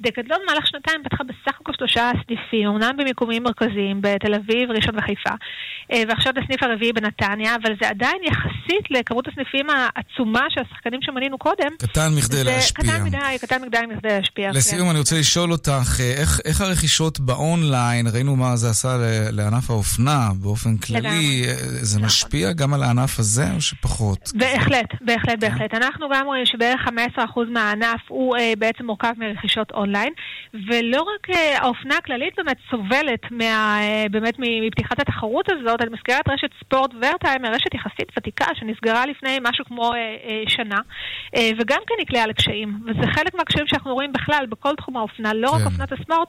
דקטלון 0.00 0.38
במהלך 0.42 0.66
שנתיים 0.66 1.02
פתחה 1.04 1.24
בסך 1.24 1.60
הכל 1.60 1.72
שלושה 1.78 2.10
סניפים, 2.26 2.68
אמנם 2.68 2.96
במיקומים 2.96 3.42
מרכזיים, 3.42 3.98
בתל 4.00 4.34
אביב, 4.34 4.70
ראשון 4.70 4.98
וחיפה, 4.98 5.30
אה, 5.92 6.02
ועכשיו 6.08 6.32
הסניף 6.42 6.62
הרביעי 6.62 6.92
בנתניה, 6.92 7.54
אבל 7.62 7.74
זה 7.80 7.88
עדיין 7.88 8.18
יחסית 8.24 8.90
לכמות 8.90 9.28
הסניפים 9.28 9.66
העצומה 9.70 10.46
של 10.48 10.60
השחקנים 10.60 11.00
שמנינו 11.02 11.38
קודם. 11.38 11.70
קטן 11.78 12.08
מכדי 12.18 12.44
להשפיע. 12.44 12.84
קטן 12.84 13.02
מדי, 13.04 13.38
קטן 13.40 13.62
מדי 13.62 13.78
מכדי 13.88 14.08
להשפיע. 14.08 14.50
לסיום, 14.50 14.82
כן. 14.82 14.90
אני 14.90 14.98
רוצה 14.98 15.18
לשאול 15.18 15.52
אותך, 15.52 16.00
אה, 16.00 16.14
איך, 16.20 16.40
איך 16.44 16.60
הרכישות 16.60 17.18
באונליין, 17.46 18.06
ראינו 18.14 18.36
מה 18.36 18.56
זה 18.56 18.70
עשה 18.70 18.88
לענף 19.32 19.70
האופנה 19.70 20.28
באופן 20.42 20.76
כללי. 20.76 21.44
אה, 21.48 21.54
זה 21.60 22.00
משפיע 22.00 22.52
גם 22.52 22.74
על 22.74 22.82
הענף 22.82 23.18
הזה 23.18 23.44
או 23.54 23.60
שפחות? 23.60 24.32
בהחלט, 24.34 24.90
בהחלט, 25.00 25.38
בהחלט. 25.40 25.74
אנחנו 25.74 26.08
גם 26.14 26.26
רואים 26.26 26.46
שבערך 26.46 26.80
15% 27.16 27.20
מהענף 27.48 28.00
הוא 28.08 28.36
אה, 28.36 28.52
בעצם 28.58 28.86
מורכב 28.86 29.12
מרכישות 29.16 29.70
אונליין, 29.70 30.12
ולא 30.54 31.02
רק 31.02 31.30
אה, 31.30 31.58
האופנה 31.58 31.96
הכללית 31.96 32.34
באמת 32.36 32.56
סובלת 32.70 33.20
באמת 34.10 34.34
מפתיחת 34.38 35.00
התחרות 35.00 35.46
הזאת. 35.48 35.80
אני 35.82 35.90
מזכירה 35.92 36.18
את 36.20 36.28
רשת 36.28 36.50
ספורט 36.64 36.90
ורטיים, 36.94 37.46
רשת 37.46 37.74
יחסית 37.74 38.08
ותיקה 38.18 38.46
שנסגרה 38.54 39.06
לפני 39.06 39.38
משהו 39.42 39.64
כמו 39.64 39.92
שנה, 40.48 40.80
וגם 41.58 41.78
כן 41.86 41.94
נקלעה 42.00 42.26
לקשיים. 42.26 42.80
וזה 42.86 43.06
חלק 43.14 43.34
מהקשיים 43.34 43.66
שאנחנו 43.66 43.94
רואים 43.94 44.12
בכלל 44.12 44.46
בכל 44.48 44.74
תחום 44.76 44.96
האופנה, 44.96 45.34
לא 45.34 45.50
רק 45.50 45.60
כן. 45.60 45.66
אופנת 45.66 45.92
הספורט, 45.92 46.28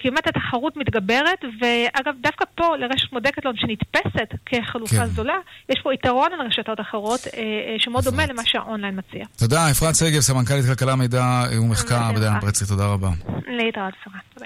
כי 0.00 0.10
באמת 0.10 0.25
התחרות 0.26 0.76
מתגברת, 0.76 1.44
ואגב, 1.60 2.14
דווקא 2.20 2.44
פה 2.54 2.76
לרשת 2.76 3.08
כמו 3.10 3.20
דקטלון 3.20 3.54
שנתפסת 3.56 4.34
כחלופה 4.46 4.96
כן. 4.96 5.06
זולה, 5.06 5.36
יש 5.68 5.80
פה 5.82 5.94
יתרון 5.94 6.32
על 6.32 6.46
רשתות 6.46 6.80
אחרות 6.80 7.20
אה, 7.26 7.40
אה, 7.42 7.76
שמאוד 7.78 8.04
דומה 8.04 8.26
למה 8.26 8.42
שהאונליין 8.44 8.98
מציע. 8.98 9.24
תודה, 9.38 9.70
אפרת 9.70 9.94
שגב, 9.94 10.20
סמנכ"לית 10.20 10.66
כלכלה, 10.66 10.96
מידע 10.96 11.42
ומחקר 11.60 12.12
בדיין 12.16 12.40
ברצי, 12.40 12.64
תודה 12.66 12.86
רבה. 12.86 13.08
להתראות, 13.46 13.94
שרה. 14.04 14.45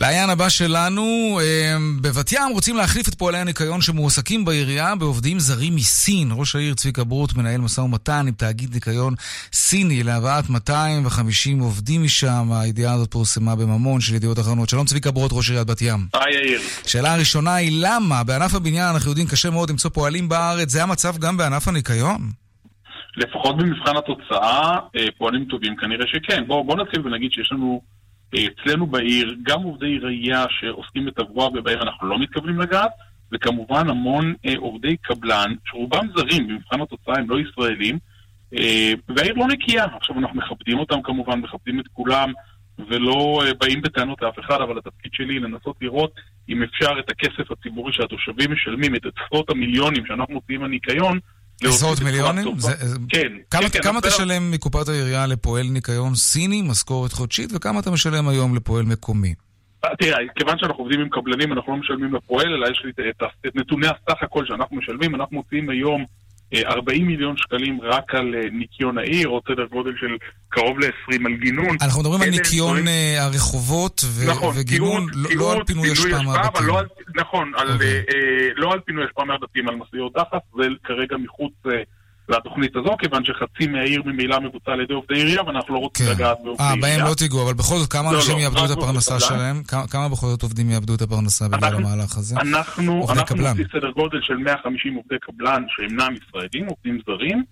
ביי. 0.00 0.10
לעיין 0.10 0.30
הבא 0.30 0.48
שלנו, 0.48 1.38
אה, 1.42 1.76
בבת 2.02 2.32
ים 2.32 2.52
רוצים 2.52 2.76
להחליף 2.76 3.08
את 3.08 3.14
פועלי 3.14 3.38
הניקיון 3.38 3.80
שמועסקים 3.80 4.44
בעירייה 4.44 4.94
בעובדים 4.96 5.38
זרים 5.38 5.76
מסין. 5.76 6.28
ראש 6.32 6.56
העיר 6.56 6.74
צביקה 6.74 7.04
ברוט 7.04 7.34
מנהל 7.36 7.60
משא 7.60 7.80
ומתן 7.80 8.24
עם 8.28 8.32
תאגיד 8.32 8.74
ניקיון 8.74 9.14
סיני 9.52 10.02
להבאת 10.02 10.50
250 10.50 11.60
עובדים 11.60 12.02
משם. 12.02 12.52
הידיעה 12.52 12.94
הזאת 12.94 13.10
פורסמה 13.10 13.56
בממון 13.56 14.00
של 14.00 14.14
ידיעות 14.14 14.38
אחרונות. 14.38 14.68
שלום 14.68 14.86
צביקה 14.86 15.10
ברוט, 15.10 15.32
ראש 15.32 15.50
עיריית 15.50 15.66
בת 15.66 15.82
ים. 15.82 16.06
היי 16.14 16.34
יאיר. 16.34 16.60
שאלה 16.86 17.14
הראשונה 17.14 17.54
היא 17.54 17.72
למה 17.84 18.24
בענף 18.24 18.54
הבניין 18.54 18.88
אנחנו 18.94 19.10
יודעים 19.10 19.26
קשה 19.28 19.50
מאוד 19.50 19.70
למצוא 19.70 19.90
פועלים 19.90 20.28
בארץ, 20.28 20.70
זה 20.70 20.82
המצב 20.82 21.18
גם 21.18 21.36
בענף 21.36 21.68
הניקיון? 21.68 22.20
לפחות 23.16 23.56
במבחן 23.58 23.96
התוצאה, 23.96 24.78
אה, 24.96 25.06
פועלים 25.18 25.44
טובים 25.44 25.76
כנראה 25.76 26.06
שכן. 26.06 26.44
בואו 26.46 26.64
בוא 26.64 26.76
נתחיל 26.76 27.06
ונגיד 27.06 27.32
שיש 27.32 27.52
לנו 27.52 27.80
אצלנו 28.34 28.86
בעיר, 28.86 29.36
גם 29.42 29.62
עובדי 29.62 29.98
ראייה 29.98 30.44
שעוסקים 30.60 31.06
בתברואה 31.06 31.48
ובהם 31.48 31.78
אנחנו 31.82 32.08
לא 32.08 32.18
מתכוונים 32.18 32.60
לגעת, 32.60 32.90
וכמובן 33.32 33.88
המון 33.88 34.34
אה, 34.46 34.54
עובדי 34.56 34.96
קבלן, 34.96 35.54
שרובם 35.64 36.06
זרים, 36.16 36.48
במבחן 36.48 36.80
התוצאה 36.80 37.14
הם 37.18 37.30
לא 37.30 37.40
ישראלים, 37.40 37.98
אה, 38.58 38.92
והעיר 39.08 39.34
לא 39.34 39.46
נקייה. 39.46 39.84
עכשיו 39.84 40.18
אנחנו 40.18 40.36
מכבדים 40.36 40.78
אותם 40.78 41.02
כמובן, 41.02 41.40
מכבדים 41.40 41.80
את 41.80 41.88
כולם, 41.92 42.32
ולא 42.88 43.42
אה, 43.46 43.54
באים 43.54 43.82
בטענות 43.82 44.22
לאף 44.22 44.38
אחד, 44.38 44.60
אבל 44.60 44.78
התפקיד 44.78 45.12
שלי 45.14 45.38
לנסות 45.38 45.76
לראות 45.80 46.12
אם 46.48 46.62
אפשר 46.62 46.90
את 46.98 47.10
הכסף 47.10 47.50
הציבורי 47.50 47.92
שהתושבים 47.92 48.52
משלמים, 48.52 48.94
את 48.94 49.02
עשרות 49.06 49.50
המיליונים 49.50 50.06
שאנחנו 50.06 50.34
מוציאים 50.34 50.64
הניקיון, 50.64 51.18
עשרות 51.68 52.00
מיליונים? 52.00 52.58
זה, 52.58 52.72
כן. 53.08 53.32
כמה, 53.50 53.70
כן, 53.70 53.82
כמה 53.82 54.00
כן, 54.00 54.08
תשלם 54.08 54.50
מקופת 54.50 54.88
העירייה 54.88 55.26
לפועל 55.26 55.66
ניקיון 55.66 56.14
סיני, 56.14 56.62
משכורת 56.62 57.12
חודשית, 57.12 57.50
וכמה 57.54 57.80
אתה 57.80 57.90
משלם 57.90 58.28
היום 58.28 58.56
לפועל 58.56 58.84
מקומי? 58.84 59.34
תראה, 59.98 60.18
כיוון 60.36 60.58
שאנחנו 60.58 60.82
עובדים 60.82 61.00
עם 61.00 61.08
קבלנים, 61.08 61.52
אנחנו 61.52 61.72
לא 61.72 61.78
משלמים 61.78 62.14
לפועל, 62.14 62.54
אלא 62.54 62.70
יש 62.70 62.82
לי 62.84 62.90
את, 62.90 63.00
את, 63.22 63.46
את 63.46 63.56
נתוני 63.56 63.86
הסך 63.86 64.22
הכל 64.22 64.46
שאנחנו 64.46 64.76
משלמים. 64.76 65.14
אנחנו 65.14 65.36
מוציאים 65.36 65.70
היום 65.70 66.04
40 66.54 67.06
מיליון 67.06 67.36
שקלים 67.36 67.80
רק 67.82 68.14
על 68.14 68.34
אה, 68.34 68.50
ניקיון 68.52 68.98
העיר, 68.98 69.28
או 69.28 69.40
סדר 69.48 69.64
גודל 69.64 69.90
של 70.00 70.16
קרוב 70.48 70.78
ל-20 70.78 71.26
על 71.26 71.32
גינון. 71.34 71.76
אנחנו 71.82 72.00
מדברים 72.00 72.22
על 72.22 72.30
ניקיון 72.30 72.68
דברים- 72.70 72.88
אה, 72.88 73.24
הרחובות 73.24 74.00
ו- 74.04 74.30
נכון, 74.30 74.54
וגינון, 74.58 75.06
קירות, 75.10 75.30
לא- 75.34 75.40
לא 75.40 75.52
על 75.52 75.64
פינוי 75.64 75.92
אשפה 75.92 76.22
מהבתים. 76.22 76.66
לא 76.66 76.78
על, 76.78 76.86
נכון, 77.16 77.52
על, 77.56 77.72
אוקיי. 77.72 77.88
אה, 77.88 77.94
אה, 78.14 78.48
לא 78.56 78.72
על 78.72 78.80
פינוי 78.80 79.04
אשפה 79.06 79.24
מהבתים, 79.24 79.68
על 79.68 79.74
משאיות 79.76 80.12
דחס, 80.12 80.40
זה 80.56 80.62
כרגע 80.84 81.16
מחוץ 81.16 81.52
אה, 81.66 81.82
לתוכנית 82.36 82.76
הזו, 82.76 82.96
כיוון 82.98 83.24
שחצי 83.24 83.66
מהעיר 83.66 84.02
ממילא 84.06 84.40
מבוצע 84.40 84.72
על 84.72 84.80
ידי 84.80 84.94
עובדי 84.94 85.14
עירייה, 85.14 85.42
ואנחנו 85.42 85.74
לא 85.74 85.78
רוצים 85.78 86.06
לגעת 86.10 86.36
בעובדי 86.44 86.62
אה, 86.62 86.72
עירייה. 86.74 86.98
בהם 86.98 87.08
לא 87.08 87.14
תיגעו, 87.14 87.42
אבל 87.42 87.54
בכל 87.54 87.74
זאת, 87.78 87.92
כמה 87.92 88.12
לא, 88.12 88.16
אנשים 88.16 88.36
לא, 88.38 88.42
יאבדו 88.42 88.62
רק 88.62 88.70
את 88.70 88.76
הפרנסה. 88.78 89.20
שלהם? 89.20 89.62
כמה- 89.68 89.86
כמה 89.86 90.08
בכל 90.08 90.26
זאת 90.26 90.42
עובדים 90.42 90.70
יאבדו 90.70 90.94
את 90.94 91.02
הפרנסה 91.02 91.48
בגלל 91.48 91.64
אנחנו- 91.64 91.88
המהלך 91.88 92.16
הזה? 92.18 92.36
אנחנו, 92.40 93.06
אנחנו. 93.10 93.36
נוציא 93.36 93.64
סדר 93.72 93.90
גודל 93.90 94.18
של 94.22 94.36
150 94.36 94.94
עובדי 94.94 95.14
קבלן 95.20 95.62
שאינם 95.68 96.14
ישראלים, 96.14 96.66
עובדים 96.66 96.98
זרים, 97.06 97.44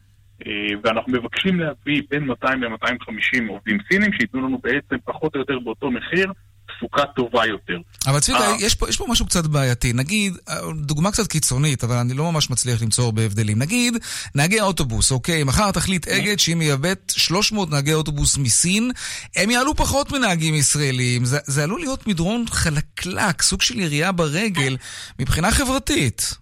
אה, 0.47 0.53
ואנחנו 0.85 1.13
מבקשים 1.13 1.61
להביא 1.61 2.03
בין 2.11 2.25
200 2.25 2.63
ל-250 2.65 3.49
עובדים 3.49 3.79
סינים, 3.93 4.11
שייתנו 4.13 4.41
לנו 4.41 4.59
בעצם 4.63 4.97
פחות 5.05 5.35
או 5.35 5.41
יותר 5.41 5.59
באותו 5.59 5.91
מחיר, 5.91 6.33
תפוקה 6.79 7.03
טובה 7.07 7.47
יותר. 7.47 7.79
אבל 8.07 8.21
צביקה, 8.21 8.41
אה. 8.41 8.57
יש 8.61 8.75
פה, 8.75 8.89
יש 8.89 8.97
פה 8.97 9.05
משהו 9.09 9.27
קצת 9.27 9.47
בעייתי. 9.47 9.93
נגיד, 9.93 10.33
דוגמה 10.77 11.13
קצת 11.13 11.27
קיצונית, 11.27 11.85
אבל 11.85 11.97
אני 11.97 12.15
לא 12.15 12.33
ממש 12.33 12.51
מצליח 12.51 12.83
למצוא 12.83 13.05
הרבה 13.05 13.23
הבדלים. 13.23 13.59
נגיד, 13.59 13.97
נהגי 14.35 14.61
האוטובוס, 14.61 15.13
אוקיי, 15.13 15.45
מחר 15.45 15.71
תחליט 15.71 16.09
אגד 16.09 16.39
שהיא 16.39 16.57
מייבאת 16.57 17.13
300 17.17 17.71
נהגי 17.71 17.95
אוטובוס 17.95 18.39
מסין, 18.39 18.91
הם 19.37 19.51
יעלו 19.51 19.75
פחות 19.75 20.13
מנהגים 20.13 20.55
ישראלים. 20.55 21.25
זה, 21.25 21.39
זה 21.45 21.65
עלול 21.65 21.81
להיות 21.81 22.07
מדרון 22.07 22.45
חלקלק, 22.51 23.43
סוג 23.43 23.63
של 23.63 23.81
ירייה 23.81 24.13
ברגל, 24.13 24.77
מבחינה 25.19 25.51
חברתית. 25.51 26.39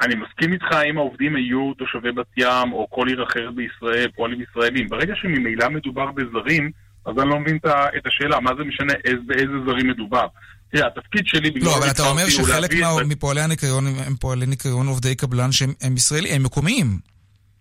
אני 0.00 0.14
מסכים 0.14 0.52
איתך 0.52 0.66
אם 0.90 0.98
העובדים 0.98 1.36
היו 1.36 1.74
תושבי 1.74 2.12
בת 2.12 2.26
ים 2.36 2.72
או 2.72 2.86
כל 2.90 3.08
עיר 3.08 3.24
אחרת 3.24 3.54
בישראל, 3.54 4.10
פועלים 4.16 4.40
ישראלים. 4.40 4.88
ברגע 4.88 5.14
שממילא 5.16 5.68
מדובר 5.68 6.06
בזרים, 6.12 6.70
אז 7.06 7.14
אני 7.18 7.30
לא 7.30 7.38
מבין 7.40 7.58
את 7.96 8.06
השאלה, 8.06 8.40
מה 8.40 8.50
זה 8.58 8.64
משנה 8.64 8.92
איז, 9.04 9.18
באיזה 9.26 9.52
זרים 9.66 9.88
מדובר. 9.88 10.26
תראה, 10.72 10.86
התפקיד 10.86 11.26
שלי 11.26 11.50
לא, 11.60 11.76
אבל 11.78 11.90
אתה 11.90 12.02
אומר 12.10 12.26
שחלק 12.28 12.70
מפועלי 13.06 13.40
הניקיון 13.40 13.86
הם- 13.86 14.16
פועלי 14.16 14.46
ניקיון 14.46 14.86
עובדי 14.86 15.14
קבלן 15.14 15.52
שהם 15.52 15.72
הם 15.82 15.94
ישראלים, 15.96 16.34
הם 16.34 16.42
מקומיים. 16.42 16.86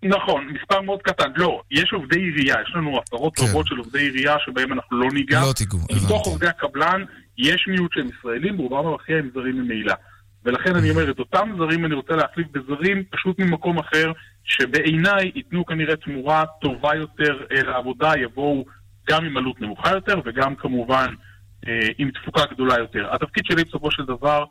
נכון, 0.04 0.48
מספר 0.62 0.82
מאוד 0.82 1.02
קטן. 1.02 1.32
לא, 1.36 1.62
יש 1.72 1.94
עובדי 1.94 2.20
עירייה, 2.20 2.56
יש 2.68 2.74
לנו 2.76 3.00
עשרות 3.08 3.36
כן. 3.36 3.44
רבות 3.44 3.68
של 3.68 3.76
עובדי 3.78 4.00
עירייה 4.00 4.36
שבהם 4.46 4.74
אנחנו 4.74 4.98
לא 4.98 5.08
ניגע. 5.14 5.42
לא 5.42 5.54
תיגעו, 5.54 5.80
מתוך 6.06 6.28
עובדי 6.28 6.48
הקבלן 6.48 7.04
יש 7.38 7.66
מיעוט 7.68 7.92
שהם 7.94 8.08
ישראלים, 8.20 8.58
רובם 8.58 8.88
המכריע 8.88 9.18
הם 9.18 9.30
זרים 9.34 9.62
ממילא. 9.62 9.94
ולכן 10.46 10.76
אני 10.76 10.90
אומר, 10.90 11.12
את 11.12 11.20
אותם 11.20 11.50
זרים 11.58 11.86
אני 11.86 11.96
רוצה 11.96 12.14
להחליף 12.16 12.48
בזרים 12.52 13.04
פשוט 13.12 13.40
ממקום 13.40 13.80
אחר, 13.80 14.12
שבעיניי 14.44 15.32
ייתנו 15.36 15.66
כנראה 15.66 15.96
תמורה 15.96 16.44
טובה 16.62 16.96
יותר 16.96 17.38
אה, 17.52 17.64
לעבודה, 17.64 18.12
יבואו 18.24 18.66
גם 19.12 19.26
עם 19.26 19.38
עלות 19.38 19.62
נמוכה 19.62 19.90
יותר 19.92 20.22
וגם 20.26 20.56
כמובן 20.56 21.08
אה, 21.68 21.88
עם 21.98 22.12
תפוקה 22.12 22.42
גדולה 22.54 22.76
יותר. 22.80 23.10
התפקיד 23.16 23.44
שלי 23.46 23.64
בסופו 23.64 23.92
של 23.92 24.04
דבר 24.06 24.44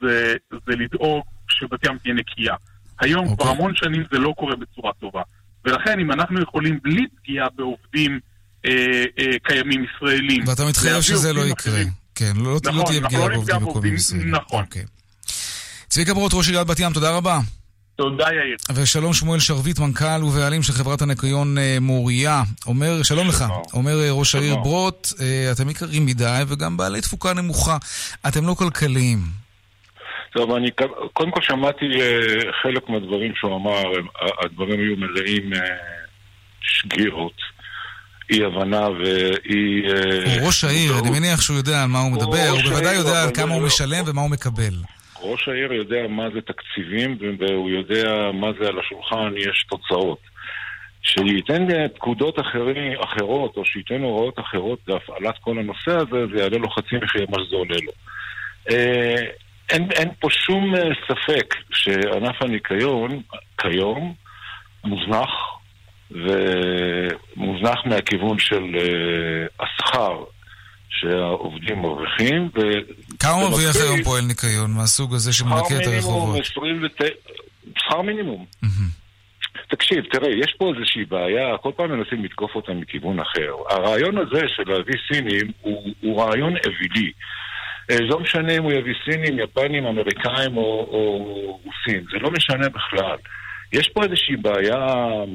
זה, 0.00 0.34
זה 0.50 0.72
לדאוג 0.76 1.22
שבת 1.48 1.86
ים 1.86 1.98
תהיה 1.98 2.14
נקייה. 2.14 2.54
היום 3.00 3.26
okay. 3.26 3.36
כבר 3.36 3.48
המון 3.48 3.72
שנים 3.76 4.02
זה 4.12 4.18
לא 4.18 4.32
קורה 4.36 4.56
בצורה 4.56 4.92
טובה. 5.00 5.22
ולכן 5.64 6.00
אם 6.00 6.12
אנחנו 6.12 6.42
יכולים 6.42 6.78
בלי 6.82 7.02
פגיעה 7.16 7.46
בעובדים 7.56 8.20
אה, 8.66 8.70
אה, 9.18 9.38
קיימים 9.42 9.84
ישראלים... 9.84 10.48
ואתה 10.48 10.64
מתחייב 10.68 11.00
שזה 11.00 11.32
לא 11.32 11.40
יקרה. 11.40 11.52
אחרים- 11.74 11.88
כן, 12.14 12.32
לא, 12.36 12.44
לא 12.44 12.60
נכון, 12.64 12.84
תהיה 12.84 12.98
אנחנו 12.98 13.08
פגיעה 13.08 13.28
לא 13.28 13.34
בעובדים 13.34 13.56
מקומיים 13.56 13.94
ישראלים. 13.94 14.30
נכון. 14.34 14.64
אוקיי. 14.64 14.84
צביקה 15.88 16.14
ברוט, 16.14 16.34
ראש 16.34 16.48
עיריית 16.48 16.66
בת 16.66 16.80
ים, 16.80 16.92
תודה 16.92 17.16
רבה. 17.16 17.38
תודה 17.96 18.24
יאיר. 18.24 18.56
ושלום 18.74 19.12
שמואל 19.12 19.40
שרביט, 19.40 19.78
מנכ"ל 19.78 20.24
ובעלים 20.24 20.62
של 20.62 20.72
חברת 20.72 21.02
הניקיון 21.02 21.58
אה, 21.58 21.76
מוריה. 21.80 22.42
אומר, 22.66 23.02
שלום 23.02 23.28
לך, 23.28 23.44
אומר 23.74 24.00
אה, 24.00 24.10
ראש 24.10 24.34
העיר 24.34 24.56
ברוט, 24.56 25.08
אה, 25.20 25.52
אתם 25.52 25.70
יקרים 25.70 26.06
מדי 26.06 26.42
וגם 26.48 26.76
בעלי 26.76 27.00
תפוקה 27.00 27.32
נמוכה. 27.32 27.76
אתם 28.28 28.46
לא 28.46 28.54
כלכליים. 28.54 29.18
טוב, 30.32 30.54
אני 30.54 30.70
קודם 31.12 31.30
כל 31.30 31.42
שמעתי 31.42 31.84
חלק 32.62 32.88
מהדברים 32.88 33.32
שהוא 33.36 33.56
אמר, 33.56 33.82
הדברים 34.44 34.80
היו 34.80 34.96
מלאים 34.96 35.50
שגיאות, 36.60 37.32
אי 38.30 38.44
הבנה 38.44 38.88
ואי... 38.88 39.82
הוא 40.38 40.46
ראש 40.46 40.64
העיר, 40.64 40.98
אני 40.98 41.10
מניח 41.10 41.40
שהוא 41.40 41.56
יודע 41.56 41.82
על 41.82 41.88
מה 41.88 42.00
הוא 42.00 42.12
מדבר, 42.12 42.48
הוא 42.50 42.62
בוודאי 42.62 42.94
יודע 42.94 43.22
על 43.22 43.30
כמה 43.34 43.54
הוא 43.54 43.60
לא- 43.60 43.66
משלם 43.66 44.04
ומה 44.06 44.20
הוא 44.20 44.30
מקבל. 44.30 44.74
ראש 45.24 45.48
העיר 45.48 45.72
יודע 45.72 46.08
מה 46.08 46.30
זה 46.34 46.40
תקציבים 46.40 47.18
והוא 47.38 47.70
יודע 47.70 48.30
מה 48.32 48.48
זה 48.60 48.68
על 48.68 48.78
השולחן, 48.78 49.32
יש 49.36 49.66
תוצאות. 49.70 50.18
שייתן 51.02 51.66
פקודות 51.94 52.40
אחרי, 52.40 52.94
אחרות, 53.04 53.56
או 53.56 53.64
שייתן 53.64 54.02
הוראות 54.02 54.38
אחרות 54.38 54.78
להפעלת 54.88 55.38
כל 55.40 55.58
הנושא 55.58 55.90
הזה, 55.90 56.26
זה 56.34 56.42
יעלה 56.42 56.58
לו 56.58 56.70
חצי 56.70 56.96
מחיר 57.02 57.26
מה 57.30 57.44
שזה 57.44 57.56
עולה 57.56 57.76
לו. 57.82 57.92
אה, 58.70 59.22
אין, 59.70 59.88
אין 59.92 60.08
פה 60.20 60.28
שום 60.30 60.74
אה, 60.74 60.80
ספק 61.08 61.54
שענף 61.72 62.42
הניקיון 62.42 63.22
כיום 63.58 64.14
מוזנח, 64.84 65.30
ומוזנח 66.10 67.86
מהכיוון 67.86 68.38
של 68.38 68.76
אה, 68.76 69.46
השכר 69.60 70.24
שהעובדים 71.00 71.78
מרוויחים. 71.78 72.48
ו- 72.54 73.18
כמה 73.20 73.36
מרוויח 73.36 73.76
היום 73.76 74.02
פועל 74.02 74.24
ניקיון 74.24 74.70
מהסוג 74.70 75.14
הזה 75.14 75.32
שמנקה 75.32 75.76
את 75.82 75.86
הרחובות? 75.86 76.40
29 76.40 77.04
שכר 77.78 78.02
מינימום. 78.02 78.46
תקשיב, 79.68 80.04
תראה, 80.12 80.30
יש 80.30 80.54
פה 80.58 80.72
איזושהי 80.74 81.04
בעיה, 81.04 81.58
כל 81.62 81.70
פעם 81.76 81.90
מנסים 81.90 82.24
לתקוף 82.24 82.54
אותה 82.54 82.72
מכיוון 82.72 83.20
אחר. 83.20 83.52
הרעיון 83.70 84.18
הזה 84.18 84.40
של 84.56 84.62
להביא 84.66 84.94
סינים 85.12 85.52
הוא, 85.60 85.94
הוא 86.00 86.22
רעיון 86.22 86.54
אווילי. 86.56 87.12
אה, 87.90 88.00
לא 88.00 88.20
משנה 88.20 88.52
אם 88.56 88.62
הוא 88.62 88.72
יביא 88.72 88.94
סינים, 89.04 89.38
יפנים, 89.38 89.86
אמריקאים 89.86 90.56
או, 90.56 90.88
או 90.90 91.60
רוסים, 91.64 92.04
זה 92.12 92.18
לא 92.18 92.30
משנה 92.30 92.68
בכלל. 92.68 93.16
יש 93.74 93.88
פה 93.88 94.04
איזושהי 94.04 94.36
בעיה 94.36 94.86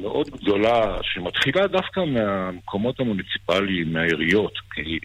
מאוד 0.02 0.30
גדולה 0.30 0.96
שמתחילה 1.02 1.66
דווקא 1.66 2.00
מהמקומות 2.00 3.00
המוניציפליים, 3.00 3.92
מהעיריות. 3.92 4.52
כי, 4.74 4.98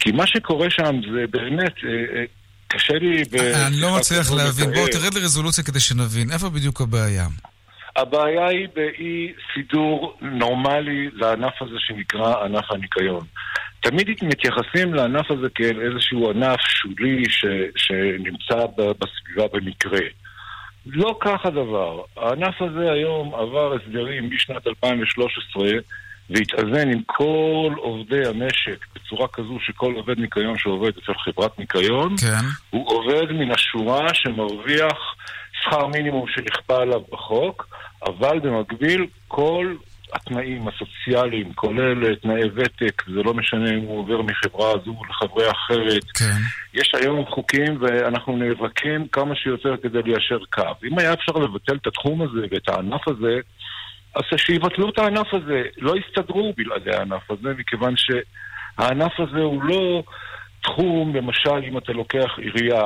כי 0.00 0.12
מה 0.12 0.26
שקורה 0.26 0.70
שם 0.70 1.00
זה 1.12 1.24
באמת, 1.30 1.74
אה, 1.84 1.90
אה, 1.90 2.24
קשה 2.68 2.94
לי... 2.94 3.22
אני 3.66 3.80
לא 3.80 3.96
מצליח 3.96 4.32
להבין. 4.32 4.74
בוא, 4.74 4.88
לתאר. 4.88 5.00
תרד 5.00 5.14
לרזולוציה 5.14 5.64
כדי 5.64 5.80
שנבין. 5.80 6.30
איפה 6.32 6.48
בדיוק 6.48 6.80
הבעיה? 6.80 7.26
הבעיה 7.96 8.46
היא 8.46 8.68
באי 8.76 9.32
סידור 9.54 10.18
נורמלי 10.22 11.10
לענף 11.12 11.62
הזה 11.62 11.76
שנקרא 11.78 12.44
ענף 12.44 12.70
הניקיון. 12.70 13.24
תמיד 13.80 14.08
מתייחסים 14.22 14.94
לענף 14.94 15.30
הזה 15.30 15.46
כאל 15.54 15.80
איזשהו 15.80 16.30
ענף 16.30 16.60
שולי 16.60 17.22
ש, 17.28 17.44
שנמצא 17.76 18.66
ב- 18.76 18.92
בסביבה 18.98 19.48
במקרה. 19.52 20.00
לא 20.86 21.16
כך 21.20 21.46
הדבר. 21.46 22.02
הענף 22.16 22.62
הזה 22.62 22.92
היום 22.92 23.34
עבר 23.34 23.74
הסדרים 23.74 24.30
משנת 24.30 24.66
2013 24.66 25.68
והתאזן 26.30 26.90
עם 26.90 27.02
כל 27.06 27.72
עובדי 27.76 28.26
המשק 28.28 28.86
בצורה 28.94 29.28
כזו 29.28 29.58
שכל 29.60 29.94
עובד 29.94 30.18
ניקיון 30.18 30.58
שעובד 30.58 30.92
אצל 31.02 31.12
חברת 31.14 31.58
ניקיון, 31.58 32.16
כן. 32.16 32.46
הוא 32.70 32.92
עובד 32.92 33.32
מן 33.32 33.50
השורה 33.50 34.14
שמרוויח 34.14 35.14
שכר 35.62 35.86
מינימום 35.86 36.26
שנכפה 36.28 36.76
עליו 36.76 37.00
בחוק, 37.12 37.68
אבל 38.06 38.38
במקביל 38.38 39.06
כל 39.28 39.74
התנאים 40.14 40.68
הסוציאליים, 40.68 41.52
כולל 41.52 42.14
תנאי 42.14 42.48
ותק, 42.54 43.02
זה 43.06 43.22
לא 43.22 43.34
משנה 43.34 43.70
אם 43.70 43.80
הוא 43.80 43.98
עובר 43.98 44.22
מחברה 44.22 44.70
הזו 44.70 44.94
לחברה 45.10 45.50
אחרת. 45.50 46.04
כן. 46.18 46.34
יש 46.74 46.92
היום 46.94 47.24
חוקים 47.26 47.78
ואנחנו 47.80 48.36
נאבקים 48.36 49.08
כמה 49.08 49.34
שיותר 49.36 49.74
כדי 49.82 50.02
ליישר 50.02 50.38
קו. 50.52 50.86
אם 50.88 50.98
היה 50.98 51.12
אפשר 51.12 51.32
לבטל 51.32 51.76
את 51.76 51.86
התחום 51.86 52.22
הזה 52.22 52.46
ואת 52.50 52.68
הענף 52.68 53.08
הזה, 53.08 53.38
אז 54.14 54.22
שיבטלו 54.36 54.90
את 54.90 54.98
הענף 54.98 55.34
הזה. 55.34 55.62
לא 55.78 55.94
יסתדרו 55.96 56.52
בלעדי 56.56 56.90
הענף 56.96 57.30
הזה, 57.30 57.48
מכיוון 57.58 57.94
הענף 58.78 59.20
הזה 59.20 59.38
הוא 59.38 59.62
לא 59.62 60.02
תחום, 60.62 61.16
למשל, 61.16 61.64
אם 61.68 61.78
אתה 61.78 61.92
לוקח 61.92 62.38
עירייה, 62.38 62.82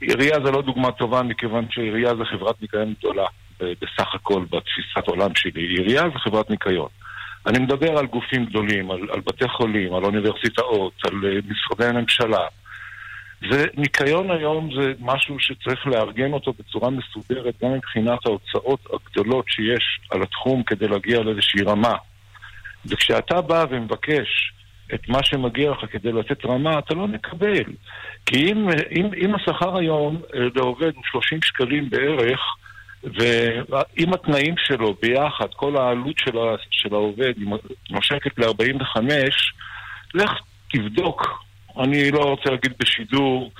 עירייה 0.00 0.36
זה 0.44 0.50
לא 0.50 0.62
דוגמה 0.62 0.92
טובה 0.92 1.22
מכיוון 1.22 1.66
שעירייה 1.70 2.14
זה 2.14 2.24
חברת 2.24 2.62
ניקיון 2.62 2.94
גדולה 2.98 3.26
בסך 3.80 4.14
הכל 4.14 4.44
בתפיסת 4.50 5.06
עולם 5.06 5.34
שלי. 5.34 5.62
עירייה 5.62 6.02
זה 6.02 6.18
חברת 6.18 6.50
ניקיון. 6.50 6.88
אני 7.46 7.58
מדבר 7.58 7.98
על 7.98 8.06
גופים 8.06 8.44
גדולים, 8.44 8.90
על, 8.90 9.00
על 9.12 9.20
בתי 9.20 9.48
חולים, 9.48 9.94
על 9.94 10.04
אוניברסיטאות, 10.04 10.92
על 11.04 11.12
uh, 11.12 11.52
משרדי 11.52 11.86
הממשלה. 11.86 12.46
זה, 13.50 13.64
ניקיון 13.76 14.30
היום 14.30 14.70
זה 14.80 14.92
משהו 15.00 15.36
שצריך 15.38 15.86
לארגן 15.86 16.32
אותו 16.32 16.52
בצורה 16.58 16.90
מסודרת, 16.90 17.54
גם 17.62 17.72
מבחינת 17.72 18.26
ההוצאות 18.26 18.80
הגדולות 18.92 19.44
שיש 19.48 20.00
על 20.10 20.22
התחום 20.22 20.62
כדי 20.62 20.88
להגיע 20.88 21.20
לאיזושהי 21.20 21.62
רמה. 21.62 21.94
וכשאתה 22.86 23.40
בא 23.40 23.64
ומבקש 23.70 24.52
את 24.94 25.08
מה 25.08 25.18
שמגיע 25.22 25.70
לך 25.70 25.92
כדי 25.92 26.12
לתת 26.12 26.46
רמה, 26.46 26.78
אתה 26.78 26.94
לא 26.94 27.08
מקבל. 27.08 27.64
כי 28.26 28.52
אם, 28.52 28.68
אם, 28.90 29.06
אם 29.16 29.34
השכר 29.34 29.76
היום 29.76 30.22
אה, 30.34 30.40
לעובד 30.54 30.94
הוא 30.94 31.02
30 31.10 31.42
שקלים 31.42 31.90
בערך, 31.90 32.40
ועם 33.04 34.12
התנאים 34.14 34.54
שלו 34.58 34.94
ביחד, 35.02 35.46
כל 35.56 35.76
העלות 35.76 36.18
של, 36.18 36.38
ה, 36.38 36.54
של 36.70 36.94
העובד 36.94 37.32
נושקת 37.90 38.38
ל-45, 38.38 39.00
לך 40.14 40.30
תבדוק. 40.72 41.26
אני 41.78 42.10
לא 42.10 42.18
רוצה 42.18 42.50
להגיד 42.50 42.72
בשידור 42.78 43.50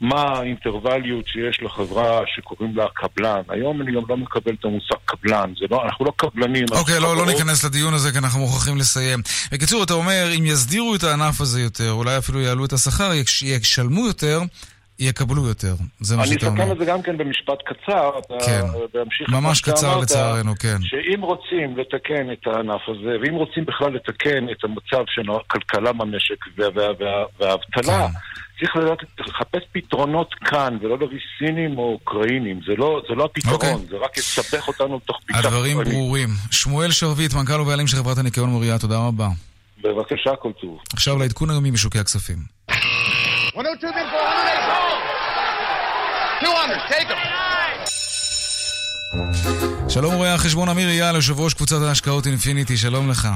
מה 0.00 0.22
האינטרווליות 0.22 1.26
שיש 1.26 1.62
לחברה 1.62 2.20
שקוראים 2.34 2.76
לה 2.76 2.86
קבלן. 2.94 3.42
היום 3.48 3.82
אני 3.82 3.92
גם 3.92 4.02
לא 4.08 4.16
מקבל 4.16 4.52
את 4.60 4.64
המושג 4.64 4.94
קבלן, 5.04 5.52
לא, 5.70 5.84
אנחנו 5.84 6.04
לא 6.04 6.12
קבלנים. 6.16 6.64
אוקיי, 6.70 6.96
okay, 6.96 7.00
לא, 7.00 7.16
לא 7.16 7.26
ניכנס 7.26 7.64
לדיון 7.64 7.94
הזה 7.94 8.12
כי 8.12 8.18
אנחנו 8.18 8.40
מוכרחים 8.40 8.76
לסיים. 8.76 9.22
בקיצור, 9.52 9.82
אתה 9.82 9.94
אומר, 9.94 10.28
אם 10.38 10.46
יסדירו 10.46 10.94
את 10.94 11.02
הענף 11.02 11.40
הזה 11.40 11.60
יותר, 11.60 11.90
אולי 11.90 12.18
אפילו 12.18 12.40
יעלו 12.40 12.64
את 12.64 12.72
השכר, 12.72 13.10
ישלמו 13.42 14.06
יותר, 14.06 14.40
יקבלו 14.98 15.46
יותר. 15.46 15.74
זה 16.00 16.16
מה 16.16 16.26
שאתה 16.26 16.46
אומר. 16.46 16.62
אני 16.62 16.64
אסכם 16.64 16.72
את 16.72 16.78
זה 16.78 16.84
גם 16.84 17.02
כן 17.02 17.18
במשפט 17.18 17.58
קצר. 17.66 18.10
כן, 18.46 18.62
ממש 19.28 19.60
קצר 19.60 19.98
לצערנו, 19.98 20.54
כן. 20.58 20.76
שאם 20.82 21.20
רוצים 21.20 21.76
לתקן 21.76 22.32
את 22.32 22.46
הענף 22.46 22.80
הזה, 22.88 23.16
ואם 23.22 23.34
רוצים 23.34 23.64
בכלל 23.64 23.94
לתקן 23.94 24.46
את 24.52 24.64
המצב 24.64 25.04
של 25.06 25.22
הכלכלה 25.30 25.92
במשק 25.92 26.44
והאבטלה, 27.38 28.08
כן. 28.08 28.12
צריך 28.60 28.76
לדעת 28.76 28.98
לחפש 29.18 29.62
פתרונות 29.72 30.34
כאן, 30.34 30.78
ולא 30.80 30.98
להביא 31.00 31.18
סינים 31.38 31.78
או 31.78 31.92
אוקראינים. 31.92 32.60
זה 32.66 32.72
לא, 32.78 33.02
זה 33.08 33.14
לא 33.14 33.24
הפתרון, 33.24 33.54
okay. 33.54 33.66
אוקיי. 33.66 33.86
זה 33.90 33.96
רק 33.96 34.18
יסבך 34.18 34.68
אותנו 34.68 34.98
תוך 34.98 35.18
פיתוח. 35.26 35.44
הדברים 35.44 35.78
ברורים. 35.84 36.28
שמואל 36.50 36.90
שרביט, 36.90 37.34
מנכ"ל 37.34 37.60
ובעלים 37.60 37.86
של 37.86 37.96
חברת 37.96 38.18
הניקיון 38.18 38.50
מוריה, 38.50 38.78
תודה 38.78 38.98
רבה. 38.98 39.28
בבקשה, 39.82 40.36
כל 40.36 40.52
טוב. 40.60 40.78
עכשיו 40.92 41.18
לעדכון 41.18 41.50
היומי 41.50 41.70
בשוקי 41.70 41.98
הכספים. 41.98 42.38
102 43.56 43.94
שלום 49.88 50.14
רואה 50.14 50.34
החשבון 50.34 50.68
אמיר 50.68 50.88
אייל, 50.88 51.14
יושב 51.14 51.40
ראש 51.40 51.54
קבוצת 51.54 51.76
ההשקעות 51.82 52.26
אינפיניטי, 52.26 52.76
שלום 52.76 53.10
לך. 53.10 53.28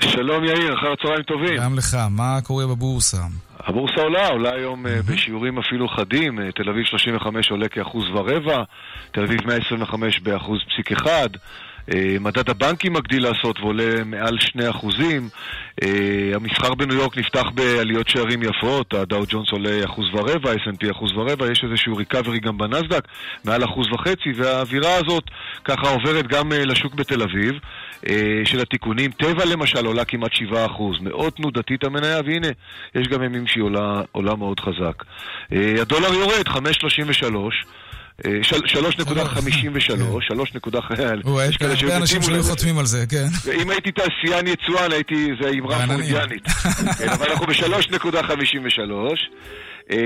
שלום 0.00 0.44
יאיר, 0.44 0.74
אחר 0.74 0.92
הצהריים 0.92 1.22
טובים. 1.22 1.56
גם 1.56 1.74
לך, 1.78 1.96
מה 2.10 2.38
קורה 2.42 2.66
בבורסה? 2.66 3.22
הבורסה 3.58 4.00
עולה, 4.00 4.28
עולה 4.28 4.54
היום 4.54 4.86
mm-hmm. 4.86 5.12
בשיעורים 5.12 5.58
אפילו 5.58 5.88
חדים, 5.88 6.40
אה, 6.40 6.52
תל 6.52 6.68
אביב 6.68 6.84
35 6.84 7.50
עולה 7.50 7.68
כאחוז 7.68 8.04
ורבע, 8.14 8.62
תל 9.12 9.22
אביב 9.22 9.46
125 9.46 10.20
באחוז 10.20 10.58
פסיק 10.68 10.92
אחד. 10.92 11.28
אה, 11.94 12.16
מדד 12.20 12.50
הבנקים 12.50 12.92
מגדיל 12.92 13.22
לעשות 13.22 13.60
ועולה 13.60 14.04
מעל 14.04 14.38
2 14.38 14.70
אחוזים. 14.70 15.28
אה, 15.82 16.30
המסחר 16.34 16.74
בניו 16.74 16.96
יורק 16.96 17.18
נפתח 17.18 17.44
בעליות 17.54 18.08
שערים 18.08 18.42
יפות, 18.42 18.94
הדאו 18.94 19.22
ג'ונס 19.28 19.50
עולה 19.52 19.84
אחוז 19.84 20.04
ורבע, 20.12 20.52
S&P 20.52 20.90
אחוז 20.90 21.12
ורבע, 21.16 21.52
יש 21.52 21.64
איזשהו 21.64 21.96
ריקאברי 21.96 22.40
גם 22.40 22.58
בנסדק, 22.58 23.08
מעל 23.44 23.64
אחוז 23.64 23.86
וחצי, 23.92 24.32
והאווירה 24.34 24.94
הזאת 24.94 25.24
ככה 25.64 25.88
עוברת 25.90 26.26
גם 26.26 26.52
אה, 26.52 26.64
לשוק 26.64 26.94
בתל 26.94 27.22
אביב, 27.22 27.54
של 28.44 28.60
התיקונים. 28.60 29.10
טבע 29.10 29.44
למשל 29.44 29.86
עולה 29.86 30.04
כמעט 30.04 30.34
7 30.34 30.66
אחוז, 30.66 30.96
מאוד 31.00 31.32
תנודתית 31.32 31.84
המניה, 31.84 32.20
והנה, 32.24 32.48
יש 32.94 33.08
גם 33.08 33.22
ימים 33.22 33.46
שהיא 33.46 33.62
עולה, 33.64 34.02
עולה 34.12 34.36
מאוד 34.36 34.60
חזק. 34.60 35.04
הדולר 35.50 36.14
יורד, 36.14 36.48
5.33. 36.48 37.66
3.53, 38.22 38.24
3.53. 38.24 38.30
יש 41.48 41.56
כאלה 41.56 41.74
הרבה 41.80 41.96
אנשים 41.96 42.22
שהיו 42.22 42.42
חותמים 42.42 42.78
על 42.78 42.86
זה, 42.86 43.04
כן. 43.08 43.26
אם 43.60 43.70
הייתי 43.70 43.92
תעשיין 43.92 44.46
יצואן, 44.46 44.92
הייתי, 44.92 45.28
זה 45.42 45.50
אמרה 45.58 45.86
פרוידיאנית. 45.86 46.48
כן, 46.98 47.08
אבל 47.08 47.30
אנחנו 47.30 47.46
ב-3.53. 47.46 48.90
אה, 49.92 49.98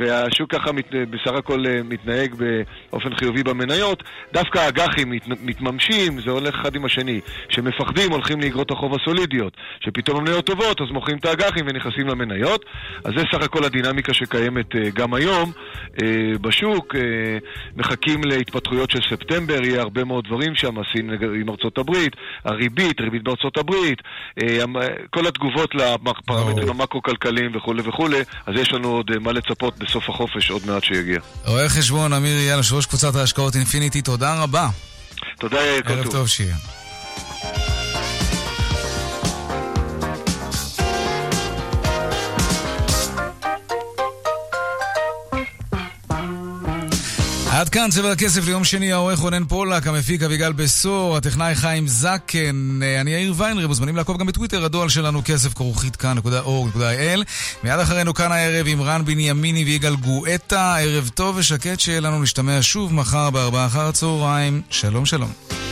והשוק 0.00 0.54
ככה 0.54 0.72
מת, 0.72 0.90
בסך 0.90 1.32
הכל 1.38 1.66
אה, 1.66 1.82
מתנהג 1.84 2.34
באופן 2.34 3.14
חיובי 3.14 3.42
במניות. 3.42 4.02
דווקא 4.32 4.58
האג"חים 4.58 5.10
מת, 5.10 5.28
מתממשים, 5.28 6.20
זה 6.20 6.30
הולך 6.30 6.54
אחד 6.54 6.76
עם 6.76 6.84
השני. 6.84 7.20
כשמפחדים 7.48 8.12
הולכים 8.12 8.40
לאגרות 8.40 8.70
החוב 8.70 8.94
הסולידיות. 8.94 9.56
כשפתאום 9.80 10.18
המניות 10.18 10.46
טובות 10.46 10.80
אז 10.80 10.86
מוכרים 10.90 11.18
את 11.18 11.24
האג"חים 11.24 11.66
ונכנסים 11.68 12.08
למניות. 12.08 12.64
אז 13.04 13.12
זה 13.16 13.24
סך 13.32 13.44
הכל 13.44 13.64
הדינמיקה 13.64 14.14
שקיימת 14.14 14.76
אה, 14.76 14.90
גם 14.94 15.14
היום 15.14 15.52
בשוק. 16.40 16.94
מחכים 17.76 18.24
להתפתחויות 18.24 18.90
של 18.90 18.98
ספטמבר, 19.10 19.64
יהיה 19.64 19.80
הרבה 19.80 20.04
מאוד 20.04 20.24
דברים 20.24 20.54
שם, 20.54 20.74
סין 20.92 21.10
עם 21.40 21.50
ארצות 21.50 21.78
הברית, 21.78 22.16
הריבית, 22.44 23.00
ריבית 23.00 23.22
בארצות 23.22 23.56
הברית, 23.56 24.02
כל 25.10 25.26
התגובות 25.26 25.74
לפרמטרים 25.74 26.68
המקרו-כלכליים 26.68 27.56
וכולי 27.56 27.82
וכולי, 27.84 28.18
אז 28.46 28.54
יש 28.56 28.72
לנו 28.72 28.88
עוד 28.88 29.10
מה 29.28 29.32
לצפות 29.32 29.78
בסוף 29.78 30.08
החופש 30.08 30.50
עוד 30.50 30.66
מעט 30.66 30.84
שיגיע. 30.84 31.18
רואה 31.46 31.68
חשבון 31.68 32.12
אמיר 32.12 32.36
יאללה, 32.38 32.62
יושב 32.72 32.88
קבוצת 32.88 33.14
ההשקעות 33.14 33.56
אינפיניטי, 33.56 34.02
תודה 34.02 34.42
רבה. 34.42 34.68
תודה, 35.38 35.56
יאיר, 35.56 35.82
כל 35.82 35.88
טוב. 35.88 35.98
ערב 35.98 36.12
טוב 36.12 36.26
שיהיה. 36.28 36.56
עד 47.68 47.72
כאן 47.74 47.90
צבע 47.90 48.12
הכסף 48.12 48.46
ליום 48.46 48.64
שני, 48.64 48.92
העורך 48.92 49.18
רונן 49.18 49.44
פולק, 49.44 49.86
המפיק 49.86 50.22
אביגל 50.22 50.52
בסור, 50.52 51.16
הטכנאי 51.16 51.54
חיים 51.54 51.88
זקן, 51.88 52.80
אני 53.00 53.10
יאיר 53.10 53.34
ויינרי, 53.36 53.66
מוזמנים 53.66 53.96
לעקוב 53.96 54.18
גם 54.18 54.26
בטוויטר, 54.26 54.64
הדואל 54.64 54.88
שלנו 54.88 55.22
כסף 55.24 55.54
כרוכית 55.54 55.96
כאן.org.il. 55.96 57.24
מיד 57.64 57.80
אחרינו 57.80 58.14
כאן 58.14 58.32
הערב 58.32 58.66
עם 58.68 58.82
רן 58.82 59.04
בנימיני 59.04 59.64
ויגאל 59.64 59.96
גואטה, 59.96 60.76
ערב 60.76 61.10
טוב 61.14 61.36
ושקט 61.36 61.80
שיהיה 61.80 62.00
לנו 62.00 62.20
להשתמע 62.20 62.58
שוב 62.60 62.94
מחר 62.94 63.30
בארבעה 63.30 63.66
אחר 63.66 63.88
הצהריים. 63.88 64.62
שלום 64.70 65.06
שלום. 65.06 65.67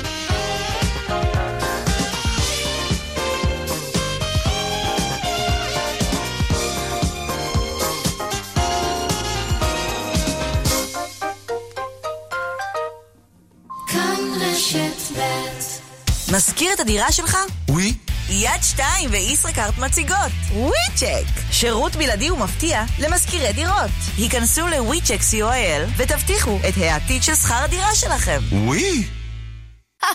משכיר 16.37 16.73
את 16.73 16.81
הדירה 16.81 17.13
שלך? 17.13 17.37
ווי. 17.69 17.95
יד 18.31 18.63
שתיים 18.63 19.11
וישראכרט 19.11 19.79
מציגות. 19.79 20.33
וויצ'ק. 20.53 21.27
שירות 21.51 21.97
בלעדי 21.97 22.31
ומפתיע 22.31 22.85
למשכירי 22.99 23.53
דירות. 23.53 23.91
היכנסו 24.19 24.69
לוויצ'ק 24.69 25.19
co.il 25.31 25.91
ותבטיחו 25.97 26.59
את 26.69 26.75
העתיד 26.77 27.23
של 27.23 27.35
שכר 27.35 27.55
הדירה 27.55 27.95
שלכם. 27.95 28.41
ווי. 28.53 29.05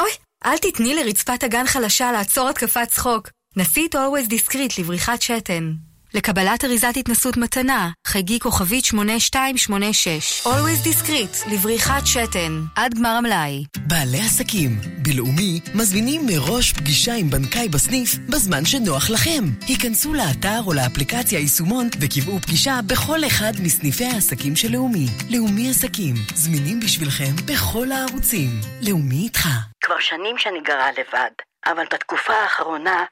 אוי, 0.00 0.10
אל 0.46 0.58
תתני 0.58 0.94
לרצפת 0.94 1.42
הגן 1.42 1.66
חלשה 1.66 2.12
לעצור 2.12 2.48
התקפת 2.48 2.88
צחוק. 2.88 3.28
נסי 3.56 3.86
את 3.86 3.94
Always 3.94 4.30
Discreet 4.30 4.80
לבריחת 4.80 5.22
שתן. 5.22 5.72
לקבלת 6.14 6.64
אריזת 6.64 6.96
התנסות 6.96 7.36
מתנה, 7.36 7.90
חייגי 8.06 8.40
כוכבית 8.40 8.84
8286. 8.84 10.46
Always 10.46 10.86
discreet, 10.86 11.52
לבריחת 11.52 12.06
שתן, 12.06 12.60
עד 12.76 12.94
גמר 12.94 13.08
המלאי. 13.08 13.64
בעלי 13.76 14.20
עסקים, 14.20 14.70
בלאומי, 15.02 15.60
מזמינים 15.74 16.20
מראש 16.26 16.72
פגישה 16.72 17.14
עם 17.14 17.30
בנקאי 17.30 17.68
בסניף 17.68 18.14
בזמן 18.28 18.64
שנוח 18.64 19.10
לכם. 19.10 19.44
היכנסו 19.68 20.14
לאתר 20.14 20.60
או 20.66 20.72
לאפליקציה 20.72 21.38
יישומון 21.38 21.88
וקבעו 22.00 22.40
פגישה 22.40 22.78
בכל 22.86 23.24
אחד 23.26 23.52
מסניפי 23.62 24.04
העסקים 24.04 24.56
של 24.56 24.72
לאומי. 24.72 25.06
לאומי 25.30 25.70
עסקים, 25.70 26.14
זמינים 26.34 26.80
בשבילכם 26.80 27.32
בכל 27.46 27.92
הערוצים. 27.92 28.50
לאומי 28.88 29.24
איתך. 29.24 29.48
כבר 29.84 29.98
שנים 29.98 30.38
שאני 30.38 30.60
גרה 30.60 30.90
לבד, 30.92 31.30
אבל 31.66 31.84
בתקופה 31.92 32.32
האחרונה 32.32 33.04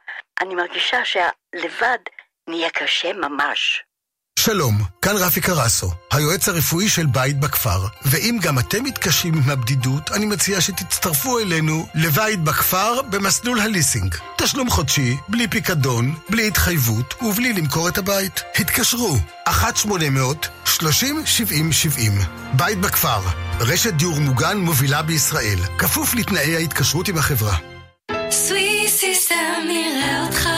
אני 0.42 0.54
מרגישה 0.54 0.98
שהלבד 1.04 1.98
נהיה 2.48 2.70
קשה 2.70 3.12
ממש. 3.12 3.82
שלום, 4.38 4.74
כאן 5.02 5.16
רפי 5.16 5.40
קרסו, 5.40 5.90
היועץ 6.12 6.48
הרפואי 6.48 6.88
של 6.88 7.06
בית 7.06 7.40
בכפר. 7.40 7.86
ואם 8.02 8.38
גם 8.42 8.58
אתם 8.58 8.84
מתקשים 8.84 9.34
עם 9.34 9.50
הבדידות, 9.50 10.10
אני 10.10 10.26
מציע 10.26 10.60
שתצטרפו 10.60 11.38
אלינו 11.38 11.86
לבית 11.94 12.40
בכפר 12.40 13.02
במסלול 13.02 13.60
הליסינג. 13.60 14.14
תשלום 14.36 14.70
חודשי, 14.70 15.16
בלי 15.28 15.48
פיקדון, 15.48 16.14
בלי 16.30 16.48
התחייבות 16.48 17.14
ובלי 17.22 17.52
למכור 17.52 17.88
את 17.88 17.98
הבית. 17.98 18.42
התקשרו, 18.54 19.16
1-800-30-70-70. 19.48 19.50
בית 22.56 22.78
בכפר, 22.80 23.20
רשת 23.60 23.92
דיור 23.92 24.20
מוגן 24.20 24.58
מובילה 24.58 25.02
בישראל, 25.02 25.58
כפוף 25.78 26.14
לתנאי 26.14 26.56
ההתקשרות 26.56 27.08
עם 27.08 27.18
החברה. 27.18 27.56
סוויסיסטם, 28.30 29.64
נראה 29.68 30.26
אותך. 30.26 30.57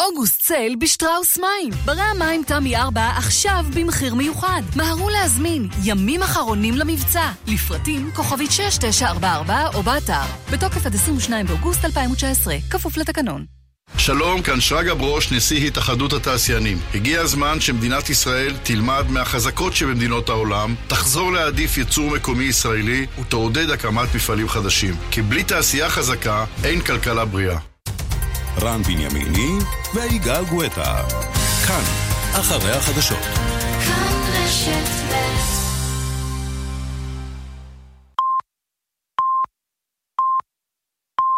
אוגוסט 0.00 0.42
sale 0.42 0.76
בשטראוס 0.76 1.38
מים. 1.38 1.72
ברי 1.84 2.00
המים 2.00 2.42
תמי 2.46 2.76
4 2.76 3.10
עכשיו 3.16 3.64
במחיר 3.74 4.14
מיוחד. 4.14 4.62
מהרו 4.76 5.10
להזמין, 5.10 5.68
ימים 5.84 6.22
אחרונים 6.22 6.74
למבצע. 6.74 7.30
לפרטים 7.46 8.10
כוכבית 8.14 8.50
6944 8.50 9.66
או 9.74 9.82
באתר. 9.82 10.22
בתוקף 10.52 10.86
עד 10.86 10.94
22 10.94 11.46
באוגוסט 11.46 11.84
2019, 11.84 12.54
כפוף 12.70 12.96
לתקנון. 12.96 13.44
שלום, 13.96 14.42
כאן 14.42 14.60
שרגא 14.60 14.94
ברוש, 14.94 15.32
נשיא 15.32 15.66
התאחדות 15.66 16.12
התעשיינים. 16.12 16.78
הגיע 16.94 17.20
הזמן 17.20 17.60
שמדינת 17.60 18.10
ישראל 18.10 18.56
תלמד 18.62 19.04
מהחזקות 19.08 19.76
שבמדינות 19.76 20.28
העולם, 20.28 20.74
תחזור 20.88 21.32
להעדיף 21.32 21.78
ייצור 21.78 22.10
מקומי 22.10 22.44
ישראלי 22.44 23.06
ותעודד 23.20 23.70
הקמת 23.70 24.14
מפעלים 24.14 24.48
חדשים. 24.48 24.94
כי 25.10 25.22
בלי 25.22 25.44
תעשייה 25.44 25.90
חזקה, 25.90 26.44
אין 26.64 26.80
כלכלה 26.80 27.24
בריאה. 27.24 27.71
רן 28.60 28.82
בנימיני 28.82 29.58
ויגאל 29.94 30.44
גואטה. 30.44 30.94
כאן, 31.66 31.82
אחרי 32.32 32.72
החדשות. 32.72 33.18
כאן 33.84 34.12
רשת 34.32 35.01